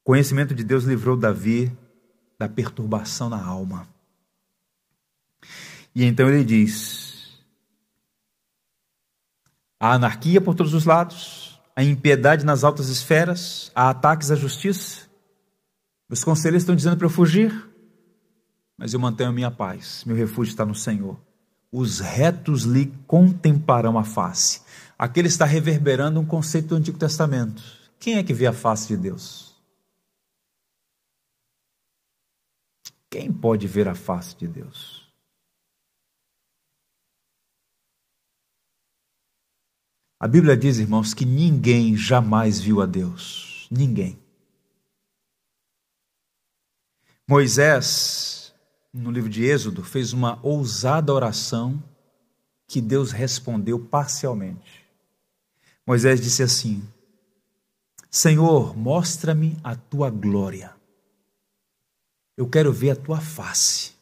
O 0.01 0.03
conhecimento 0.03 0.53
de 0.53 0.61
Deus 0.61 0.83
livrou 0.83 1.15
Davi 1.15 1.71
da 2.37 2.49
perturbação 2.49 3.29
na 3.29 3.41
alma. 3.41 3.87
E 5.95 6.03
então 6.03 6.27
ele 6.27 6.43
diz: 6.43 7.39
a 9.79 9.93
anarquia 9.93 10.41
por 10.41 10.53
todos 10.53 10.73
os 10.73 10.83
lados, 10.83 11.57
a 11.73 11.81
impiedade 11.81 12.45
nas 12.45 12.65
altas 12.65 12.89
esferas, 12.89 13.71
há 13.73 13.89
ataques 13.89 14.31
à 14.31 14.35
justiça. 14.35 15.07
Os 16.09 16.25
conselheiros 16.25 16.63
estão 16.63 16.75
dizendo 16.75 16.97
para 16.97 17.05
eu 17.05 17.09
fugir, 17.09 17.69
mas 18.77 18.93
eu 18.93 18.99
mantenho 18.99 19.29
a 19.29 19.33
minha 19.33 19.49
paz, 19.49 20.03
meu 20.05 20.17
refúgio 20.17 20.51
está 20.51 20.65
no 20.65 20.75
Senhor 20.75 21.17
os 21.71 21.99
retos 21.99 22.63
lhe 22.63 22.87
contemplarão 23.05 23.97
a 23.97 24.03
face. 24.03 24.61
Aqui 24.97 25.19
ele 25.19 25.27
está 25.27 25.45
reverberando 25.45 26.19
um 26.19 26.25
conceito 26.25 26.69
do 26.69 26.75
Antigo 26.75 26.97
Testamento. 26.97 27.63
Quem 27.99 28.15
é 28.15 28.23
que 28.23 28.33
vê 28.33 28.47
a 28.47 28.53
face 28.53 28.87
de 28.87 28.97
Deus? 28.97 29.55
Quem 33.09 33.31
pode 33.31 33.67
ver 33.67 33.87
a 33.87 33.95
face 33.95 34.35
de 34.35 34.47
Deus? 34.47 35.07
A 40.19 40.27
Bíblia 40.27 40.57
diz, 40.57 40.79
irmãos, 40.79 41.13
que 41.13 41.25
ninguém 41.25 41.95
jamais 41.95 42.59
viu 42.59 42.81
a 42.81 42.85
Deus. 42.85 43.67
Ninguém. 43.71 44.19
Moisés 47.25 48.48
no 48.93 49.11
livro 49.11 49.29
de 49.29 49.45
Êxodo, 49.45 49.83
fez 49.83 50.13
uma 50.13 50.39
ousada 50.43 51.13
oração 51.13 51.81
que 52.67 52.81
Deus 52.81 53.11
respondeu 53.11 53.79
parcialmente. 53.79 54.85
Moisés 55.85 56.19
disse 56.21 56.43
assim: 56.43 56.83
Senhor, 58.09 58.75
mostra-me 58.75 59.57
a 59.63 59.75
tua 59.75 60.09
glória. 60.09 60.75
Eu 62.35 62.47
quero 62.47 62.71
ver 62.71 62.91
a 62.91 62.95
tua 62.95 63.19
face. 63.19 63.93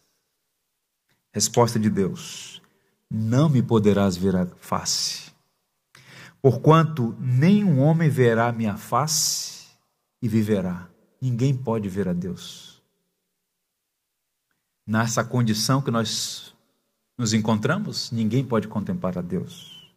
Resposta 1.33 1.79
de 1.79 1.89
Deus: 1.89 2.61
Não 3.09 3.49
me 3.49 3.61
poderás 3.61 4.15
ver 4.15 4.35
a 4.35 4.45
face, 4.45 5.31
porquanto 6.41 7.15
nenhum 7.19 7.79
homem 7.79 8.09
verá 8.09 8.51
minha 8.51 8.77
face 8.77 9.67
e 10.21 10.27
viverá. 10.27 10.89
Ninguém 11.21 11.55
pode 11.55 11.89
ver 11.89 12.07
a 12.07 12.13
Deus 12.13 12.76
nessa 14.87 15.23
condição 15.23 15.81
que 15.81 15.91
nós 15.91 16.55
nos 17.17 17.33
encontramos, 17.33 18.09
ninguém 18.11 18.45
pode 18.45 18.69
contemplar 18.69 19.17
a 19.17 19.21
Deus. 19.21 19.91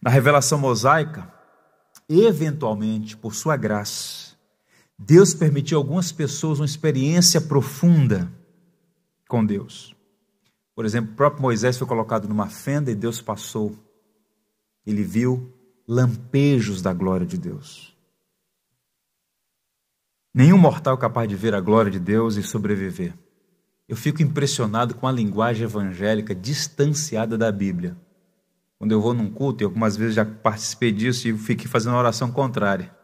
Na 0.00 0.08
revelação 0.08 0.58
mosaica, 0.58 1.30
eventualmente, 2.08 3.16
por 3.16 3.34
sua 3.34 3.56
graça, 3.56 4.34
Deus 4.98 5.34
permitiu 5.34 5.76
a 5.76 5.80
algumas 5.80 6.10
pessoas 6.10 6.58
uma 6.58 6.66
experiência 6.66 7.40
profunda 7.40 8.32
com 9.28 9.44
Deus. 9.44 9.94
Por 10.74 10.84
exemplo, 10.86 11.12
o 11.12 11.16
próprio 11.16 11.42
Moisés 11.42 11.76
foi 11.76 11.86
colocado 11.86 12.28
numa 12.28 12.48
fenda 12.48 12.90
e 12.90 12.94
Deus 12.94 13.20
passou. 13.20 13.76
Ele 14.86 15.02
viu 15.02 15.52
lampejos 15.86 16.80
da 16.80 16.92
glória 16.92 17.26
de 17.26 17.36
Deus. 17.36 17.94
Nenhum 20.32 20.58
mortal 20.58 20.96
capaz 20.96 21.28
de 21.28 21.34
ver 21.34 21.54
a 21.54 21.60
glória 21.60 21.90
de 21.90 21.98
Deus 21.98 22.36
e 22.36 22.42
sobreviver. 22.42 23.14
Eu 23.88 23.96
fico 23.96 24.22
impressionado 24.22 24.94
com 24.94 25.06
a 25.06 25.12
linguagem 25.12 25.64
evangélica 25.64 26.34
distanciada 26.34 27.38
da 27.38 27.52
Bíblia. 27.52 27.96
Quando 28.78 28.92
eu 28.92 29.00
vou 29.00 29.14
num 29.14 29.30
culto, 29.30 29.62
e 29.62 29.64
algumas 29.64 29.96
vezes 29.96 30.14
já 30.14 30.24
participei 30.24 30.92
disso 30.92 31.28
e 31.28 31.38
fiquei 31.38 31.66
fazendo 31.66 31.92
uma 31.92 32.00
oração 32.00 32.30
contrária. 32.30 32.94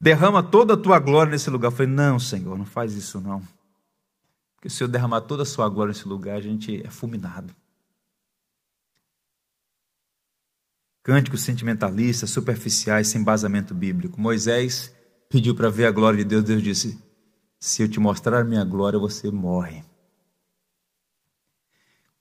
Derrama 0.00 0.42
toda 0.42 0.74
a 0.74 0.76
tua 0.76 0.98
glória 0.98 1.30
nesse 1.30 1.48
lugar. 1.48 1.68
Eu 1.68 1.76
falei, 1.76 1.90
não, 1.90 2.18
Senhor, 2.18 2.58
não 2.58 2.66
faz 2.66 2.94
isso 2.94 3.20
não. 3.20 3.42
Porque 4.56 4.68
se 4.68 4.82
eu 4.82 4.88
derramar 4.88 5.22
toda 5.22 5.44
a 5.44 5.46
sua 5.46 5.68
glória 5.68 5.92
nesse 5.92 6.06
lugar, 6.06 6.36
a 6.36 6.40
gente 6.40 6.84
é 6.84 6.90
fulminado. 6.90 7.54
Cânticos 11.02 11.42
sentimentalistas, 11.42 12.30
superficiais, 12.30 13.08
sem 13.08 13.20
embasamento 13.20 13.74
bíblico. 13.74 14.20
Moisés 14.20 14.94
pediu 15.28 15.54
para 15.54 15.68
ver 15.68 15.86
a 15.86 15.90
glória 15.90 16.18
de 16.18 16.24
Deus, 16.24 16.44
Deus 16.44 16.62
disse: 16.62 16.98
se 17.64 17.82
eu 17.82 17.88
te 17.88 17.98
mostrar 17.98 18.44
minha 18.44 18.64
glória, 18.64 18.98
você 18.98 19.30
morre. 19.30 19.82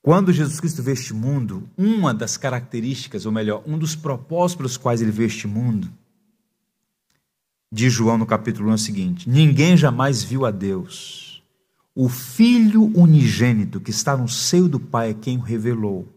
Quando 0.02 0.32
Jesus 0.32 0.60
Cristo 0.60 0.82
veio 0.82 0.94
este 0.94 1.14
mundo, 1.14 1.70
uma 1.78 2.14
das 2.14 2.38
características, 2.38 3.26
ou 3.26 3.32
melhor, 3.32 3.62
um 3.66 3.78
dos 3.78 3.96
propósitos 3.96 4.56
pelos 4.56 4.78
quais 4.78 5.02
ele 5.02 5.12
veio 5.12 5.28
este 5.28 5.48
mundo, 5.48 5.92
Diz 7.76 7.92
João 7.92 8.20
no 8.20 8.26
capítulo 8.28 8.70
1 8.70 8.74
o 8.74 8.78
seguinte: 8.78 9.28
Ninguém 9.28 9.76
jamais 9.76 10.24
viu 10.24 10.46
a 10.46 10.52
Deus. 10.52 11.44
O 11.96 12.08
Filho 12.08 12.84
unigênito 12.96 13.82
que 13.82 13.90
está 13.90 14.16
no 14.16 14.30
seio 14.30 14.70
do 14.70 14.80
Pai 14.80 15.10
é 15.10 15.14
quem 15.16 15.40
o 15.40 15.42
revelou. 15.42 16.08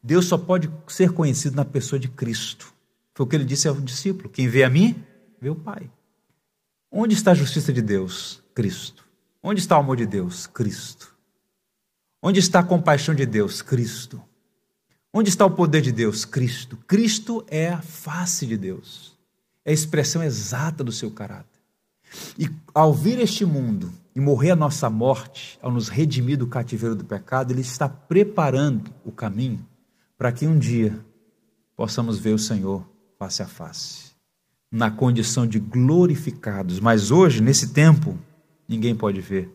Deus 0.00 0.26
só 0.26 0.38
pode 0.38 0.70
ser 0.86 1.10
conhecido 1.10 1.56
na 1.56 1.64
pessoa 1.64 1.98
de 1.98 2.06
Cristo. 2.06 2.72
Foi 3.16 3.26
o 3.26 3.28
que 3.28 3.34
ele 3.34 3.44
disse 3.44 3.66
ao 3.66 3.74
discípulo: 3.80 4.28
Quem 4.28 4.46
vê 4.46 4.62
a 4.62 4.70
mim, 4.70 4.94
vê 5.40 5.50
o 5.50 5.56
Pai. 5.56 5.90
Onde 6.88 7.14
está 7.14 7.32
a 7.32 7.34
justiça 7.34 7.72
de 7.72 7.82
Deus? 7.82 8.45
Cristo. 8.56 9.06
Onde 9.40 9.60
está 9.60 9.76
o 9.76 9.80
amor 9.80 9.96
de 9.96 10.06
Deus? 10.06 10.48
Cristo. 10.48 11.14
Onde 12.20 12.40
está 12.40 12.58
a 12.58 12.64
compaixão 12.64 13.14
de 13.14 13.24
Deus? 13.24 13.62
Cristo. 13.62 14.20
Onde 15.12 15.28
está 15.28 15.46
o 15.46 15.50
poder 15.52 15.80
de 15.80 15.92
Deus? 15.92 16.24
Cristo. 16.24 16.76
Cristo 16.88 17.46
é 17.48 17.68
a 17.68 17.80
face 17.80 18.44
de 18.44 18.56
Deus 18.56 19.16
é 19.66 19.70
a 19.70 19.74
expressão 19.74 20.22
exata 20.22 20.84
do 20.84 20.92
seu 20.92 21.10
caráter. 21.10 21.60
E 22.38 22.48
ao 22.72 22.94
vir 22.94 23.18
este 23.18 23.44
mundo 23.44 23.92
e 24.14 24.20
morrer 24.20 24.52
a 24.52 24.56
nossa 24.56 24.88
morte, 24.88 25.58
ao 25.60 25.72
nos 25.72 25.88
redimir 25.88 26.38
do 26.38 26.46
cativeiro 26.46 26.94
do 26.94 27.04
pecado, 27.04 27.50
Ele 27.50 27.62
está 27.62 27.88
preparando 27.88 28.92
o 29.04 29.10
caminho 29.10 29.66
para 30.16 30.30
que 30.30 30.46
um 30.46 30.56
dia 30.56 30.96
possamos 31.76 32.16
ver 32.16 32.32
o 32.32 32.38
Senhor 32.38 32.88
face 33.18 33.42
a 33.42 33.46
face, 33.46 34.12
na 34.70 34.88
condição 34.88 35.46
de 35.46 35.58
glorificados. 35.58 36.78
Mas 36.78 37.10
hoje, 37.10 37.42
nesse 37.42 37.70
tempo, 37.72 38.16
ninguém 38.68 38.94
pode 38.94 39.20
ver 39.20 39.50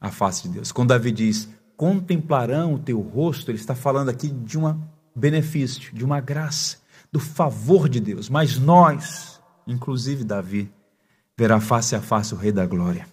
a 0.00 0.10
face 0.10 0.44
de 0.44 0.54
Deus. 0.54 0.72
Quando 0.72 0.90
Davi 0.90 1.12
diz: 1.12 1.48
contemplarão 1.76 2.74
o 2.74 2.78
teu 2.78 3.00
rosto, 3.00 3.50
ele 3.50 3.58
está 3.58 3.74
falando 3.74 4.08
aqui 4.08 4.28
de 4.28 4.58
um 4.58 4.80
benefício, 5.14 5.94
de 5.94 6.04
uma 6.04 6.20
graça 6.20 6.78
do 7.10 7.18
favor 7.18 7.88
de 7.88 8.00
Deus, 8.00 8.28
mas 8.28 8.58
nós, 8.58 9.40
inclusive 9.66 10.24
Davi, 10.24 10.70
verá 11.36 11.60
face 11.60 11.94
a 11.94 12.00
face 12.00 12.34
o 12.34 12.36
Rei 12.36 12.52
da 12.52 12.66
Glória. 12.66 13.06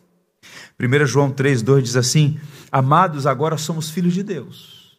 1 0.79 1.05
João 1.05 1.31
3,2 1.31 1.81
diz 1.81 1.95
assim: 1.95 2.39
Amados, 2.71 3.25
agora 3.25 3.57
somos 3.57 3.89
filhos 3.89 4.13
de 4.13 4.23
Deus, 4.23 4.97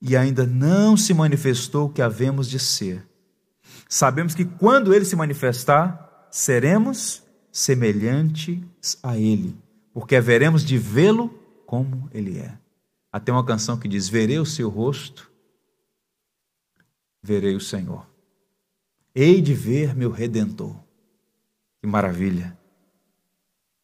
e 0.00 0.16
ainda 0.16 0.46
não 0.46 0.96
se 0.96 1.12
manifestou 1.12 1.86
o 1.86 1.92
que 1.92 2.02
havemos 2.02 2.48
de 2.48 2.58
ser. 2.58 3.06
Sabemos 3.88 4.34
que 4.34 4.44
quando 4.44 4.94
ele 4.94 5.04
se 5.04 5.16
manifestar, 5.16 6.28
seremos 6.30 7.22
semelhantes 7.52 8.98
a 9.02 9.16
ele, 9.16 9.56
porque 9.92 10.16
haveremos 10.16 10.64
de 10.64 10.78
vê-lo 10.78 11.28
como 11.66 12.08
ele 12.12 12.38
é. 12.38 12.58
Até 13.12 13.32
uma 13.32 13.44
canção 13.44 13.78
que 13.78 13.88
diz: 13.88 14.08
Verei 14.08 14.38
o 14.38 14.46
seu 14.46 14.68
rosto, 14.68 15.30
verei 17.22 17.54
o 17.54 17.60
Senhor. 17.60 18.06
Hei 19.14 19.42
de 19.42 19.54
ver 19.54 19.94
meu 19.94 20.10
redentor. 20.10 20.76
Que 21.80 21.86
maravilha! 21.86 22.56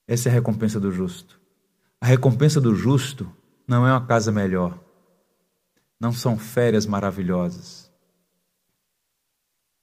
Essa 0.06 0.28
é 0.28 0.30
a 0.30 0.34
recompensa 0.34 0.78
do 0.78 0.92
justo. 0.92 1.40
A 2.00 2.06
recompensa 2.06 2.60
do 2.60 2.74
justo 2.74 3.30
não 3.66 3.86
é 3.86 3.90
uma 3.90 4.06
casa 4.06 4.30
melhor. 4.30 4.78
Não 5.98 6.12
são 6.12 6.38
férias 6.38 6.86
maravilhosas. 6.86 7.90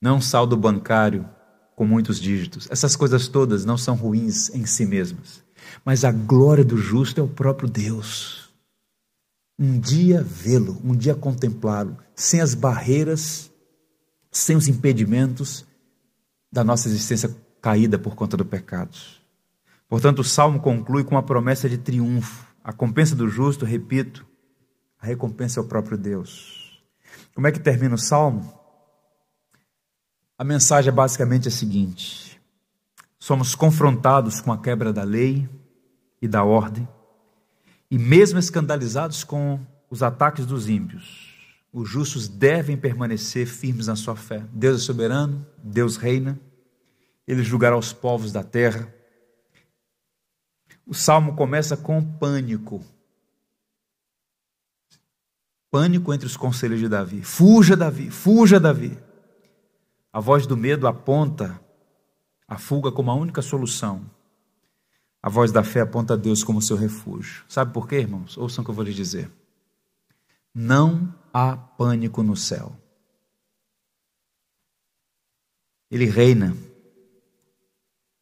Não 0.02 0.18
é 0.18 0.22
saldo 0.22 0.56
bancário 0.56 1.28
com 1.76 1.86
muitos 1.86 2.20
dígitos. 2.20 2.68
Essas 2.70 2.96
coisas 2.96 3.28
todas 3.28 3.66
não 3.66 3.78
são 3.78 3.96
ruins 3.96 4.50
em 4.54 4.66
si 4.66 4.86
mesmas. 4.86 5.44
Mas 5.84 6.04
a 6.04 6.12
glória 6.12 6.64
do 6.64 6.78
justo 6.78 7.20
é 7.20 7.24
o 7.24 7.28
próprio 7.28 7.70
Deus. 7.70 8.50
Um 9.58 9.80
dia 9.80 10.22
vê-lo, 10.22 10.80
um 10.84 10.96
dia 10.96 11.16
contemplá-lo, 11.16 11.98
sem 12.16 12.42
as 12.42 12.54
barreiras 12.54 13.52
sem 14.34 14.56
os 14.56 14.68
impedimentos 14.68 15.66
da 16.52 16.64
nossa 16.64 16.88
existência 16.88 17.34
caída 17.62 18.00
por 18.00 18.16
conta 18.16 18.36
do 18.36 18.44
pecado. 18.44 18.98
Portanto, 19.88 20.20
o 20.20 20.24
salmo 20.24 20.60
conclui 20.60 21.04
com 21.04 21.12
uma 21.12 21.24
promessa 21.24 21.70
de 21.70 21.78
triunfo. 21.78 22.48
A 22.64 22.72
recompensa 22.72 23.16
do 23.16 23.30
justo, 23.30 23.64
repito, 23.64 24.26
a 25.00 25.06
recompensa 25.06 25.60
é 25.60 25.64
o 25.64 25.68
próprio 25.68 25.98
Deus. 25.98 26.82
Como 27.36 27.46
é 27.46 27.52
que 27.52 27.60
termina 27.60 27.94
o 27.94 27.98
salmo? 27.98 28.52
A 30.38 30.44
mensagem 30.44 30.90
é 30.90 30.92
basicamente 30.92 31.48
a 31.48 31.52
seguinte: 31.52 32.42
somos 33.20 33.56
confrontados 33.56 34.42
com 34.42 34.52
a 34.52 34.62
quebra 34.62 34.92
da 34.92 35.04
lei 35.04 35.48
e 36.22 36.28
da 36.28 36.44
ordem, 36.44 36.88
e 37.90 37.98
mesmo 37.98 38.40
escandalizados 38.40 39.24
com 39.24 39.60
os 39.90 40.02
ataques 40.02 40.46
dos 40.46 40.68
ímpios, 40.68 41.34
os 41.72 41.88
justos 41.88 42.28
devem 42.28 42.76
permanecer 42.76 43.46
firmes 43.46 43.88
na 43.88 43.96
sua 43.96 44.16
fé. 44.16 44.44
Deus 44.52 44.82
é 44.82 44.86
soberano, 44.86 45.46
Deus 45.58 45.98
reina, 45.98 46.40
ele 47.28 47.44
julgará 47.44 47.78
os 47.78 47.94
povos 47.94 48.32
da 48.32 48.44
terra. 48.44 48.94
O 50.86 50.94
salmo 50.94 51.36
começa 51.36 51.78
com 51.78 52.04
pânico. 52.04 52.84
Pânico 55.72 56.14
entre 56.14 56.28
os 56.28 56.36
conselhos 56.36 56.80
de 56.80 56.90
Davi. 56.90 57.24
Fuja, 57.24 57.76
Davi, 57.76 58.10
fuja, 58.12 58.60
Davi. 58.60 58.98
A 60.14 60.20
voz 60.20 60.46
do 60.46 60.56
medo 60.56 60.88
aponta 60.88 61.60
a 62.48 62.56
fuga 62.60 62.92
como 62.92 63.10
a 63.10 63.16
única 63.16 63.42
solução. 63.42 64.08
A 65.20 65.28
voz 65.28 65.52
da 65.52 65.64
fé 65.64 65.82
aponta 65.82 66.14
a 66.14 66.18
Deus 66.18 66.44
como 66.44 66.62
seu 66.62 66.78
refúgio. 66.78 67.44
Sabe 67.50 67.74
por 67.74 67.88
quê, 67.88 67.96
irmãos? 67.96 68.38
Ouçam 68.38 68.62
o 68.62 68.66
que 68.66 68.70
eu 68.70 68.76
vou 68.76 68.84
lhes 68.84 68.96
dizer. 68.96 69.32
Não 70.54 71.12
há 71.34 71.58
pânico 71.58 72.22
no 72.22 72.36
céu. 72.36 72.78
Ele 75.90 76.06
reina. 76.06 76.56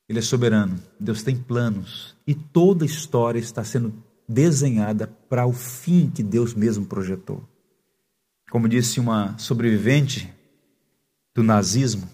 Ele 0.07 0.19
é 0.19 0.21
soberano. 0.21 0.81
Deus 0.97 1.23
tem 1.23 1.35
planos. 1.35 2.15
E 2.25 2.33
toda 2.33 2.85
a 2.85 2.87
história 2.87 3.39
está 3.39 3.65
sendo 3.65 3.93
desenhada 4.25 5.07
para 5.07 5.45
o 5.45 5.51
fim 5.51 6.09
que 6.09 6.23
Deus 6.23 6.53
mesmo 6.53 6.85
projetou. 6.85 7.43
Como 8.49 8.69
disse 8.69 8.97
uma 8.97 9.37
sobrevivente 9.37 10.33
do 11.33 11.43
nazismo, 11.43 12.09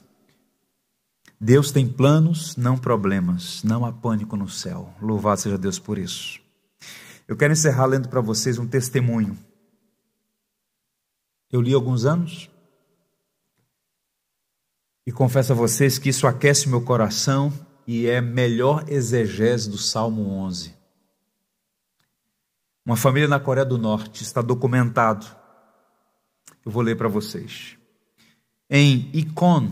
Deus 1.40 1.72
tem 1.72 1.88
planos, 1.88 2.56
não 2.56 2.78
problemas. 2.78 3.64
Não 3.64 3.86
há 3.86 3.92
pânico 3.92 4.36
no 4.36 4.50
céu. 4.50 4.94
Louvado 5.02 5.40
seja 5.40 5.58
Deus 5.58 5.78
por 5.78 5.98
isso. 5.98 6.40
Eu 7.28 7.38
quero 7.38 7.54
encerrar 7.54 7.86
lendo 7.86 8.10
para 8.10 8.22
vocês 8.22 8.58
um 8.58 8.66
testemunho 8.66 9.38
eu 11.52 11.62
li 11.62 11.74
alguns 11.74 12.06
anos. 12.06 12.50
E 15.06 15.12
confesso 15.12 15.54
a 15.54 15.56
vocês 15.56 15.98
que 15.98 16.10
isso 16.10 16.28
aquece 16.28 16.68
meu 16.68 16.82
coração 16.82 17.54
e 17.86 18.08
é 18.08 18.20
melhor 18.20 18.84
exegese 18.90 19.70
do 19.70 19.78
Salmo 19.78 20.30
11. 20.30 20.76
Uma 22.86 22.98
família 22.98 23.28
na 23.28 23.40
Coreia 23.40 23.66
do 23.66 23.78
Norte 23.78 24.24
está 24.24 24.42
documentado. 24.42 25.26
Eu 26.66 26.72
vou 26.72 26.84
ler 26.84 26.98
para 26.98 27.08
vocês. 27.08 27.77
Em 28.70 29.10
Icon, 29.14 29.72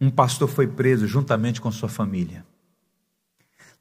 um 0.00 0.08
pastor 0.08 0.48
foi 0.48 0.66
preso 0.66 1.08
juntamente 1.08 1.60
com 1.60 1.72
sua 1.72 1.88
família. 1.88 2.46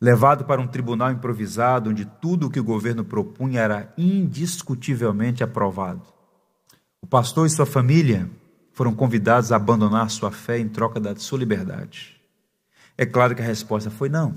Levado 0.02 0.46
para 0.46 0.60
um 0.60 0.68
tribunal 0.68 1.12
improvisado, 1.12 1.92
onde 1.92 2.04
tudo 2.04 2.48
o 2.48 2.50
que 2.50 2.60
o 2.60 2.64
governo 2.64 3.06
propunha 3.06 3.62
era 3.62 3.94
indiscutivelmente 3.98 5.44
aprovado. 5.44 6.02
O 7.02 7.08
pastor 7.08 7.46
e 7.46 7.50
sua 7.52 7.68
família 7.68 8.30
foram 8.74 8.96
convidados 8.96 9.52
a 9.52 9.58
abandonar 9.58 10.10
sua 10.10 10.32
fé 10.32 10.58
em 10.58 10.68
troca 10.68 11.00
da 11.00 11.16
sua 11.16 11.38
liberdade. 11.38 12.20
É 12.98 13.06
claro 13.06 13.36
que 13.36 13.42
a 13.42 13.46
resposta 13.46 13.92
foi 13.92 14.10
não. 14.10 14.34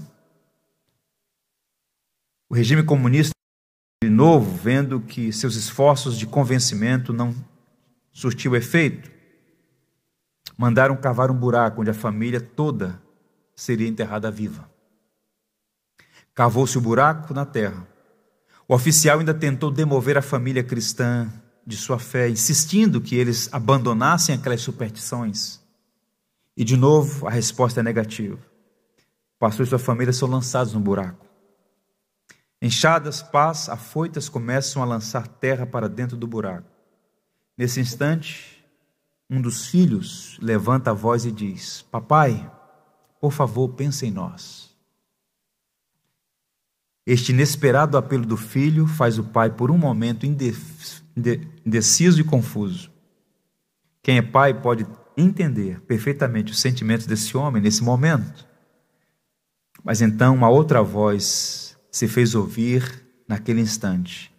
O 2.48 2.54
regime 2.54 2.82
comunista, 2.82 3.32
de 4.04 4.11
novo, 4.11 4.54
vendo 4.54 5.00
que 5.00 5.32
seus 5.32 5.57
esforços 5.57 6.18
de 6.18 6.26
convencimento 6.26 7.12
não 7.12 7.34
surtiu 8.12 8.54
efeito, 8.54 9.15
mandaram 10.57 10.96
cavar 10.96 11.30
um 11.30 11.34
buraco 11.34 11.80
onde 11.80 11.90
a 11.90 11.94
família 11.94 12.40
toda 12.40 13.00
seria 13.54 13.88
enterrada 13.88 14.30
viva. 14.30 14.68
Cavou-se 16.34 16.76
o 16.76 16.80
buraco 16.80 17.32
na 17.32 17.44
terra. 17.44 17.86
O 18.68 18.74
oficial 18.74 19.18
ainda 19.18 19.32
tentou 19.32 19.70
demover 19.70 20.18
a 20.18 20.22
família 20.22 20.62
cristã 20.62 21.30
de 21.66 21.76
sua 21.76 21.98
fé, 21.98 22.28
insistindo 22.28 23.00
que 23.00 23.16
eles 23.16 23.48
abandonassem 23.52 24.34
aquelas 24.34 24.61
superstições. 24.61 25.61
E 26.57 26.64
de 26.64 26.76
novo, 26.76 27.26
a 27.26 27.30
resposta 27.30 27.80
é 27.80 27.82
negativa. 27.82 28.36
O 28.36 29.38
pastor 29.38 29.66
e 29.66 29.68
sua 29.68 29.78
família 29.78 30.12
são 30.12 30.28
lançados 30.28 30.72
no 30.72 30.80
buraco. 30.80 31.26
Enxadas, 32.61 33.22
pás, 33.22 33.68
afoitas 33.68 34.28
começam 34.28 34.82
a 34.82 34.86
lançar 34.86 35.26
terra 35.26 35.66
para 35.66 35.88
dentro 35.88 36.16
do 36.16 36.26
buraco. 36.26 36.68
Nesse 37.57 37.80
instante, 37.80 38.55
um 39.28 39.40
dos 39.40 39.66
filhos 39.66 40.38
levanta 40.40 40.90
a 40.90 40.94
voz 40.94 41.24
e 41.24 41.32
diz: 41.32 41.82
Papai, 41.90 42.50
por 43.20 43.32
favor, 43.32 43.68
pense 43.70 44.06
em 44.06 44.10
nós. 44.10 44.74
Este 47.06 47.32
inesperado 47.32 47.96
apelo 47.96 48.26
do 48.26 48.36
filho 48.36 48.86
faz 48.86 49.18
o 49.18 49.24
pai, 49.24 49.50
por 49.50 49.70
um 49.70 49.78
momento, 49.78 50.26
indeciso 50.26 52.20
e 52.20 52.24
confuso. 52.24 52.90
Quem 54.02 54.18
é 54.18 54.22
pai 54.22 54.60
pode 54.60 54.86
entender 55.16 55.80
perfeitamente 55.82 56.52
os 56.52 56.60
sentimentos 56.60 57.06
desse 57.06 57.36
homem 57.36 57.62
nesse 57.62 57.82
momento. 57.82 58.46
Mas 59.84 60.02
então 60.02 60.34
uma 60.34 60.48
outra 60.48 60.82
voz 60.82 61.78
se 61.90 62.08
fez 62.08 62.34
ouvir 62.34 63.06
naquele 63.28 63.60
instante. 63.60 64.32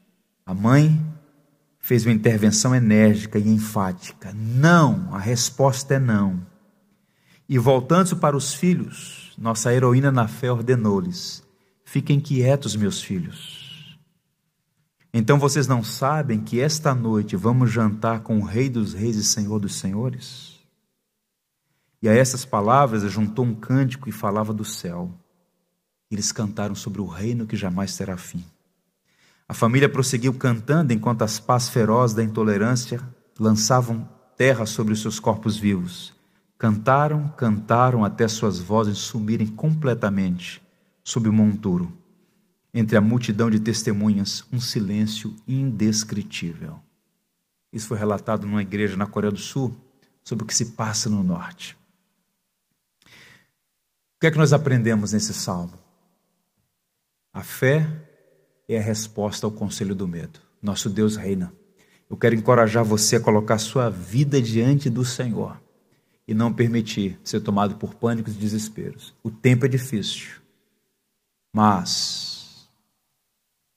A 0.46 0.54
mãe 0.54 1.02
fez 1.88 2.06
uma 2.06 2.12
intervenção 2.12 2.76
enérgica 2.76 3.40
e 3.40 3.48
enfática. 3.48 4.34
Não, 4.34 5.08
a 5.16 5.18
resposta 5.18 5.94
é 5.94 6.00
não. 6.00 6.46
E 7.48 7.58
voltando-se 7.58 8.14
para 8.18 8.36
os 8.36 8.54
filhos, 8.54 9.34
nossa 9.38 9.74
heroína 9.74 10.12
na 10.12 10.28
fé 10.28 10.52
ordenou-lhes: 10.52 11.42
Fiquem 11.86 12.20
quietos, 12.20 12.76
meus 12.76 13.02
filhos. 13.02 13.98
Então 15.14 15.40
vocês 15.40 15.66
não 15.66 15.82
sabem 15.82 16.42
que 16.42 16.60
esta 16.60 16.94
noite 16.94 17.38
vamos 17.38 17.72
jantar 17.72 18.20
com 18.20 18.38
o 18.38 18.44
Rei 18.44 18.70
dos 18.70 18.94
Reis 18.94 19.16
e 19.16 19.24
Senhor 19.24 19.58
dos 19.58 19.76
Senhores? 19.76 20.60
E 22.02 22.10
a 22.10 22.14
essas 22.14 22.44
palavras 22.44 23.10
juntou 23.10 23.46
um 23.46 23.56
cântico 23.56 24.10
e 24.10 24.12
falava 24.12 24.54
do 24.54 24.66
céu. 24.66 25.10
Eles 26.12 26.34
cantaram 26.34 26.76
sobre 26.76 27.00
o 27.00 27.06
reino 27.06 27.48
que 27.48 27.56
jamais 27.56 27.96
terá 27.96 28.18
fim. 28.18 28.44
A 29.48 29.54
família 29.54 29.88
prosseguiu 29.88 30.34
cantando 30.34 30.92
enquanto 30.92 31.22
as 31.22 31.40
pás 31.40 31.70
ferozes 31.70 32.16
da 32.16 32.24
intolerância 32.24 33.02
lançavam 33.40 34.08
terra 34.36 34.66
sobre 34.66 34.94
os 34.94 35.02
seus 35.02 35.20
corpos 35.20 35.58
vivos. 35.58 36.14
Cantaram, 36.58 37.30
cantaram 37.30 38.04
até 38.04 38.28
suas 38.28 38.60
vozes 38.60 38.98
sumirem 38.98 39.48
completamente 39.48 40.62
sob 41.02 41.30
o 41.30 41.34
monturo. 41.34 41.96
Entre 42.74 42.98
a 42.98 43.02
multidão 43.02 43.50
de 43.50 43.60
testemunhas, 43.60 44.44
um 44.52 44.60
silêncio 44.60 45.34
indescritível. 45.48 46.80
Isso 47.72 47.88
foi 47.88 47.98
relatado 47.98 48.46
numa 48.46 48.62
igreja 48.62 48.98
na 48.98 49.06
Coreia 49.06 49.32
do 49.32 49.40
Sul 49.40 49.76
sobre 50.24 50.44
o 50.44 50.48
que 50.48 50.54
se 50.54 50.74
passa 50.74 51.10
no 51.10 51.24
norte. 51.24 51.78
O 53.06 54.20
que 54.20 54.28
é 54.28 54.32
que 54.32 54.38
nós 54.38 54.52
aprendemos 54.52 55.14
nesse 55.14 55.34
salmo? 55.34 55.74
A 57.34 57.44
fé 57.44 58.07
é 58.68 58.78
a 58.78 58.82
resposta 58.82 59.46
ao 59.46 59.52
conselho 59.52 59.96
do 59.96 60.08
medo. 60.08 60.40
Nosso 60.62 60.90
Deus 60.90 61.16
reina. 61.16 61.54
Eu 62.10 62.18
quero 62.18 62.36
encorajar 62.36 62.84
você 62.84 63.18
a 63.18 63.20
colocar 63.20 63.58
sua 63.58 63.90
vida 63.90 64.42
diante 64.42 64.90
do 64.90 65.04
Senhor 65.04 65.60
e 66.28 66.34
não 66.34 66.54
permitir 66.54 67.20
ser 67.24 67.40
tomado 67.42 67.76
por 67.76 67.96
pânicos 67.96 68.36
e 68.36 68.38
desesperos. 68.38 69.14
O 69.24 69.32
tempo 69.32 69.66
é 69.66 69.70
difícil, 69.70 70.42
mas 71.54 72.68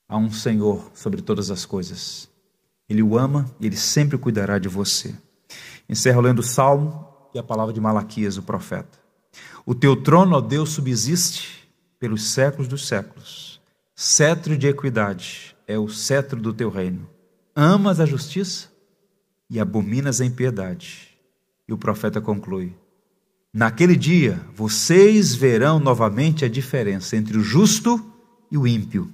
há 0.07 0.17
um 0.17 0.31
Senhor 0.31 0.91
sobre 0.93 1.21
todas 1.21 1.49
as 1.49 1.65
coisas. 1.65 2.29
Ele 2.89 3.01
o 3.01 3.17
ama 3.17 3.49
e 3.59 3.65
ele 3.65 3.77
sempre 3.77 4.17
cuidará 4.17 4.59
de 4.59 4.67
você. 4.67 5.15
Encerro 5.87 6.21
lendo 6.21 6.39
o 6.39 6.43
Salmo 6.43 7.07
e 7.33 7.39
a 7.39 7.43
palavra 7.43 7.73
de 7.73 7.79
Malaquias, 7.79 8.37
o 8.37 8.43
profeta. 8.43 8.99
O 9.65 9.73
teu 9.73 9.95
trono, 9.95 10.35
ó 10.35 10.41
Deus, 10.41 10.71
subsiste 10.71 11.69
pelos 11.99 12.31
séculos 12.31 12.67
dos 12.67 12.87
séculos. 12.87 13.50
Cetro 14.03 14.57
de 14.57 14.67
equidade 14.67 15.55
é 15.67 15.77
o 15.77 15.87
cetro 15.87 16.41
do 16.41 16.51
teu 16.51 16.71
reino. 16.71 17.07
Amas 17.55 17.99
a 17.99 18.05
justiça 18.07 18.67
e 19.47 19.59
abominas 19.59 20.19
a 20.19 20.25
impiedade. 20.25 21.09
E 21.67 21.71
o 21.71 21.77
profeta 21.77 22.19
conclui: 22.19 22.75
Naquele 23.53 23.95
dia 23.95 24.43
vocês 24.55 25.35
verão 25.35 25.79
novamente 25.79 26.43
a 26.43 26.49
diferença 26.49 27.15
entre 27.15 27.37
o 27.37 27.43
justo 27.43 28.03
e 28.49 28.57
o 28.57 28.65
ímpio, 28.65 29.07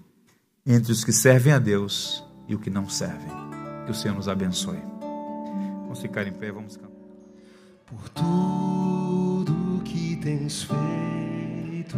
entre 0.65 0.93
os 0.93 1.03
que 1.03 1.11
servem 1.11 1.51
a 1.51 1.59
Deus 1.59 2.23
e 2.47 2.55
os 2.55 2.61
que 2.61 2.69
não 2.69 2.87
servem. 2.87 3.27
Que 3.83 3.91
o 3.91 3.93
Senhor 3.93 4.15
nos 4.15 4.29
abençoe. 4.29 4.79
Vamos 5.81 5.99
ficar 5.99 6.25
em 6.25 6.31
pé, 6.31 6.49
vamos 6.49 6.77
cantar. 6.77 6.91
Por 7.87 8.07
tudo 8.11 9.83
que 9.83 10.15
tens 10.15 10.63
feito 10.63 11.97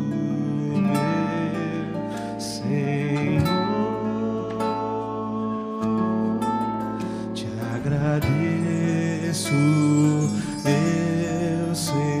agradeço, 9.31 9.53
meu 10.65 11.73
Senhor. 11.75 12.20